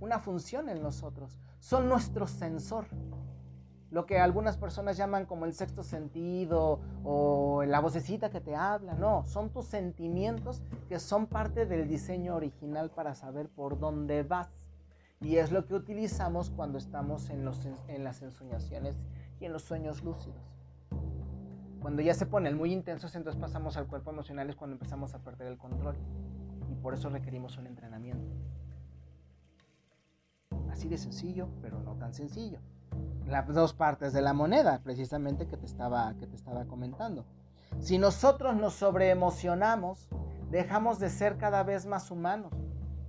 una 0.00 0.18
función 0.18 0.68
en 0.68 0.82
nosotros. 0.82 1.38
Son 1.60 1.88
nuestro 1.88 2.26
sensor 2.26 2.86
lo 3.90 4.04
que 4.04 4.18
algunas 4.18 4.56
personas 4.56 4.96
llaman 4.96 5.26
como 5.26 5.44
el 5.44 5.54
sexto 5.54 5.84
sentido 5.84 6.80
o 7.04 7.62
la 7.64 7.78
vocecita 7.80 8.30
que 8.30 8.40
te 8.40 8.56
habla. 8.56 8.94
No, 8.94 9.24
son 9.24 9.50
tus 9.50 9.66
sentimientos 9.66 10.60
que 10.88 10.98
son 10.98 11.28
parte 11.28 11.66
del 11.66 11.86
diseño 11.86 12.34
original 12.34 12.90
para 12.90 13.14
saber 13.14 13.48
por 13.48 13.78
dónde 13.78 14.24
vas. 14.24 14.48
Y 15.20 15.36
es 15.36 15.52
lo 15.52 15.66
que 15.66 15.74
utilizamos 15.74 16.50
cuando 16.50 16.78
estamos 16.78 17.30
en, 17.30 17.44
los, 17.44 17.64
en 17.86 18.04
las 18.04 18.22
ensoñaciones 18.22 18.96
y 19.40 19.46
en 19.46 19.52
los 19.52 19.62
sueños 19.62 20.02
lúcidos. 20.02 20.40
Cuando 21.80 22.02
ya 22.02 22.14
se 22.14 22.26
pone 22.26 22.48
el 22.48 22.56
muy 22.56 22.72
intenso, 22.72 23.06
entonces 23.14 23.40
pasamos 23.40 23.76
al 23.76 23.86
cuerpo 23.86 24.10
emocional 24.10 24.48
es 24.50 24.56
cuando 24.56 24.74
empezamos 24.74 25.14
a 25.14 25.20
perder 25.20 25.48
el 25.48 25.58
control. 25.58 25.96
Y 26.70 26.74
por 26.74 26.94
eso 26.94 27.08
requerimos 27.10 27.58
un 27.58 27.66
entrenamiento. 27.66 28.34
Así 30.70 30.88
de 30.88 30.98
sencillo, 30.98 31.48
pero 31.62 31.80
no 31.80 31.94
tan 31.96 32.12
sencillo 32.12 32.60
las 33.26 33.46
dos 33.48 33.74
partes 33.74 34.12
de 34.12 34.22
la 34.22 34.32
moneda, 34.32 34.80
precisamente 34.82 35.46
que 35.46 35.56
te 35.56 35.66
estaba, 35.66 36.14
que 36.18 36.26
te 36.26 36.36
estaba 36.36 36.64
comentando. 36.66 37.24
Si 37.80 37.98
nosotros 37.98 38.56
nos 38.56 38.74
sobreemocionamos, 38.74 40.08
dejamos 40.50 40.98
de 40.98 41.10
ser 41.10 41.36
cada 41.36 41.62
vez 41.64 41.86
más 41.86 42.10
humanos. 42.10 42.52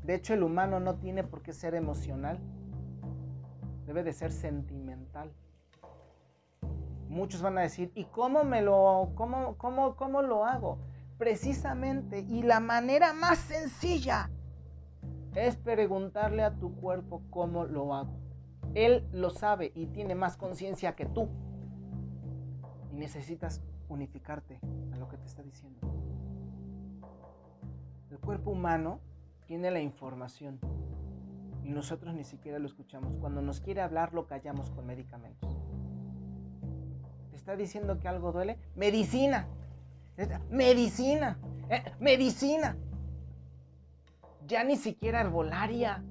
De 0.03 0.15
hecho, 0.15 0.33
el 0.33 0.43
humano 0.43 0.79
no 0.79 0.95
tiene 0.95 1.23
por 1.23 1.41
qué 1.43 1.53
ser 1.53 1.75
emocional. 1.75 2.39
Debe 3.85 4.03
de 4.03 4.13
ser 4.13 4.31
sentimental. 4.31 5.31
Muchos 7.09 7.41
van 7.41 7.57
a 7.57 7.61
decir, 7.61 7.91
¿y 7.95 8.05
cómo 8.05 8.43
me 8.43 8.61
lo 8.61 9.11
cómo, 9.15 9.55
cómo, 9.57 9.95
cómo 9.95 10.21
lo 10.21 10.45
hago? 10.45 10.79
Precisamente, 11.17 12.19
y 12.19 12.43
la 12.43 12.59
manera 12.59 13.13
más 13.13 13.39
sencilla 13.39 14.29
es 15.35 15.55
preguntarle 15.55 16.43
a 16.43 16.55
tu 16.55 16.75
cuerpo 16.75 17.21
cómo 17.29 17.65
lo 17.65 17.93
hago. 17.93 18.13
Él 18.73 19.07
lo 19.11 19.29
sabe 19.29 19.71
y 19.75 19.87
tiene 19.87 20.15
más 20.15 20.37
conciencia 20.37 20.95
que 20.95 21.05
tú. 21.05 21.29
Y 22.91 22.95
necesitas 22.95 23.61
unificarte 23.89 24.59
a 24.93 24.97
lo 24.97 25.07
que 25.07 25.17
te 25.17 25.25
está 25.25 25.43
diciendo. 25.43 25.79
El 28.09 28.19
cuerpo 28.19 28.51
humano 28.51 28.99
tiene 29.45 29.71
la 29.71 29.79
información 29.79 30.59
y 31.63 31.69
nosotros 31.69 32.13
ni 32.13 32.23
siquiera 32.23 32.59
lo 32.59 32.67
escuchamos. 32.67 33.15
Cuando 33.17 33.41
nos 33.41 33.59
quiere 33.59 33.81
hablar 33.81 34.13
lo 34.13 34.27
callamos 34.27 34.69
con 34.71 34.85
medicamentos. 34.85 35.57
¿Te 37.47 37.53
está 37.53 37.63
diciendo 37.63 37.97
que 37.97 38.09
algo 38.09 38.33
duele? 38.33 38.57
Medicina. 38.75 39.47
Medicina. 40.49 41.37
Eh, 41.69 41.81
medicina. 41.97 42.75
Ya 44.45 44.65
ni 44.65 44.75
siquiera 44.75 45.21
herbolaria 45.21 46.03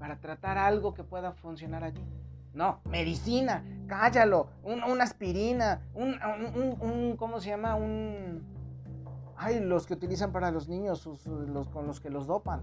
para 0.00 0.18
tratar 0.18 0.58
algo 0.58 0.92
que 0.92 1.04
pueda 1.04 1.30
funcionar 1.30 1.84
allí. 1.84 2.04
No, 2.52 2.80
medicina, 2.84 3.64
cállalo, 3.86 4.48
una 4.64 5.04
aspirina, 5.04 5.82
un, 5.94 6.18
un, 6.80 7.16
¿cómo 7.16 7.38
se 7.38 7.50
llama? 7.50 7.76
Un... 7.76 8.42
Ay, 9.36 9.60
los 9.60 9.86
que 9.86 9.94
utilizan 9.94 10.32
para 10.32 10.50
los 10.50 10.68
niños, 10.68 11.06
los, 11.26 11.68
con 11.68 11.86
los 11.86 12.00
que 12.00 12.10
los 12.10 12.26
dopan. 12.26 12.60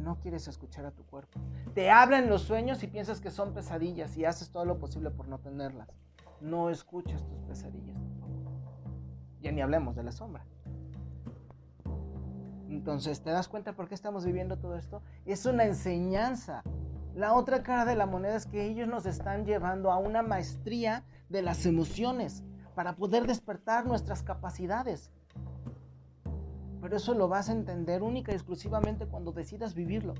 No 0.00 0.18
quieres 0.18 0.48
escuchar 0.48 0.86
a 0.86 0.90
tu 0.92 1.04
cuerpo. 1.04 1.38
Te 1.74 1.90
hablan 1.90 2.28
los 2.28 2.42
sueños 2.42 2.82
y 2.82 2.86
piensas 2.86 3.20
que 3.20 3.30
son 3.30 3.52
pesadillas 3.52 4.16
y 4.16 4.24
haces 4.24 4.50
todo 4.50 4.64
lo 4.64 4.78
posible 4.78 5.10
por 5.10 5.28
no 5.28 5.38
tenerlas. 5.38 5.88
No 6.40 6.70
escuchas 6.70 7.22
tus 7.26 7.38
pesadillas. 7.42 7.98
Ya 9.42 9.52
ni 9.52 9.60
hablemos 9.60 9.94
de 9.96 10.02
la 10.02 10.12
sombra. 10.12 10.44
Entonces, 12.68 13.20
¿te 13.20 13.30
das 13.30 13.48
cuenta 13.48 13.74
por 13.74 13.88
qué 13.88 13.94
estamos 13.94 14.24
viviendo 14.24 14.58
todo 14.58 14.76
esto? 14.76 15.02
Es 15.26 15.44
una 15.44 15.64
enseñanza. 15.64 16.62
La 17.14 17.34
otra 17.34 17.62
cara 17.62 17.84
de 17.84 17.96
la 17.96 18.06
moneda 18.06 18.36
es 18.36 18.46
que 18.46 18.66
ellos 18.66 18.88
nos 18.88 19.04
están 19.04 19.44
llevando 19.44 19.92
a 19.92 19.98
una 19.98 20.22
maestría 20.22 21.04
de 21.28 21.42
las 21.42 21.66
emociones 21.66 22.42
para 22.74 22.96
poder 22.96 23.26
despertar 23.26 23.86
nuestras 23.86 24.22
capacidades. 24.22 25.10
Pero 26.80 26.96
eso 26.96 27.14
lo 27.14 27.28
vas 27.28 27.48
a 27.48 27.52
entender 27.52 28.02
única 28.02 28.32
y 28.32 28.34
exclusivamente 28.34 29.06
cuando 29.06 29.32
decidas 29.32 29.74
vivirlo. 29.74 30.14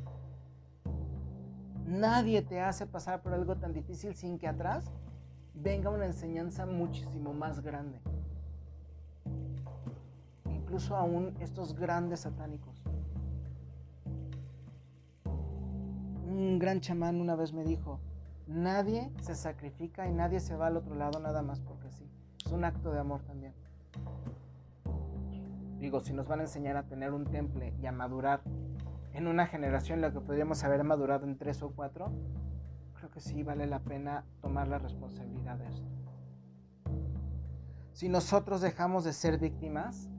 Nadie 1.87 2.43
te 2.43 2.61
hace 2.61 2.87
pasar 2.87 3.23
por 3.23 3.33
algo 3.33 3.57
tan 3.57 3.73
difícil 3.73 4.15
sin 4.15 4.39
que 4.39 4.47
atrás 4.47 4.91
venga 5.55 5.91
una 5.91 6.07
enseñanza 6.07 6.67
muchísimo 6.67 7.33
más 7.33 7.61
grande 7.61 8.01
incluso 10.71 10.95
aún 10.95 11.35
estos 11.41 11.75
grandes 11.75 12.21
satánicos. 12.21 12.85
Un 16.25 16.61
gran 16.61 16.81
chamán 16.81 17.21
una 17.21 17.35
vez 17.35 17.53
me 17.53 17.65
dijo, 17.65 17.99
nadie 18.47 19.11
se 19.21 19.35
sacrifica 19.35 20.09
y 20.09 20.13
nadie 20.13 20.39
se 20.39 20.55
va 20.55 20.69
al 20.69 20.77
otro 20.77 20.95
lado 20.95 21.19
nada 21.19 21.43
más 21.43 21.59
porque 21.59 21.91
sí. 21.91 22.09
Es 22.47 22.53
un 22.53 22.63
acto 22.63 22.93
de 22.93 23.01
amor 23.01 23.21
también. 23.23 23.53
Digo, 25.81 26.01
si 26.01 26.12
nos 26.12 26.28
van 26.28 26.41
a 26.41 26.43
enseñar 26.43 26.76
a 26.76 26.83
tener 26.83 27.12
un 27.12 27.24
temple 27.24 27.72
y 27.81 27.87
a 27.87 27.93
madurar 27.93 28.43
en 29.14 29.26
una 29.26 29.47
generación 29.47 30.03
lo 30.03 30.12
que 30.12 30.20
podríamos 30.20 30.62
haber 30.62 30.85
madurado 30.85 31.24
en 31.24 31.39
tres 31.39 31.62
o 31.62 31.70
cuatro, 31.70 32.12
creo 32.95 33.11
que 33.11 33.20
sí 33.20 33.43
vale 33.43 33.66
la 33.66 33.81
pena 33.81 34.26
tomar 34.43 34.68
la 34.68 34.78
responsabilidad 34.78 35.57
de 35.57 35.68
esto. 35.68 35.89
Si 37.93 38.11
nosotros 38.11 38.61
dejamos 38.61 39.05
de 39.05 39.14
ser 39.14 39.39
víctimas, 39.39 40.11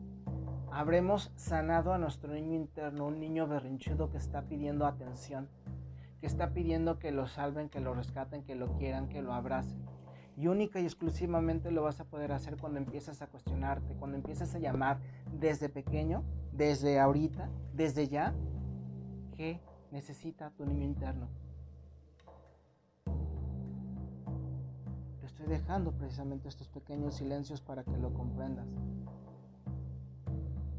habremos 0.71 1.31
sanado 1.35 1.93
a 1.93 1.99
nuestro 1.99 2.33
niño 2.33 2.55
interno, 2.55 3.05
un 3.05 3.19
niño 3.19 3.45
berrinchudo 3.47 4.09
que 4.09 4.17
está 4.17 4.41
pidiendo 4.41 4.87
atención, 4.87 5.47
que 6.19 6.25
está 6.25 6.53
pidiendo 6.53 6.97
que 6.97 7.11
lo 7.11 7.27
salven, 7.27 7.69
que 7.69 7.81
lo 7.81 7.93
rescaten, 7.93 8.43
que 8.43 8.55
lo 8.55 8.73
quieran, 8.77 9.09
que 9.09 9.21
lo 9.21 9.31
abracen. 9.31 9.90
Y 10.41 10.47
única 10.47 10.79
y 10.79 10.85
exclusivamente 10.85 11.69
lo 11.69 11.83
vas 11.83 11.99
a 11.99 12.05
poder 12.05 12.31
hacer 12.31 12.57
cuando 12.57 12.79
empiezas 12.79 13.21
a 13.21 13.27
cuestionarte, 13.27 13.93
cuando 13.93 14.17
empiezas 14.17 14.55
a 14.55 14.57
llamar 14.57 14.97
desde 15.39 15.69
pequeño, 15.69 16.23
desde 16.51 16.99
ahorita, 16.99 17.47
desde 17.75 18.07
ya, 18.07 18.33
¿qué 19.37 19.59
necesita 19.91 20.49
tu 20.57 20.65
niño 20.65 20.83
interno? 20.83 21.27
Te 25.19 25.27
estoy 25.27 25.45
dejando 25.45 25.91
precisamente 25.91 26.49
estos 26.49 26.69
pequeños 26.69 27.13
silencios 27.13 27.61
para 27.61 27.83
que 27.83 27.95
lo 27.97 28.11
comprendas 28.11 28.65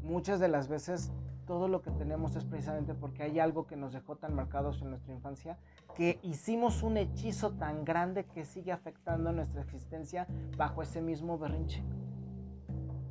muchas 0.01 0.41
de 0.41 0.49
las 0.49 0.67
veces 0.67 1.09
todo 1.53 1.67
lo 1.67 1.83
que 1.83 1.91
tenemos 1.91 2.35
es 2.35 2.45
precisamente 2.45 2.95
porque 2.95 3.21
hay 3.21 3.39
algo 3.39 3.67
que 3.67 3.75
nos 3.75 3.93
dejó 3.93 4.15
tan 4.15 4.33
marcados 4.33 4.81
en 4.81 4.89
nuestra 4.89 5.13
infancia 5.13 5.59
que 5.93 6.19
hicimos 6.23 6.81
un 6.81 6.97
hechizo 6.97 7.51
tan 7.51 7.85
grande 7.85 8.25
que 8.25 8.43
sigue 8.43 8.71
afectando 8.71 9.31
nuestra 9.31 9.61
existencia 9.61 10.25
bajo 10.57 10.81
ese 10.81 10.99
mismo 10.99 11.37
berrinche. 11.37 11.83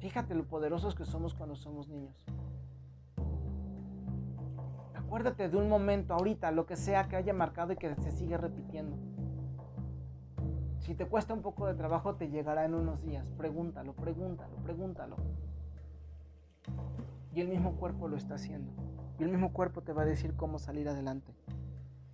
Fíjate 0.01 0.35
lo 0.35 0.43
poderosos 0.43 0.97
que 0.97 1.05
somos 1.05 1.35
cuando 1.35 1.55
somos 1.55 1.87
niños. 1.87 2.21
Acuérdate 4.97 5.49
de 5.49 5.57
un 5.57 5.69
momento 5.69 6.13
ahorita, 6.13 6.51
lo 6.51 6.67
que 6.67 6.75
sea 6.75 7.07
que 7.07 7.15
haya 7.15 7.33
marcado 7.33 7.73
y 7.75 7.77
que 7.77 7.95
se 7.95 8.11
sigue 8.11 8.37
repitiendo. 8.39 8.97
Si 10.81 10.97
te 10.97 11.07
cuesta 11.07 11.33
un 11.33 11.43
poco 11.43 11.69
de 11.69 11.75
trabajo, 11.75 12.17
te 12.17 12.29
llegará 12.29 12.65
en 12.65 12.75
unos 12.75 13.05
días. 13.05 13.25
Pregúntalo, 13.39 13.93
pregúntalo, 13.93 14.57
pregúntalo. 14.65 15.15
Y 17.35 17.41
el 17.41 17.49
mismo 17.49 17.77
cuerpo 17.77 18.09
lo 18.09 18.17
está 18.17 18.35
haciendo. 18.35 18.73
Y 19.19 19.23
el 19.23 19.31
mismo 19.31 19.53
cuerpo 19.53 19.83
te 19.83 19.93
va 19.93 20.03
a 20.03 20.07
decir 20.07 20.35
cómo 20.35 20.59
salir 20.59 20.89
adelante. 20.89 21.35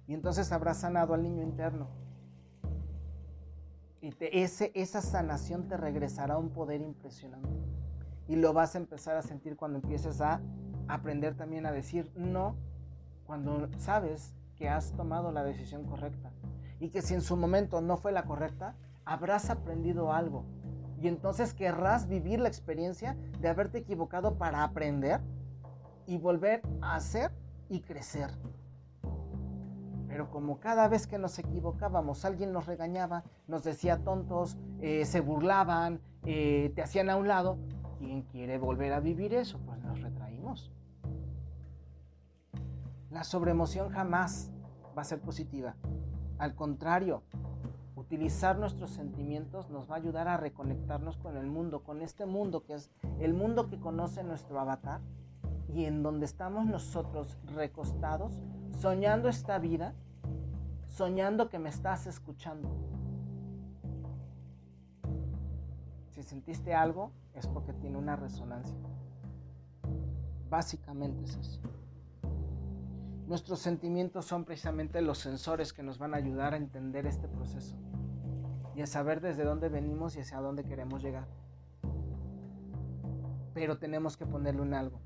Y 0.07 0.15
entonces 0.15 0.53
habrás 0.53 0.79
sanado 0.79 1.15
al 1.15 1.23
niño 1.23 1.43
interno. 1.43 1.89
Y 4.01 4.15
ese, 4.21 4.71
esa 4.75 5.03
sanación 5.03 5.69
te 5.69 5.77
regresará 5.77 6.39
un 6.39 6.51
poder 6.51 6.81
impresionante. 6.81 7.49
Y 8.29 8.37
lo 8.37 8.53
vas 8.53 8.75
a 8.75 8.79
empezar 8.79 9.17
a 9.17 9.23
sentir 9.23 9.57
cuando 9.57 9.79
empieces 9.79 10.21
a 10.21 10.41
aprender 10.87 11.35
también 11.35 11.67
a 11.67 11.73
decir 11.73 12.11
no, 12.15 12.55
cuando 13.27 13.69
sabes 13.79 14.35
que 14.57 14.69
has 14.69 14.93
tomado 14.93 15.33
la 15.33 15.45
decisión 15.45 15.85
correcta. 15.85 16.31
Y 16.81 16.91
que 16.91 17.03
si 17.03 17.15
en 17.15 17.23
su 17.23 17.37
momento 17.37 17.81
no 17.81 17.97
fue 17.97 18.13
la 18.13 18.25
correcta, 18.25 18.77
habrás 19.05 19.51
aprendido 19.51 20.13
algo 20.13 20.45
y 21.01 21.09
entonces 21.09 21.55
querrás 21.55 22.09
vivir 22.09 22.41
la 22.41 22.49
experiencia 22.49 23.17
de 23.41 23.49
haberte 23.49 23.79
equivocado 23.79 24.37
para 24.37 24.65
aprender 24.65 25.21
y 26.07 26.19
volver 26.19 26.63
a 26.81 26.97
hacer 26.97 27.31
y 27.69 27.81
crecer. 27.81 28.31
Pero 30.09 30.31
como 30.31 30.59
cada 30.59 30.89
vez 30.89 31.07
que 31.07 31.19
nos 31.19 31.39
equivocábamos 31.39 32.25
alguien 32.25 32.53
nos 32.53 32.67
regañaba, 32.67 33.25
nos 33.47 33.63
decía 33.63 33.99
tontos, 33.99 34.59
eh, 34.81 35.05
se 35.05 35.21
burlaban, 35.21 36.01
eh, 36.25 36.73
te 36.75 36.83
hacían 36.83 37.11
a 37.11 37.17
un 37.17 37.29
lado, 37.29 37.59
¿quién 37.99 38.23
quiere 38.23 38.59
volver 38.59 38.93
a 38.93 39.01
vivir 39.01 39.35
eso? 39.35 39.61
Pues 39.67 39.81
nos 39.83 40.01
retraímos. 40.01 40.73
La 43.11 43.23
sobreemoción 43.23 43.91
jamás 43.91 44.51
va 44.97 45.03
a 45.03 45.05
ser 45.05 45.21
positiva. 45.21 45.77
Al 46.39 46.55
contrario, 46.55 47.23
utilizar 48.09 48.59
nuestros 48.59 48.89
sentimientos 48.89 49.69
nos 49.69 49.91
va 49.91 49.97
a 49.97 49.99
ayudar 49.99 50.29
a 50.29 50.39
reconectarnos 50.39 51.19
con 51.19 51.37
el 51.37 51.47
mundo, 51.47 51.83
con 51.83 52.01
este 52.01 52.25
mundo 52.25 52.65
que 52.65 52.73
es 52.73 52.91
el 53.21 53.35
mundo 53.35 53.69
que 53.69 53.79
conoce 53.79 54.25
nuestro 54.25 54.59
avatar 54.59 55.03
y 55.75 55.85
en 55.85 56.03
donde 56.03 56.25
estamos 56.25 56.65
nosotros 56.65 57.39
recostados, 57.55 58.41
soñando 58.81 59.29
esta 59.29 59.59
vida, 59.59 59.93
soñando 60.87 61.51
que 61.51 61.59
me 61.59 61.69
estás 61.69 62.07
escuchando. 62.07 62.71
Si 66.13 66.23
sentiste 66.23 66.75
algo, 66.75 67.13
es 67.35 67.47
porque 67.47 67.75
tiene 67.75 67.99
una 67.99 68.17
resonancia. 68.17 68.75
Básicamente 70.49 71.25
es 71.25 71.37
eso. 71.37 71.61
Nuestros 73.27 73.59
sentimientos 73.59 74.25
son 74.25 74.47
precisamente 74.47 75.03
los 75.03 75.19
sensores 75.19 75.75
que 75.75 75.83
nos 75.83 75.99
van 75.99 76.15
a 76.15 76.17
ayudar 76.17 76.55
a 76.55 76.57
entender 76.57 77.07
este 77.07 77.29
proceso 77.29 77.77
y 78.79 78.83
a 78.83 78.87
saber 78.87 79.21
desde 79.21 79.43
dónde 79.43 79.69
venimos 79.69 80.15
y 80.15 80.21
hacia 80.21 80.39
dónde 80.39 80.63
queremos 80.63 81.03
llegar. 81.03 81.27
Pero 83.53 83.77
tenemos 83.77 84.17
que 84.17 84.25
ponerle 84.25 84.63
un 84.63 84.73
algo. 84.73 85.01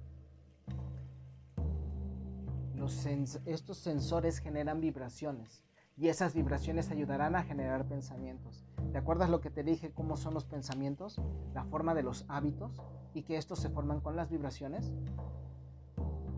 estos 3.46 3.78
sensores 3.78 4.40
generan 4.40 4.82
vibraciones 4.82 5.64
y 5.96 6.08
esas 6.08 6.34
vibraciones 6.34 6.90
ayudarán 6.90 7.34
a 7.34 7.44
generar 7.44 7.86
pensamientos. 7.86 8.66
¿Te 8.92 8.98
acuerdas 8.98 9.30
lo 9.30 9.40
que 9.40 9.48
te 9.48 9.62
dije, 9.62 9.90
cómo 9.90 10.18
son 10.18 10.34
los 10.34 10.44
pensamientos, 10.44 11.18
la 11.54 11.64
forma 11.64 11.94
de 11.94 12.02
los 12.02 12.26
hábitos 12.28 12.82
y 13.14 13.22
que 13.22 13.38
estos 13.38 13.58
se 13.58 13.70
forman 13.70 14.00
con 14.00 14.16
las 14.16 14.28
vibraciones? 14.28 14.92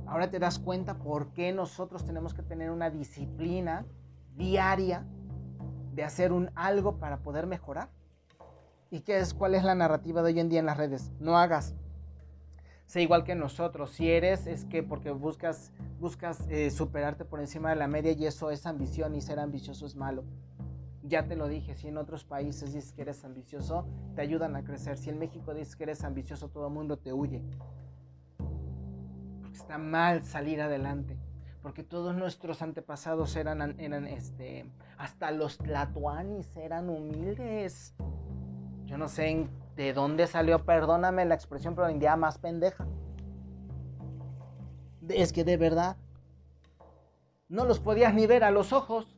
Ahora 0.07 0.31
te 0.31 0.39
das 0.39 0.61
cuenta 0.61 0.99
por 0.99 1.33
qué 1.33 1.53
nosotros 1.53 2.05
tenemos 2.05 2.33
que 2.33 2.45
tener 2.45 2.71
una 2.71 2.91
disciplina 2.91 3.87
diaria 4.37 5.05
de 5.95 6.05
hacer 6.05 6.33
un 6.33 6.51
algo 6.55 6.99
para 6.99 7.19
poder 7.19 7.47
mejorar. 7.47 7.91
¿Y 8.91 9.01
qué 9.01 9.19
es 9.19 9.35
cuál 9.35 9.55
es 9.55 9.65
la 9.65 9.75
narrativa 9.75 10.23
de 10.23 10.33
hoy 10.33 10.41
en 10.41 10.49
día 10.49 10.61
en 10.61 10.67
las 10.67 10.77
redes? 10.77 11.13
No 11.21 11.39
hagas. 11.39 11.75
Sé 12.87 13.03
igual 13.03 13.25
que 13.25 13.35
nosotros. 13.35 13.91
Si 13.91 14.11
eres, 14.11 14.47
es 14.47 14.65
que 14.67 14.83
porque 14.83 15.11
buscas, 15.11 15.73
buscas 15.99 16.47
eh, 16.49 16.71
superarte 16.71 17.25
por 17.25 17.41
encima 17.41 17.71
de 17.71 17.77
la 17.77 17.89
media 17.89 18.13
y 18.13 18.27
eso 18.27 18.51
es 18.51 18.67
ambición 18.67 19.15
y 19.15 19.21
ser 19.21 19.39
ambicioso 19.39 19.87
es 19.87 19.97
malo. 19.97 20.25
Ya 21.03 21.27
te 21.27 21.37
lo 21.37 21.49
dije, 21.49 21.75
si 21.75 21.89
en 21.89 21.99
otros 21.99 22.25
países 22.25 22.73
dices 22.73 22.93
que 22.93 23.03
eres 23.03 23.25
ambicioso, 23.25 23.87
te 24.15 24.23
ayudan 24.23 24.57
a 24.57 24.65
crecer. 24.65 24.97
Si 24.97 25.11
en 25.11 25.19
México 25.19 25.55
dices 25.55 25.77
que 25.77 25.85
eres 25.85 26.05
ambicioso, 26.05 26.49
todo 26.49 26.69
el 26.69 26.73
mundo 26.73 26.99
te 26.99 27.13
huye 27.13 27.43
está 29.65 29.79
mal 29.79 30.25
salir 30.25 30.61
adelante. 30.61 31.17
Porque 31.65 31.83
todos 31.83 32.15
nuestros 32.15 32.61
antepasados 32.61 33.35
eran, 33.37 33.81
eran 33.81 34.07
este, 34.07 34.71
hasta 34.99 35.31
los 35.31 35.57
tlatoanis 35.57 36.55
eran 36.59 36.91
humildes. 36.91 37.95
Yo 38.85 38.99
no 38.99 39.09
sé 39.09 39.49
de 39.75 39.95
dónde 39.95 40.27
salió, 40.27 40.63
perdóname 40.67 41.25
la 41.25 41.35
expresión, 41.35 41.75
pero 41.75 41.87
la 41.87 41.95
India 41.95 42.17
más 42.17 42.37
pendeja. 42.37 42.87
Es 45.09 45.33
que 45.33 45.43
de 45.43 45.57
verdad, 45.57 45.97
no 47.49 47.65
los 47.65 47.81
podías 47.81 48.13
ni 48.13 48.27
ver 48.27 48.45
a 48.45 48.51
los 48.51 48.75
ojos. 48.75 49.17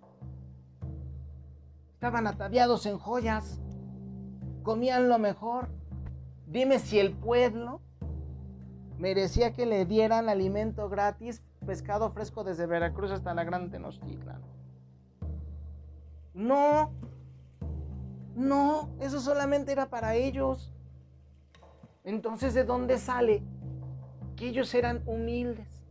Estaban 1.95 2.29
ataviados 2.29 2.87
en 2.87 2.97
joyas, 2.97 3.61
comían 4.63 5.09
lo 5.09 5.19
mejor. 5.19 5.69
Dime 6.47 6.79
si 6.79 7.01
el 7.01 7.13
pueblo 7.13 7.81
merecía 8.99 9.53
que 9.53 9.67
le 9.67 9.85
dieran 9.85 10.29
alimento 10.29 10.89
gratis, 10.89 11.43
pescado 11.67 12.11
fresco 12.11 12.45
desde 12.45 12.67
Veracruz 12.67 13.11
hasta 13.11 13.35
la 13.35 13.45
Gran 13.45 13.71
Tenochtitlan. 13.71 14.41
No, 16.33 16.93
no, 18.35 18.91
eso 19.01 19.21
solamente 19.21 19.73
era 19.73 19.91
para 19.91 20.15
ellos. 20.15 20.73
Entonces, 22.05 22.55
¿de 22.55 22.65
dónde 22.65 22.99
sale? 22.99 23.43
Que 24.37 24.49
ellos 24.49 24.75
eran 24.75 25.03
humildes. 25.07 25.83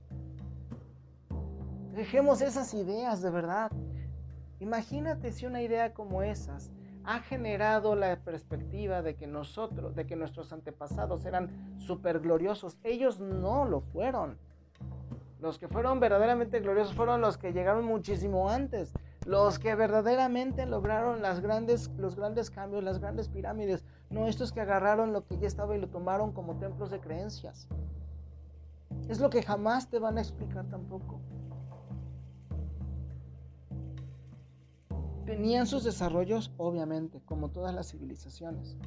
Dejemos 1.93 2.41
esas 2.41 2.73
ideas 2.73 3.21
de 3.21 3.29
verdad. 3.31 3.71
Imagínate 4.59 5.31
si 5.31 5.45
una 5.45 5.61
idea 5.61 5.93
como 5.93 6.21
esas 6.21 6.71
ha 7.03 7.19
generado 7.19 7.95
la 7.95 8.17
perspectiva 8.17 9.01
de 9.01 9.15
que 9.15 9.27
nosotros, 9.27 9.95
de 9.95 10.05
que 10.05 10.15
nuestros 10.15 10.51
antepasados 10.51 11.25
eran 11.25 11.75
súper 11.77 12.19
gloriosos. 12.19 12.77
Ellos 12.83 13.19
no 13.19 13.65
lo 13.65 13.81
fueron. 13.81 14.37
Los 15.39 15.59
que 15.59 15.67
fueron 15.67 15.99
verdaderamente 15.99 16.59
gloriosos 16.59 16.95
fueron 16.95 17.21
los 17.21 17.37
que 17.37 17.51
llegaron 17.51 17.85
muchísimo 17.85 18.49
antes. 18.49 18.93
Los 19.25 19.59
que 19.59 19.75
verdaderamente 19.75 20.65
lograron 20.65 21.21
los 21.21 21.39
grandes 21.41 22.49
cambios, 22.49 22.83
las 22.83 22.99
grandes 22.99 23.27
pirámides. 23.27 23.83
No 24.09 24.27
estos 24.27 24.51
que 24.53 24.61
agarraron 24.61 25.13
lo 25.13 25.25
que 25.25 25.37
ya 25.37 25.47
estaba 25.47 25.75
y 25.75 25.79
lo 25.79 25.89
tomaron 25.89 26.31
como 26.31 26.57
templos 26.57 26.89
de 26.89 26.99
creencias. 26.99 27.67
Es 29.09 29.19
lo 29.19 29.29
que 29.29 29.43
jamás 29.43 29.89
te 29.89 29.99
van 29.99 30.17
a 30.17 30.21
explicar 30.21 30.65
tampoco. 30.69 31.19
Tenían 35.25 35.65
sus 35.65 35.83
desarrollos, 35.83 36.53
obviamente, 36.57 37.19
como 37.25 37.49
todas 37.49 37.73
las 37.73 37.91
civilizaciones. 37.91 38.77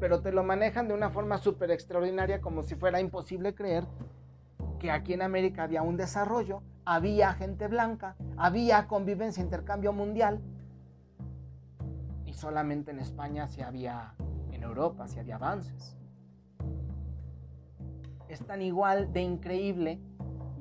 Pero 0.00 0.20
te 0.20 0.32
lo 0.32 0.42
manejan 0.42 0.88
de 0.88 0.94
una 0.94 1.10
forma 1.10 1.38
súper 1.38 1.70
extraordinaria, 1.70 2.40
como 2.40 2.62
si 2.62 2.76
fuera 2.76 3.00
imposible 3.00 3.54
creer 3.54 3.84
que 4.84 4.90
aquí 4.90 5.14
en 5.14 5.22
América 5.22 5.62
había 5.62 5.80
un 5.80 5.96
desarrollo, 5.96 6.62
había 6.84 7.32
gente 7.32 7.68
blanca, 7.68 8.16
había 8.36 8.86
convivencia, 8.86 9.42
intercambio 9.42 9.94
mundial. 9.94 10.42
Y 12.26 12.34
solamente 12.34 12.90
en 12.90 12.98
España 12.98 13.48
sí 13.48 13.62
había, 13.62 14.14
en 14.52 14.62
Europa 14.62 15.08
sí 15.08 15.18
había 15.18 15.36
avances. 15.36 15.96
Es 18.28 18.44
tan 18.44 18.60
igual 18.60 19.10
de 19.10 19.22
increíble 19.22 20.02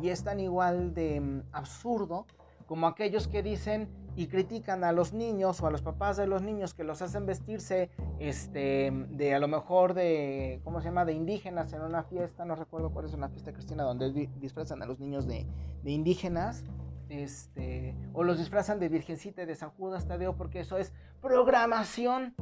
y 0.01 0.07
es 0.07 0.23
tan 0.23 0.39
igual 0.39 0.93
de 0.93 1.19
mm, 1.19 1.41
absurdo 1.51 2.25
como 2.65 2.87
aquellos 2.87 3.27
que 3.27 3.43
dicen 3.43 3.89
y 4.15 4.27
critican 4.27 4.83
a 4.83 4.91
los 4.91 5.13
niños 5.13 5.61
o 5.61 5.67
a 5.67 5.71
los 5.71 5.81
papás 5.81 6.17
de 6.17 6.27
los 6.27 6.41
niños 6.41 6.73
que 6.73 6.83
los 6.83 7.01
hacen 7.01 7.25
vestirse 7.25 7.89
este, 8.19 8.91
de 9.09 9.33
a 9.33 9.39
lo 9.39 9.47
mejor 9.47 9.93
de, 9.93 10.61
¿cómo 10.63 10.81
se 10.81 10.89
llama?, 10.89 11.05
de 11.05 11.13
indígenas 11.13 11.73
en 11.73 11.81
una 11.81 12.03
fiesta, 12.03 12.45
no 12.45 12.55
recuerdo 12.55 12.91
cuál 12.91 13.05
es 13.05 13.13
una 13.13 13.29
fiesta 13.29 13.53
cristiana 13.53 13.83
donde 13.83 14.29
disfrazan 14.39 14.81
a 14.83 14.85
los 14.85 14.99
niños 14.99 15.25
de, 15.25 15.47
de 15.83 15.91
indígenas, 15.91 16.63
este, 17.09 17.95
o 18.13 18.23
los 18.23 18.37
disfrazan 18.37 18.79
de 18.79 18.89
Virgencita 18.89 19.45
de 19.45 19.55
San 19.55 19.71
Judas 19.71 20.07
Tadeo 20.07 20.35
porque 20.35 20.59
eso 20.59 20.77
es 20.77 20.93
programación, 21.21 22.35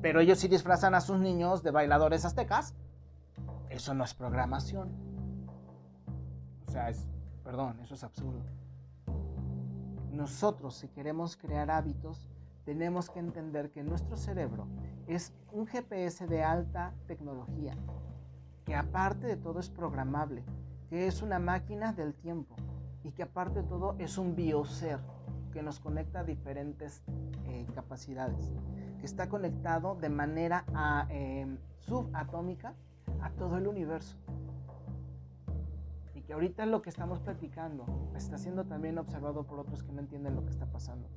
pero 0.00 0.20
ellos 0.20 0.38
sí 0.38 0.48
disfrazan 0.48 0.94
a 0.94 1.00
sus 1.00 1.18
niños 1.18 1.62
de 1.62 1.70
bailadores 1.70 2.24
aztecas, 2.24 2.74
eso 3.70 3.94
no 3.94 4.04
es 4.04 4.14
programación. 4.14 4.90
O 6.66 6.70
sea, 6.70 6.88
es, 6.88 7.06
perdón, 7.44 7.80
eso 7.80 7.94
es 7.94 8.04
absurdo. 8.04 8.42
Nosotros, 10.22 10.76
si 10.76 10.86
queremos 10.86 11.36
crear 11.36 11.68
hábitos, 11.68 12.28
tenemos 12.64 13.10
que 13.10 13.18
entender 13.18 13.72
que 13.72 13.82
nuestro 13.82 14.16
cerebro 14.16 14.68
es 15.08 15.32
un 15.50 15.66
GPS 15.66 16.28
de 16.28 16.44
alta 16.44 16.94
tecnología, 17.08 17.74
que 18.64 18.76
aparte 18.76 19.26
de 19.26 19.36
todo 19.36 19.58
es 19.58 19.68
programable, 19.68 20.44
que 20.88 21.08
es 21.08 21.22
una 21.22 21.40
máquina 21.40 21.92
del 21.92 22.14
tiempo 22.14 22.54
y 23.02 23.10
que 23.10 23.24
aparte 23.24 23.62
de 23.62 23.68
todo 23.68 23.96
es 23.98 24.16
un 24.16 24.36
bioser 24.36 25.00
que 25.52 25.60
nos 25.60 25.80
conecta 25.80 26.20
a 26.20 26.24
diferentes 26.24 27.02
eh, 27.46 27.66
capacidades, 27.74 28.52
que 29.00 29.06
está 29.06 29.28
conectado 29.28 29.96
de 29.96 30.08
manera 30.08 30.64
a, 30.72 31.08
eh, 31.10 31.48
subatómica 31.80 32.74
a 33.22 33.30
todo 33.30 33.56
el 33.58 33.66
universo 33.66 34.16
ahorita 36.32 36.66
lo 36.66 36.82
que 36.82 36.90
estamos 36.90 37.20
platicando 37.20 38.12
está 38.16 38.38
siendo 38.38 38.64
también 38.64 38.98
observado 38.98 39.44
por 39.44 39.60
otros 39.60 39.82
que 39.82 39.92
no 39.92 40.00
entienden 40.00 40.34
lo 40.34 40.44
que 40.44 40.50
está 40.50 40.66
pasando 40.66 41.08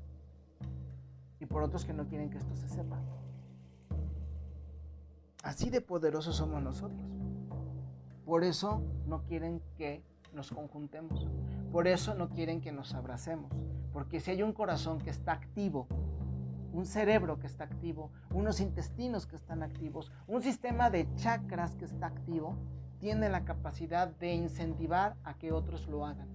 y 1.40 1.46
por 1.46 1.64
otros 1.64 1.86
que 1.86 1.94
no 1.94 2.08
quieren 2.08 2.30
que 2.30 2.38
esto 2.38 2.56
se 2.56 2.68
sepa. 2.70 3.00
Así 5.44 5.70
de 5.70 5.82
poderosos 5.82 6.38
somos 6.38 6.62
nosotros. 6.64 7.08
Por 8.26 8.44
eso 8.44 8.82
no 9.06 9.24
quieren 9.24 9.62
que 9.78 10.04
nos 10.34 10.52
conjuntemos. 10.52 11.28
Por 11.72 11.88
eso 11.88 12.16
no 12.16 12.30
quieren 12.30 12.62
que 12.62 12.72
nos 12.72 12.96
abracemos. 12.96 13.52
Porque 13.94 14.20
si 14.20 14.32
hay 14.32 14.42
un 14.42 14.54
corazón 14.54 15.00
que 15.00 15.12
está 15.12 15.34
activo, 15.34 15.88
un 16.74 16.86
cerebro 16.86 17.38
que 17.38 17.48
está 17.48 17.64
activo, 17.64 18.12
unos 18.34 18.60
intestinos 18.60 19.28
que 19.28 19.36
están 19.36 19.62
activos, 19.62 20.12
un 20.28 20.42
sistema 20.42 20.90
de 20.90 21.08
chakras 21.16 21.76
que 21.76 21.86
está 21.86 22.08
activo, 22.08 22.56
tiene 23.00 23.30
la 23.30 23.46
capacidad 23.46 24.08
de 24.08 24.34
incentivar 24.34 25.16
a 25.24 25.36
que 25.38 25.52
otros 25.52 25.88
lo 25.88 26.06
hagan. 26.06 26.28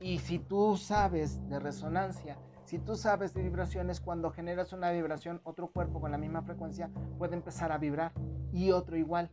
Y 0.00 0.18
si 0.18 0.38
tú 0.38 0.76
sabes 0.76 1.46
de 1.48 1.58
resonancia, 1.58 2.38
si 2.64 2.78
tú 2.78 2.96
sabes 2.96 3.34
de 3.34 3.42
vibraciones, 3.42 4.00
cuando 4.00 4.30
generas 4.30 4.72
una 4.72 4.90
vibración, 4.90 5.40
otro 5.44 5.68
cuerpo 5.68 6.00
con 6.00 6.10
la 6.10 6.18
misma 6.18 6.42
frecuencia 6.42 6.90
puede 7.18 7.34
empezar 7.34 7.70
a 7.72 7.78
vibrar 7.78 8.12
y 8.52 8.70
otro 8.70 8.96
igual. 8.96 9.30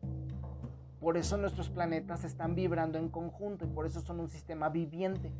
Por 1.00 1.16
eso 1.16 1.38
nuestros 1.38 1.70
planetas 1.70 2.24
están 2.24 2.56
vibrando 2.56 2.98
en 2.98 3.10
conjunto 3.10 3.66
y 3.66 3.70
por 3.70 3.86
eso 3.86 4.02
son 4.02 4.20
un 4.20 4.30
sistema 4.30 4.70
viviente. 4.70 5.32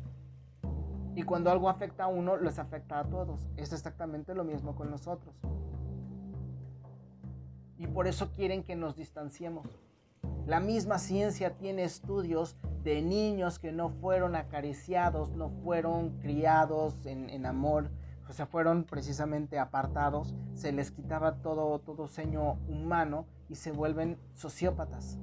Y 1.14 1.24
cuando 1.24 1.50
algo 1.50 1.68
afecta 1.68 2.04
a 2.04 2.08
uno, 2.08 2.36
les 2.36 2.58
afecta 2.58 3.00
a 3.00 3.04
todos. 3.04 3.48
Es 3.56 3.72
exactamente 3.72 4.34
lo 4.34 4.44
mismo 4.44 4.76
con 4.76 4.90
nosotros 4.90 5.34
y 7.78 7.86
por 7.86 8.06
eso 8.06 8.30
quieren 8.32 8.62
que 8.62 8.76
nos 8.76 8.96
distanciemos. 8.96 9.66
La 10.46 10.60
misma 10.60 10.98
ciencia 10.98 11.56
tiene 11.56 11.84
estudios 11.84 12.56
de 12.82 13.02
niños 13.02 13.58
que 13.58 13.70
no 13.70 13.90
fueron 13.90 14.34
acariciados, 14.34 15.30
no 15.30 15.50
fueron 15.50 16.18
criados 16.20 17.06
en, 17.06 17.46
amor, 17.46 17.90
o 18.28 18.32
sea, 18.32 18.46
fueron 18.46 18.84
precisamente 18.84 19.58
apartados, 19.58 20.34
se 20.54 20.72
les 20.72 20.90
quitaba 20.90 21.36
todo, 21.36 21.78
todo 21.78 22.08
seño 22.08 22.54
humano 22.68 23.26
y 23.48 23.54
se 23.54 23.72
vuelven 23.72 24.18
sociópatas. 24.34 25.18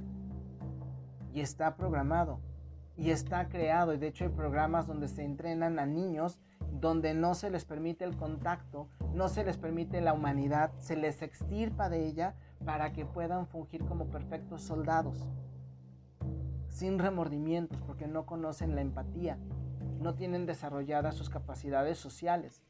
Y 1.33 1.41
está 1.41 1.75
programado, 1.75 2.39
y 2.95 3.09
está 3.09 3.49
creado, 3.49 3.93
y 3.93 3.97
de 3.97 4.07
hecho 4.07 4.23
hay 4.23 4.29
programas 4.29 4.87
donde 4.87 5.07
se 5.07 5.23
entrenan 5.23 5.79
a 5.79 5.85
niños 5.85 6.39
donde 6.71 7.13
no 7.13 7.35
se 7.35 7.49
les 7.49 7.65
permite 7.65 8.05
el 8.05 8.15
contacto, 8.15 8.87
no 9.13 9.29
se 9.29 9.43
les 9.43 9.57
permite 9.57 10.01
la 10.01 10.13
humanidad, 10.13 10.71
se 10.77 10.95
les 10.95 11.21
extirpa 11.21 11.89
de 11.89 12.05
ella 12.05 12.35
para 12.63 12.93
que 12.93 13.05
puedan 13.05 13.47
fungir 13.47 13.83
como 13.85 14.05
perfectos 14.05 14.61
soldados, 14.61 15.27
sin 16.69 16.99
remordimientos, 16.99 17.81
porque 17.81 18.07
no 18.07 18.25
conocen 18.25 18.75
la 18.75 18.81
empatía, 18.81 19.37
no 19.99 20.15
tienen 20.15 20.45
desarrolladas 20.45 21.15
sus 21.15 21.29
capacidades 21.29 21.97
sociales. 21.97 22.61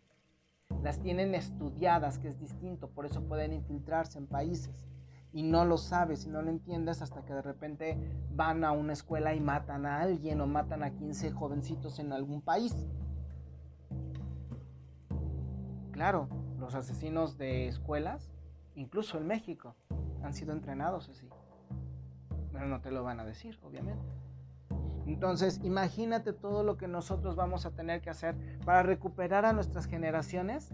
las 0.81 0.99
tienen 0.99 1.35
estudiadas, 1.35 2.17
que 2.17 2.27
es 2.27 2.39
distinto, 2.39 2.89
por 2.89 3.05
eso 3.05 3.23
pueden 3.23 3.53
infiltrarse 3.53 4.17
en 4.17 4.25
países. 4.27 4.87
Y 5.31 5.43
no 5.43 5.65
lo 5.65 5.77
sabes 5.77 6.25
y 6.25 6.29
no 6.29 6.41
lo 6.41 6.49
entiendes 6.49 7.01
hasta 7.01 7.23
que 7.23 7.33
de 7.33 7.41
repente 7.41 7.97
van 8.31 8.63
a 8.63 8.71
una 8.71 8.93
escuela 8.93 9.35
y 9.35 9.39
matan 9.39 9.85
a 9.85 9.99
alguien 9.99 10.41
o 10.41 10.47
matan 10.47 10.83
a 10.83 10.91
15 10.91 11.31
jovencitos 11.31 11.99
en 11.99 12.13
algún 12.13 12.41
país. 12.41 12.73
Claro, 15.91 16.27
los 16.59 16.75
asesinos 16.75 17.37
de 17.37 17.67
escuelas, 17.67 18.34
incluso 18.75 19.17
en 19.17 19.27
México, 19.27 19.75
han 20.23 20.33
sido 20.33 20.53
entrenados 20.53 21.09
así. 21.09 21.27
Pero 22.51 22.67
no 22.67 22.81
te 22.81 22.91
lo 22.91 23.03
van 23.03 23.19
a 23.19 23.25
decir, 23.25 23.59
obviamente. 23.63 24.05
Entonces, 25.05 25.59
imagínate 25.63 26.33
todo 26.33 26.63
lo 26.63 26.77
que 26.77 26.87
nosotros 26.87 27.35
vamos 27.35 27.65
a 27.65 27.71
tener 27.71 28.01
que 28.01 28.09
hacer 28.09 28.35
para 28.65 28.81
recuperar 28.81 29.45
a 29.45 29.53
nuestras 29.53 29.85
generaciones 29.85 30.73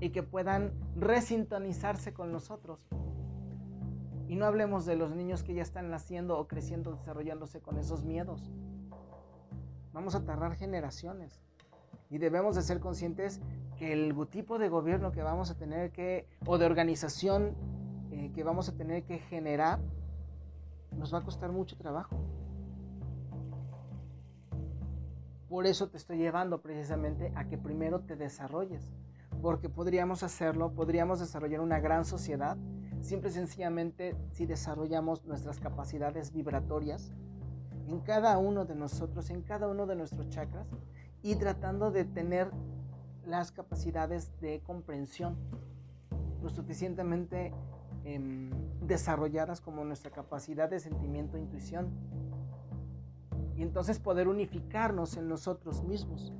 y 0.00 0.10
que 0.10 0.22
puedan 0.22 0.72
resintonizarse 0.94 2.12
con 2.12 2.30
nosotros. 2.30 2.86
Y 4.28 4.36
no 4.36 4.46
hablemos 4.46 4.86
de 4.86 4.96
los 4.96 5.14
niños 5.14 5.42
que 5.42 5.54
ya 5.54 5.62
están 5.62 5.90
naciendo 5.90 6.38
o 6.38 6.46
creciendo, 6.46 6.92
desarrollándose 6.92 7.60
con 7.60 7.78
esos 7.78 8.04
miedos. 8.04 8.50
Vamos 9.92 10.14
a 10.14 10.24
tardar 10.24 10.54
generaciones. 10.56 11.45
Y 12.10 12.18
debemos 12.18 12.56
de 12.56 12.62
ser 12.62 12.80
conscientes 12.80 13.40
que 13.78 13.92
el 13.92 14.14
tipo 14.28 14.58
de 14.58 14.68
gobierno 14.68 15.12
que 15.12 15.22
vamos 15.22 15.50
a 15.50 15.54
tener 15.56 15.90
que, 15.90 16.26
o 16.46 16.58
de 16.58 16.66
organización 16.66 17.54
eh, 18.10 18.30
que 18.34 18.44
vamos 18.44 18.68
a 18.68 18.76
tener 18.76 19.02
que 19.04 19.18
generar, 19.18 19.80
nos 20.92 21.12
va 21.12 21.18
a 21.18 21.22
costar 21.22 21.52
mucho 21.52 21.76
trabajo. 21.76 22.16
Por 25.48 25.66
eso 25.66 25.88
te 25.88 25.96
estoy 25.96 26.18
llevando 26.18 26.60
precisamente 26.60 27.32
a 27.36 27.46
que 27.46 27.58
primero 27.58 28.00
te 28.00 28.16
desarrolles, 28.16 28.92
porque 29.42 29.68
podríamos 29.68 30.22
hacerlo, 30.22 30.72
podríamos 30.72 31.20
desarrollar 31.20 31.60
una 31.60 31.78
gran 31.78 32.04
sociedad, 32.04 32.56
simple 33.00 33.30
y 33.30 33.32
sencillamente 33.32 34.16
si 34.30 34.46
desarrollamos 34.46 35.24
nuestras 35.24 35.60
capacidades 35.60 36.32
vibratorias 36.32 37.12
en 37.86 38.00
cada 38.00 38.38
uno 38.38 38.64
de 38.64 38.74
nosotros, 38.74 39.30
en 39.30 39.42
cada 39.42 39.68
uno 39.68 39.86
de 39.86 39.94
nuestros 39.94 40.28
chakras, 40.30 40.66
y 41.26 41.34
tratando 41.34 41.90
de 41.90 42.04
tener 42.04 42.52
las 43.26 43.50
capacidades 43.50 44.30
de 44.40 44.60
comprensión 44.60 45.36
lo 46.40 46.48
suficientemente 46.50 47.52
em, 48.04 48.50
desarrolladas 48.82 49.60
como 49.60 49.84
nuestra 49.84 50.12
capacidad 50.12 50.70
de 50.70 50.78
sentimiento 50.78 51.36
e 51.36 51.40
intuición 51.40 51.90
y 53.56 53.62
entonces 53.62 53.98
poder 53.98 54.28
unificarnos 54.28 55.16
en 55.16 55.28
nosotros 55.28 55.82
mismos. 55.82 56.32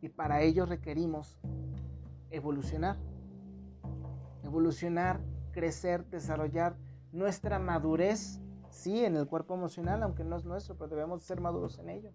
Y 0.00 0.08
para 0.08 0.42
ello 0.42 0.66
requerimos 0.66 1.38
evolucionar. 2.30 2.96
Evolucionar, 4.42 5.20
crecer, 5.52 6.04
desarrollar 6.06 6.74
nuestra 7.12 7.60
madurez, 7.60 8.40
sí, 8.70 9.04
en 9.04 9.14
el 9.14 9.28
cuerpo 9.28 9.54
emocional, 9.54 10.02
aunque 10.02 10.24
no 10.24 10.34
es 10.34 10.44
nuestro, 10.44 10.76
pero 10.76 10.88
debemos 10.88 11.22
ser 11.22 11.40
maduros 11.40 11.78
en 11.78 11.90
ello. 11.90 12.10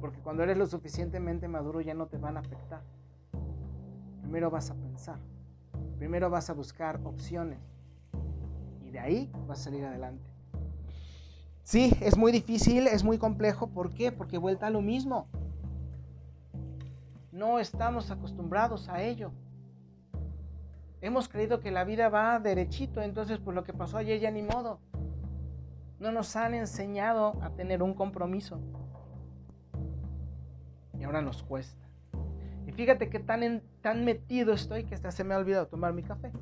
Porque 0.00 0.20
cuando 0.20 0.42
eres 0.42 0.56
lo 0.56 0.66
suficientemente 0.66 1.48
maduro 1.48 1.80
ya 1.80 1.94
no 1.94 2.06
te 2.06 2.18
van 2.18 2.36
a 2.36 2.40
afectar. 2.40 2.82
Primero 4.20 4.50
vas 4.50 4.70
a 4.70 4.74
pensar, 4.74 5.18
primero 5.98 6.30
vas 6.30 6.50
a 6.50 6.52
buscar 6.52 7.00
opciones 7.04 7.58
y 8.84 8.90
de 8.90 8.98
ahí 8.98 9.32
vas 9.46 9.60
a 9.60 9.64
salir 9.64 9.84
adelante. 9.84 10.28
Sí, 11.62 11.94
es 12.00 12.16
muy 12.16 12.32
difícil, 12.32 12.86
es 12.86 13.04
muy 13.04 13.18
complejo. 13.18 13.66
¿Por 13.66 13.92
qué? 13.92 14.10
Porque 14.10 14.38
vuelta 14.38 14.68
a 14.68 14.70
lo 14.70 14.80
mismo. 14.80 15.26
No 17.30 17.58
estamos 17.58 18.10
acostumbrados 18.10 18.88
a 18.88 19.02
ello. 19.02 19.32
Hemos 21.00 21.28
creído 21.28 21.60
que 21.60 21.70
la 21.70 21.84
vida 21.84 22.08
va 22.08 22.40
derechito, 22.40 23.02
entonces 23.02 23.38
pues 23.38 23.54
lo 23.54 23.64
que 23.64 23.72
pasó 23.72 23.98
ayer 23.98 24.18
ya 24.18 24.30
ni 24.30 24.42
modo. 24.42 24.80
No 26.00 26.10
nos 26.10 26.34
han 26.36 26.54
enseñado 26.54 27.34
a 27.42 27.50
tener 27.50 27.82
un 27.82 27.92
compromiso. 27.92 28.58
Y 30.98 31.04
ahora 31.04 31.22
nos 31.22 31.42
cuesta. 31.42 31.86
Y 32.66 32.72
fíjate 32.72 33.08
que 33.08 33.18
tan, 33.18 33.62
tan 33.80 34.04
metido 34.04 34.52
estoy 34.52 34.84
que 34.84 34.94
hasta 34.94 35.10
se 35.10 35.24
me 35.24 35.34
ha 35.34 35.38
olvidado 35.38 35.66
tomar 35.68 35.92
mi 35.92 36.02
café. 36.02 36.32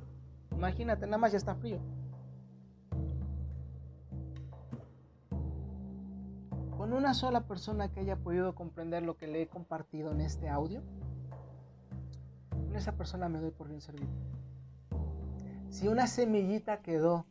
Imagínate, 0.53 1.07
nada 1.07 1.19
más 1.19 1.33
ya 1.33 1.39
está 1.39 1.55
frío. 1.55 1.81
con 6.87 6.93
una 6.93 7.15
sola 7.15 7.41
persona 7.41 7.89
que 7.89 7.99
haya 7.99 8.15
podido 8.15 8.55
comprender 8.55 9.03
lo 9.03 9.17
que 9.17 9.27
le 9.27 9.43
he 9.43 9.49
compartido 9.49 10.13
en 10.13 10.21
este 10.21 10.49
audio, 10.49 10.83
con 12.51 12.77
esa 12.77 12.93
persona 12.93 13.29
me 13.29 13.41
doy 13.41 13.51
por 13.51 13.67
bien 13.67 13.81
servido. 13.81 14.11
Si 15.69 15.89
una 15.89 16.07
semillita 16.07 16.83
quedó 16.83 17.27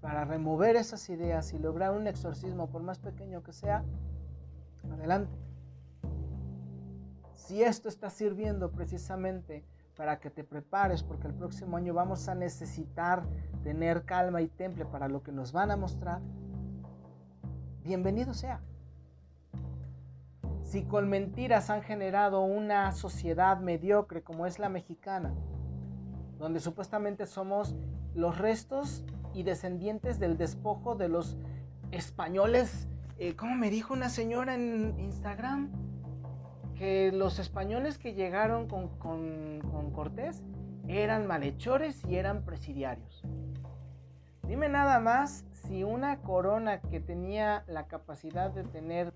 para 0.00 0.24
remover 0.24 0.76
esas 0.76 1.08
ideas 1.08 1.52
y 1.52 1.58
lograr 1.58 1.92
un 1.92 2.06
exorcismo, 2.06 2.68
por 2.68 2.82
más 2.82 2.98
pequeño 2.98 3.42
que 3.42 3.52
sea, 3.52 3.82
adelante. 4.92 5.47
Si 7.48 7.62
esto 7.62 7.88
está 7.88 8.10
sirviendo 8.10 8.70
precisamente 8.72 9.64
para 9.96 10.20
que 10.20 10.28
te 10.28 10.44
prepares, 10.44 11.02
porque 11.02 11.28
el 11.28 11.32
próximo 11.32 11.78
año 11.78 11.94
vamos 11.94 12.28
a 12.28 12.34
necesitar 12.34 13.22
tener 13.64 14.04
calma 14.04 14.42
y 14.42 14.48
temple 14.48 14.84
para 14.84 15.08
lo 15.08 15.22
que 15.22 15.32
nos 15.32 15.52
van 15.52 15.70
a 15.70 15.76
mostrar, 15.78 16.20
bienvenido 17.82 18.34
sea. 18.34 18.60
Si 20.62 20.82
con 20.82 21.08
mentiras 21.08 21.70
han 21.70 21.80
generado 21.80 22.42
una 22.42 22.92
sociedad 22.92 23.58
mediocre 23.60 24.22
como 24.22 24.44
es 24.44 24.58
la 24.58 24.68
mexicana, 24.68 25.32
donde 26.38 26.60
supuestamente 26.60 27.24
somos 27.24 27.74
los 28.14 28.36
restos 28.36 29.06
y 29.32 29.42
descendientes 29.42 30.18
del 30.18 30.36
despojo 30.36 30.96
de 30.96 31.08
los 31.08 31.38
españoles, 31.92 32.88
eh, 33.16 33.36
como 33.36 33.54
me 33.54 33.70
dijo 33.70 33.94
una 33.94 34.10
señora 34.10 34.54
en 34.54 35.00
Instagram, 35.00 35.87
que 36.78 37.10
los 37.12 37.38
españoles 37.38 37.98
que 37.98 38.14
llegaron 38.14 38.68
con, 38.68 38.88
con 38.88 39.90
Cortés 39.92 40.42
eran 40.86 41.26
malhechores 41.26 42.04
y 42.04 42.16
eran 42.16 42.44
presidiarios. 42.44 43.22
Dime 44.46 44.70
nada 44.70 45.00
más 45.00 45.44
si 45.52 45.84
una 45.84 46.22
corona 46.22 46.80
que 46.80 47.00
tenía 47.00 47.64
la 47.66 47.86
capacidad 47.86 48.50
de 48.50 48.64
tener 48.64 49.12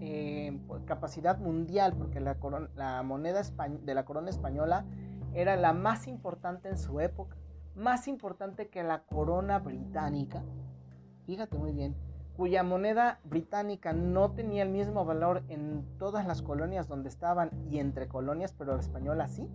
eh, 0.00 0.58
capacidad 0.84 1.38
mundial, 1.38 1.94
porque 1.96 2.20
la, 2.20 2.36
la 2.74 3.02
moneda 3.02 3.40
de 3.80 3.94
la 3.94 4.04
corona 4.04 4.28
española 4.28 4.84
era 5.32 5.56
la 5.56 5.72
más 5.72 6.06
importante 6.06 6.68
en 6.68 6.76
su 6.76 7.00
época, 7.00 7.36
más 7.74 8.08
importante 8.08 8.68
que 8.68 8.82
la 8.82 9.04
corona 9.04 9.58
británica, 9.60 10.42
fíjate 11.24 11.56
muy 11.56 11.72
bien, 11.72 11.94
cuya 12.36 12.62
moneda 12.62 13.18
británica 13.24 13.92
no 13.92 14.32
tenía 14.32 14.62
el 14.62 14.68
mismo 14.68 15.04
valor 15.04 15.42
en 15.48 15.84
todas 15.98 16.26
las 16.26 16.42
colonias 16.42 16.86
donde 16.86 17.08
estaban 17.08 17.50
y 17.70 17.78
entre 17.78 18.08
colonias, 18.08 18.52
pero 18.52 18.74
la 18.74 18.80
española 18.80 19.26
sí, 19.26 19.48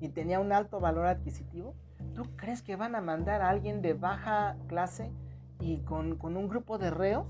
y 0.00 0.10
tenía 0.10 0.38
un 0.38 0.52
alto 0.52 0.80
valor 0.80 1.06
adquisitivo, 1.06 1.74
¿tú 2.14 2.24
crees 2.36 2.62
que 2.62 2.76
van 2.76 2.94
a 2.94 3.00
mandar 3.00 3.40
a 3.40 3.48
alguien 3.48 3.80
de 3.80 3.94
baja 3.94 4.56
clase 4.66 5.10
y 5.60 5.78
con, 5.78 6.18
un 6.22 6.48
grupo 6.48 6.76
de 6.76 6.90
reos 6.90 7.26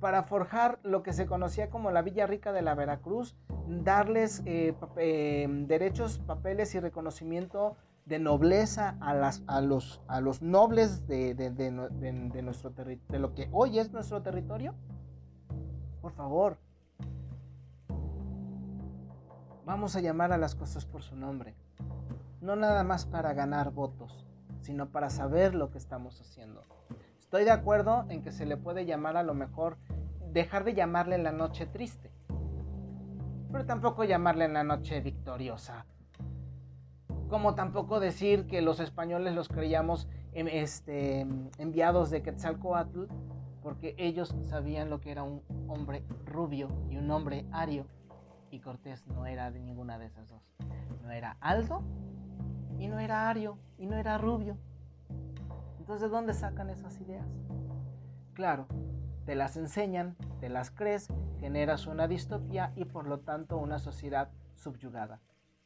para 0.00 0.24
forjar 0.24 0.80
lo 0.82 1.02
que 1.02 1.12
se 1.12 1.26
conocía 1.26 1.70
como 1.70 1.92
la 1.92 2.02
Villa 2.02 2.26
Rica 2.26 2.52
de 2.52 2.62
la 2.62 2.74
Veracruz, 2.74 3.36
darles 3.68 4.42
eh, 4.44 4.74
eh, 4.96 5.46
derechos, 5.48 6.18
papeles 6.18 6.74
y 6.74 6.80
reconocimiento 6.80 7.76
de 8.06 8.18
nobleza 8.18 8.96
a, 9.00 9.14
los, 9.60 10.42
nobles 10.42 11.06
de, 11.06 11.34
de, 11.34 12.42
nuestro 12.42 12.70
de 12.70 13.18
lo 13.18 13.34
que 13.34 13.48
hoy 13.52 13.78
es 13.78 13.92
nuestro 13.92 14.22
territorio? 14.22 14.74
Por 16.02 16.12
favor, 16.12 16.58
vamos 19.64 19.96
a 19.96 20.00
llamar 20.00 20.32
a 20.32 20.38
las 20.38 20.54
cosas 20.54 20.84
por 20.84 21.02
su 21.02 21.16
nombre, 21.16 21.54
no 22.42 22.56
nada 22.56 22.84
más 22.84 23.06
para 23.06 23.32
ganar 23.32 23.70
votos, 23.70 24.26
sino 24.60 24.90
para 24.90 25.08
saber 25.08 25.54
lo 25.54 25.70
que 25.70 25.78
estamos 25.78 26.20
haciendo. 26.20 26.62
Estoy 27.18 27.44
de 27.44 27.52
acuerdo 27.52 28.04
en 28.10 28.22
que 28.22 28.32
se 28.32 28.44
le 28.44 28.58
puede 28.58 28.84
llamar 28.84 29.16
a 29.16 29.22
lo 29.22 29.32
mejor, 29.32 29.78
dejar 30.30 30.64
de 30.64 30.74
llamarle 30.74 31.16
la 31.16 31.32
noche 31.32 31.66
triste, 31.66 32.10
pero 33.50 33.64
tampoco 33.64 34.04
llamarle 34.04 34.48
la 34.48 34.62
noche 34.62 35.00
victoriosa. 35.00 35.86
Como 37.34 37.56
tampoco 37.56 37.98
decir 37.98 38.46
que 38.46 38.62
los 38.62 38.78
españoles 38.78 39.34
los 39.34 39.48
creíamos 39.48 40.06
este, 40.34 41.26
enviados 41.58 42.10
de 42.10 42.22
Quetzalcoatl, 42.22 43.06
porque 43.60 43.96
ellos 43.98 44.32
sabían 44.42 44.88
lo 44.88 45.00
que 45.00 45.10
era 45.10 45.24
un 45.24 45.42
hombre 45.66 46.04
rubio 46.26 46.68
y 46.88 46.96
un 46.96 47.10
hombre 47.10 47.44
ario, 47.50 47.88
y 48.52 48.60
Cortés 48.60 49.04
no 49.08 49.26
era 49.26 49.50
de 49.50 49.58
ninguna 49.58 49.98
de 49.98 50.06
esas 50.06 50.28
dos. 50.28 50.48
No 51.02 51.10
era 51.10 51.36
alto 51.40 51.82
y 52.78 52.86
no 52.86 53.00
era 53.00 53.28
ario 53.28 53.58
y 53.78 53.86
no 53.86 53.96
era 53.96 54.16
rubio. 54.16 54.56
Entonces, 55.80 56.02
¿de 56.02 56.16
dónde 56.16 56.34
sacan 56.34 56.70
esas 56.70 57.00
ideas? 57.00 57.26
Claro, 58.34 58.68
Te 59.26 59.34
las 59.34 59.56
enseñan, 59.56 60.14
te 60.38 60.48
las 60.48 60.70
crees, 60.70 61.08
generas 61.40 61.88
una 61.88 62.06
distopía 62.06 62.72
y 62.76 62.84
por 62.84 63.08
lo 63.08 63.18
tanto 63.18 63.56
una 63.56 63.80
sociedad 63.80 64.30
subyugada, 64.54 65.18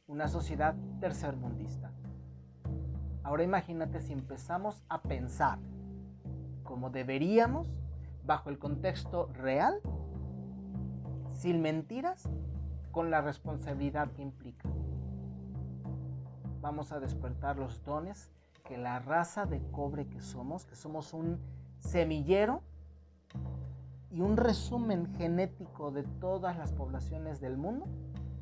una 0.09 0.27
sociedad 0.27 0.75
tercermundista. 0.99 1.91
Ahora 3.23 3.43
imagínate 3.43 4.01
si 4.01 4.11
empezamos 4.11 4.83
a 4.89 5.03
pensar 5.03 5.59
como 6.63 6.89
deberíamos 6.89 7.67
bajo 8.25 8.49
el 8.49 8.57
contexto 8.57 9.27
real, 9.33 9.79
sin 11.33 11.61
mentiras, 11.61 12.27
con 12.91 13.11
la 13.11 13.21
responsabilidad 13.21 14.11
que 14.11 14.23
implica. 14.23 14.67
Vamos 16.59 16.91
a 16.91 16.99
despertar 16.99 17.57
los 17.57 17.83
dones 17.85 18.31
que 18.63 18.77
la 18.77 18.99
raza 18.99 19.45
de 19.45 19.61
cobre 19.71 20.07
que 20.07 20.21
somos, 20.21 20.65
que 20.65 20.75
somos 20.75 21.13
un 21.13 21.39
semillero 21.79 22.61
y 24.11 24.21
un 24.21 24.37
resumen 24.37 25.13
genético 25.15 25.91
de 25.91 26.03
todas 26.03 26.57
las 26.57 26.73
poblaciones 26.73 27.39
del 27.39 27.57
mundo, 27.57 27.85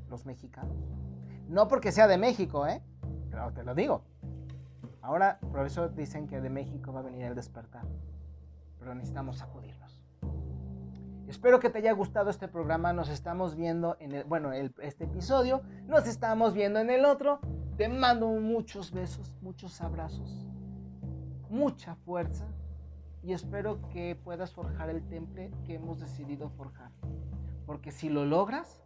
los 0.10 0.26
mexicanos. 0.26 0.78
No 1.48 1.68
porque 1.68 1.92
sea 1.92 2.08
de 2.08 2.18
México, 2.18 2.68
¿eh? 2.68 2.82
Pero 3.30 3.52
te 3.54 3.64
lo 3.64 3.76
digo. 3.76 4.04
Ahora, 5.02 5.40
por 5.40 5.66
eso 5.66 5.90
dicen 5.90 6.28
que 6.28 6.42
de 6.42 6.50
México 6.50 6.92
va 6.92 7.00
a 7.00 7.04
venir 7.04 7.24
el 7.26 7.36
despertar. 7.36 7.86
Pero 8.80 8.94
necesitamos 8.94 9.38
sacudirnos. 9.38 10.04
Espero 11.28 11.60
que 11.60 11.70
te 11.70 11.80
haya 11.80 11.92
gustado 11.94 12.30
este 12.30 12.48
programa. 12.48 12.94
Nos 12.94 13.10
estamos 13.10 13.56
viendo 13.56 13.98
en 14.00 14.14
el, 14.14 14.24
bueno, 14.26 14.52
este 14.54 15.06
episodio. 15.06 15.62
Nos 15.86 16.08
estamos 16.08 16.54
viendo 16.54 16.80
en 16.80 16.90
el 16.90 17.06
otro. 17.06 17.40
Te 17.78 17.90
mando 17.90 18.28
muchos 18.28 18.92
besos, 18.92 19.36
muchos 19.42 19.82
abrazos, 19.82 20.48
mucha 21.50 21.96
fuerza 21.96 22.48
y 23.28 23.34
espero 23.34 23.82
que 23.90 24.16
puedas 24.16 24.54
forjar 24.54 24.90
el 24.90 25.06
temple 25.10 25.52
que 25.66 25.76
hemos 25.76 26.00
decidido 26.00 26.50
forjar. 26.50 26.92
Porque 27.66 27.92
si 27.92 28.08
lo 28.08 28.26
logras, 28.26 28.82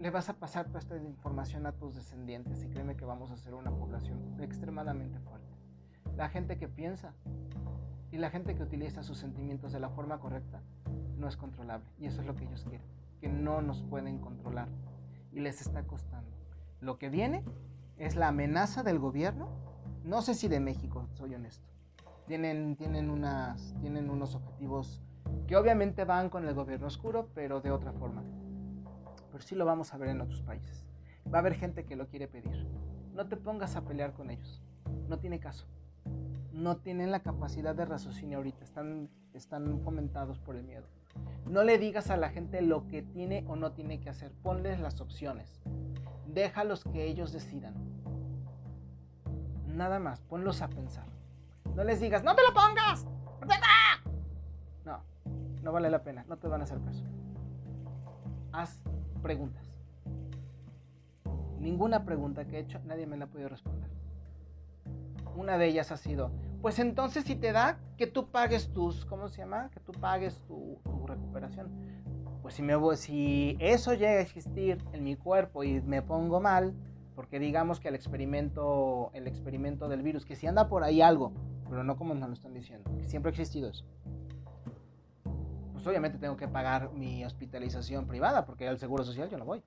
le 0.00 0.10
vas 0.10 0.30
a 0.30 0.34
pasar 0.34 0.66
toda 0.66 0.78
esta 0.78 0.96
información 0.96 1.66
a 1.66 1.72
tus 1.72 1.94
descendientes 1.94 2.64
y 2.64 2.68
créeme 2.68 2.96
que 2.96 3.04
vamos 3.04 3.30
a 3.30 3.36
ser 3.36 3.52
una 3.52 3.70
población 3.70 4.40
extremadamente 4.40 5.20
fuerte. 5.20 5.54
La 6.16 6.30
gente 6.30 6.56
que 6.56 6.68
piensa 6.68 7.12
y 8.10 8.16
la 8.16 8.30
gente 8.30 8.54
que 8.54 8.62
utiliza 8.62 9.02
sus 9.02 9.18
sentimientos 9.18 9.72
de 9.72 9.80
la 9.80 9.90
forma 9.90 10.18
correcta 10.18 10.62
no 11.18 11.28
es 11.28 11.36
controlable 11.36 11.86
y 11.98 12.06
eso 12.06 12.22
es 12.22 12.26
lo 12.26 12.34
que 12.34 12.44
ellos 12.44 12.64
quieren, 12.64 12.86
que 13.20 13.28
no 13.28 13.60
nos 13.60 13.82
pueden 13.82 14.18
controlar 14.20 14.68
y 15.32 15.40
les 15.40 15.60
está 15.60 15.86
costando. 15.86 16.30
Lo 16.80 16.98
que 16.98 17.10
viene 17.10 17.44
es 17.98 18.16
la 18.16 18.28
amenaza 18.28 18.82
del 18.82 18.98
gobierno, 18.98 19.50
no 20.02 20.22
sé 20.22 20.32
si 20.32 20.48
de 20.48 20.60
México, 20.60 21.08
soy 21.12 21.34
honesto. 21.34 21.68
Tienen, 22.26 22.74
tienen, 22.76 23.10
unas, 23.10 23.74
tienen 23.82 24.08
unos 24.08 24.34
objetivos 24.34 25.02
que 25.46 25.56
obviamente 25.56 26.06
van 26.06 26.30
con 26.30 26.48
el 26.48 26.54
gobierno 26.54 26.86
oscuro, 26.86 27.28
pero 27.34 27.60
de 27.60 27.70
otra 27.70 27.92
forma. 27.92 28.24
Pero 29.30 29.42
sí 29.42 29.54
lo 29.54 29.64
vamos 29.64 29.94
a 29.94 29.98
ver 29.98 30.10
en 30.10 30.20
otros 30.20 30.42
países. 30.42 30.86
Va 31.32 31.38
a 31.38 31.40
haber 31.40 31.54
gente 31.54 31.84
que 31.84 31.96
lo 31.96 32.08
quiere 32.08 32.28
pedir. 32.28 32.66
No 33.14 33.26
te 33.26 33.36
pongas 33.36 33.76
a 33.76 33.82
pelear 33.82 34.12
con 34.12 34.30
ellos. 34.30 34.62
No 35.08 35.18
tiene 35.18 35.40
caso. 35.40 35.66
No 36.52 36.78
tienen 36.78 37.10
la 37.10 37.20
capacidad 37.20 37.74
de 37.74 37.84
raciocinio 37.84 38.38
ahorita. 38.38 38.64
Están, 38.64 39.08
están 39.34 39.80
fomentados 39.80 40.38
por 40.38 40.56
el 40.56 40.64
miedo. 40.64 40.86
No 41.46 41.64
le 41.64 41.78
digas 41.78 42.10
a 42.10 42.16
la 42.16 42.30
gente 42.30 42.62
lo 42.62 42.86
que 42.86 43.02
tiene 43.02 43.44
o 43.48 43.56
no 43.56 43.72
tiene 43.72 44.00
que 44.00 44.10
hacer. 44.10 44.32
Ponles 44.42 44.80
las 44.80 45.00
opciones. 45.00 45.60
Déjalos 46.26 46.84
que 46.84 47.06
ellos 47.06 47.32
decidan. 47.32 47.74
Nada 49.66 49.98
más, 49.98 50.20
ponlos 50.20 50.62
a 50.62 50.68
pensar. 50.68 51.06
No 51.74 51.84
les 51.84 52.00
digas, 52.00 52.22
no 52.24 52.34
te 52.34 52.42
lo 52.42 52.52
pongas. 52.52 53.06
No, 54.84 55.02
no 55.62 55.72
vale 55.72 55.90
la 55.90 56.02
pena, 56.02 56.24
no 56.28 56.36
te 56.36 56.48
van 56.48 56.60
a 56.60 56.64
hacer 56.64 56.80
caso. 56.80 57.04
Haz 58.52 58.80
preguntas. 59.20 59.66
Ninguna 61.58 62.04
pregunta 62.04 62.46
que 62.46 62.56
he 62.56 62.60
hecho, 62.60 62.80
nadie 62.86 63.06
me 63.06 63.16
la 63.16 63.26
ha 63.26 63.28
podido 63.28 63.48
responder. 63.48 63.90
Una 65.36 65.58
de 65.58 65.66
ellas 65.66 65.92
ha 65.92 65.96
sido, 65.96 66.32
pues 66.60 66.78
entonces 66.78 67.24
si 67.24 67.36
te 67.36 67.52
da 67.52 67.78
que 67.96 68.06
tú 68.06 68.30
pagues 68.30 68.72
tus, 68.72 69.04
¿cómo 69.06 69.28
se 69.28 69.38
llama? 69.38 69.70
Que 69.70 69.80
tú 69.80 69.92
pagues 69.92 70.40
tu, 70.46 70.78
recuperación. 71.06 71.68
Pues 72.42 72.54
si, 72.54 72.62
me, 72.62 72.74
si 72.96 73.56
eso 73.60 73.92
llega 73.94 74.12
a 74.12 74.20
existir 74.20 74.78
en 74.92 75.04
mi 75.04 75.16
cuerpo 75.16 75.64
y 75.64 75.80
me 75.82 76.02
pongo 76.02 76.40
mal, 76.40 76.74
porque 77.14 77.38
digamos 77.38 77.80
que 77.80 77.88
el 77.88 77.94
experimento, 77.94 79.10
el 79.12 79.26
experimento 79.26 79.88
del 79.88 80.02
virus, 80.02 80.24
que 80.24 80.36
si 80.36 80.46
anda 80.46 80.68
por 80.68 80.82
ahí 80.82 81.02
algo, 81.02 81.32
pero 81.68 81.84
no 81.84 81.96
como 81.96 82.14
nos 82.14 82.28
lo 82.28 82.34
están 82.34 82.54
diciendo, 82.54 82.90
que 82.96 83.04
siempre 83.04 83.30
ha 83.30 83.32
existido 83.32 83.68
eso. 83.68 83.84
Pues 85.80 85.88
obviamente 85.88 86.18
tengo 86.18 86.36
que 86.36 86.46
pagar 86.46 86.92
mi 86.92 87.24
hospitalización 87.24 88.06
privada, 88.06 88.44
porque 88.44 88.68
al 88.68 88.78
seguro 88.78 89.02
social 89.02 89.30
yo 89.30 89.38
no 89.38 89.46
voy. 89.46 89.62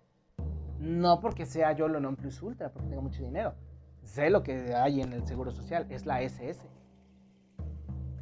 No 0.77 1.19
porque 1.19 1.47
sea 1.47 1.71
yo 1.71 1.87
lo 1.87 1.99
non 1.99 2.15
plus 2.15 2.39
ultra, 2.43 2.71
porque 2.71 2.87
tengo 2.87 3.01
mucho 3.01 3.23
dinero. 3.23 3.55
Sé 4.03 4.29
lo 4.29 4.43
que 4.43 4.75
hay 4.75 5.01
en 5.01 5.11
el 5.11 5.25
seguro 5.25 5.49
social, 5.51 5.87
es 5.89 6.05
la 6.05 6.21
SS. 6.21 6.69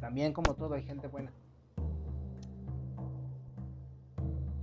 También 0.00 0.32
como 0.32 0.54
todo 0.54 0.72
hay 0.72 0.84
gente 0.84 1.06
buena. 1.06 1.30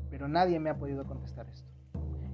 pero 0.10 0.28
nadie 0.28 0.60
me 0.60 0.72
ha 0.72 0.78
podido 0.78 1.06
contestar 1.06 1.48
esto. 1.50 1.70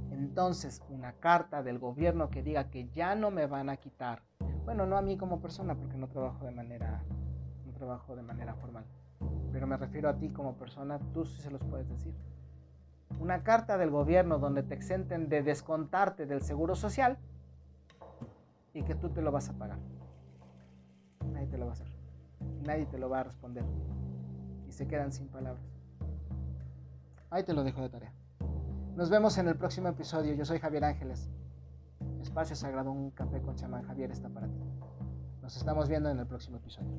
Entonces, 0.10 0.82
una 0.90 1.12
carta 1.12 1.62
del 1.62 1.78
gobierno 1.78 2.30
que 2.30 2.42
diga 2.42 2.72
que 2.72 2.90
ya 2.90 3.16
no 3.16 3.32
me 3.32 3.48
van 3.48 3.70
a 3.70 3.76
quitar, 3.76 4.24
bueno, 4.64 4.86
no 4.86 4.98
a 4.98 5.02
mí 5.02 5.18
como 5.18 5.42
persona, 5.42 5.76
porque 5.76 5.98
no 5.98 6.08
trabajo 6.08 6.46
de 6.46 6.52
manera, 6.52 7.04
no 7.66 7.74
trabajo 7.74 8.16
de 8.16 8.24
manera 8.24 8.56
formal, 8.56 8.86
pero 9.52 9.68
me 9.68 9.78
refiero 9.78 10.10
a 10.10 10.18
ti 10.18 10.30
como 10.30 10.56
persona, 10.56 11.00
tú 11.14 11.26
sí 11.26 11.42
se 11.42 11.52
los 11.52 11.64
puedes 11.64 11.88
decir. 11.88 12.14
Una 13.20 13.44
carta 13.44 13.78
del 13.78 13.90
gobierno 13.90 14.40
donde 14.40 14.64
te 14.64 14.76
exenten 14.76 15.30
de 15.30 15.44
descontarte 15.44 16.26
del 16.26 16.42
seguro 16.42 16.76
social 16.76 17.18
y 18.74 18.84
que 18.84 18.96
tú 18.96 19.10
te 19.10 19.22
lo 19.22 19.32
vas 19.32 19.50
a 19.50 19.54
pagar. 19.54 19.80
Nadie 21.32 21.48
te 21.48 21.58
lo 21.58 21.66
va 21.66 21.72
a 21.72 21.74
hacer. 21.74 21.88
Nadie 22.66 22.86
te 22.86 22.98
lo 22.98 23.10
va 23.10 23.22
a 23.22 23.24
responder. 23.24 23.64
Y 24.68 24.72
se 24.72 24.88
quedan 24.88 25.12
sin 25.12 25.28
palabras. 25.28 25.64
Ahí 27.30 27.44
te 27.44 27.54
lo 27.54 27.64
dejo 27.64 27.82
de 27.82 27.90
tarea. 27.90 28.14
Nos 28.96 29.10
vemos 29.10 29.38
en 29.38 29.48
el 29.48 29.56
próximo 29.56 29.88
episodio. 29.90 30.34
Yo 30.34 30.46
soy 30.46 30.60
Javier 30.60 30.86
Ángeles. 30.86 31.30
Espacio 32.22 32.56
Sagrado, 32.56 32.92
un 32.92 33.12
café 33.12 33.42
con 33.42 33.56
chamán. 33.56 33.84
Javier 33.84 34.12
está 34.12 34.30
para 34.30 34.48
ti. 34.48 34.60
Nos 35.42 35.56
estamos 35.58 35.88
viendo 35.88 36.10
en 36.10 36.20
el 36.20 36.26
próximo 36.26 36.58
episodio. 36.58 36.92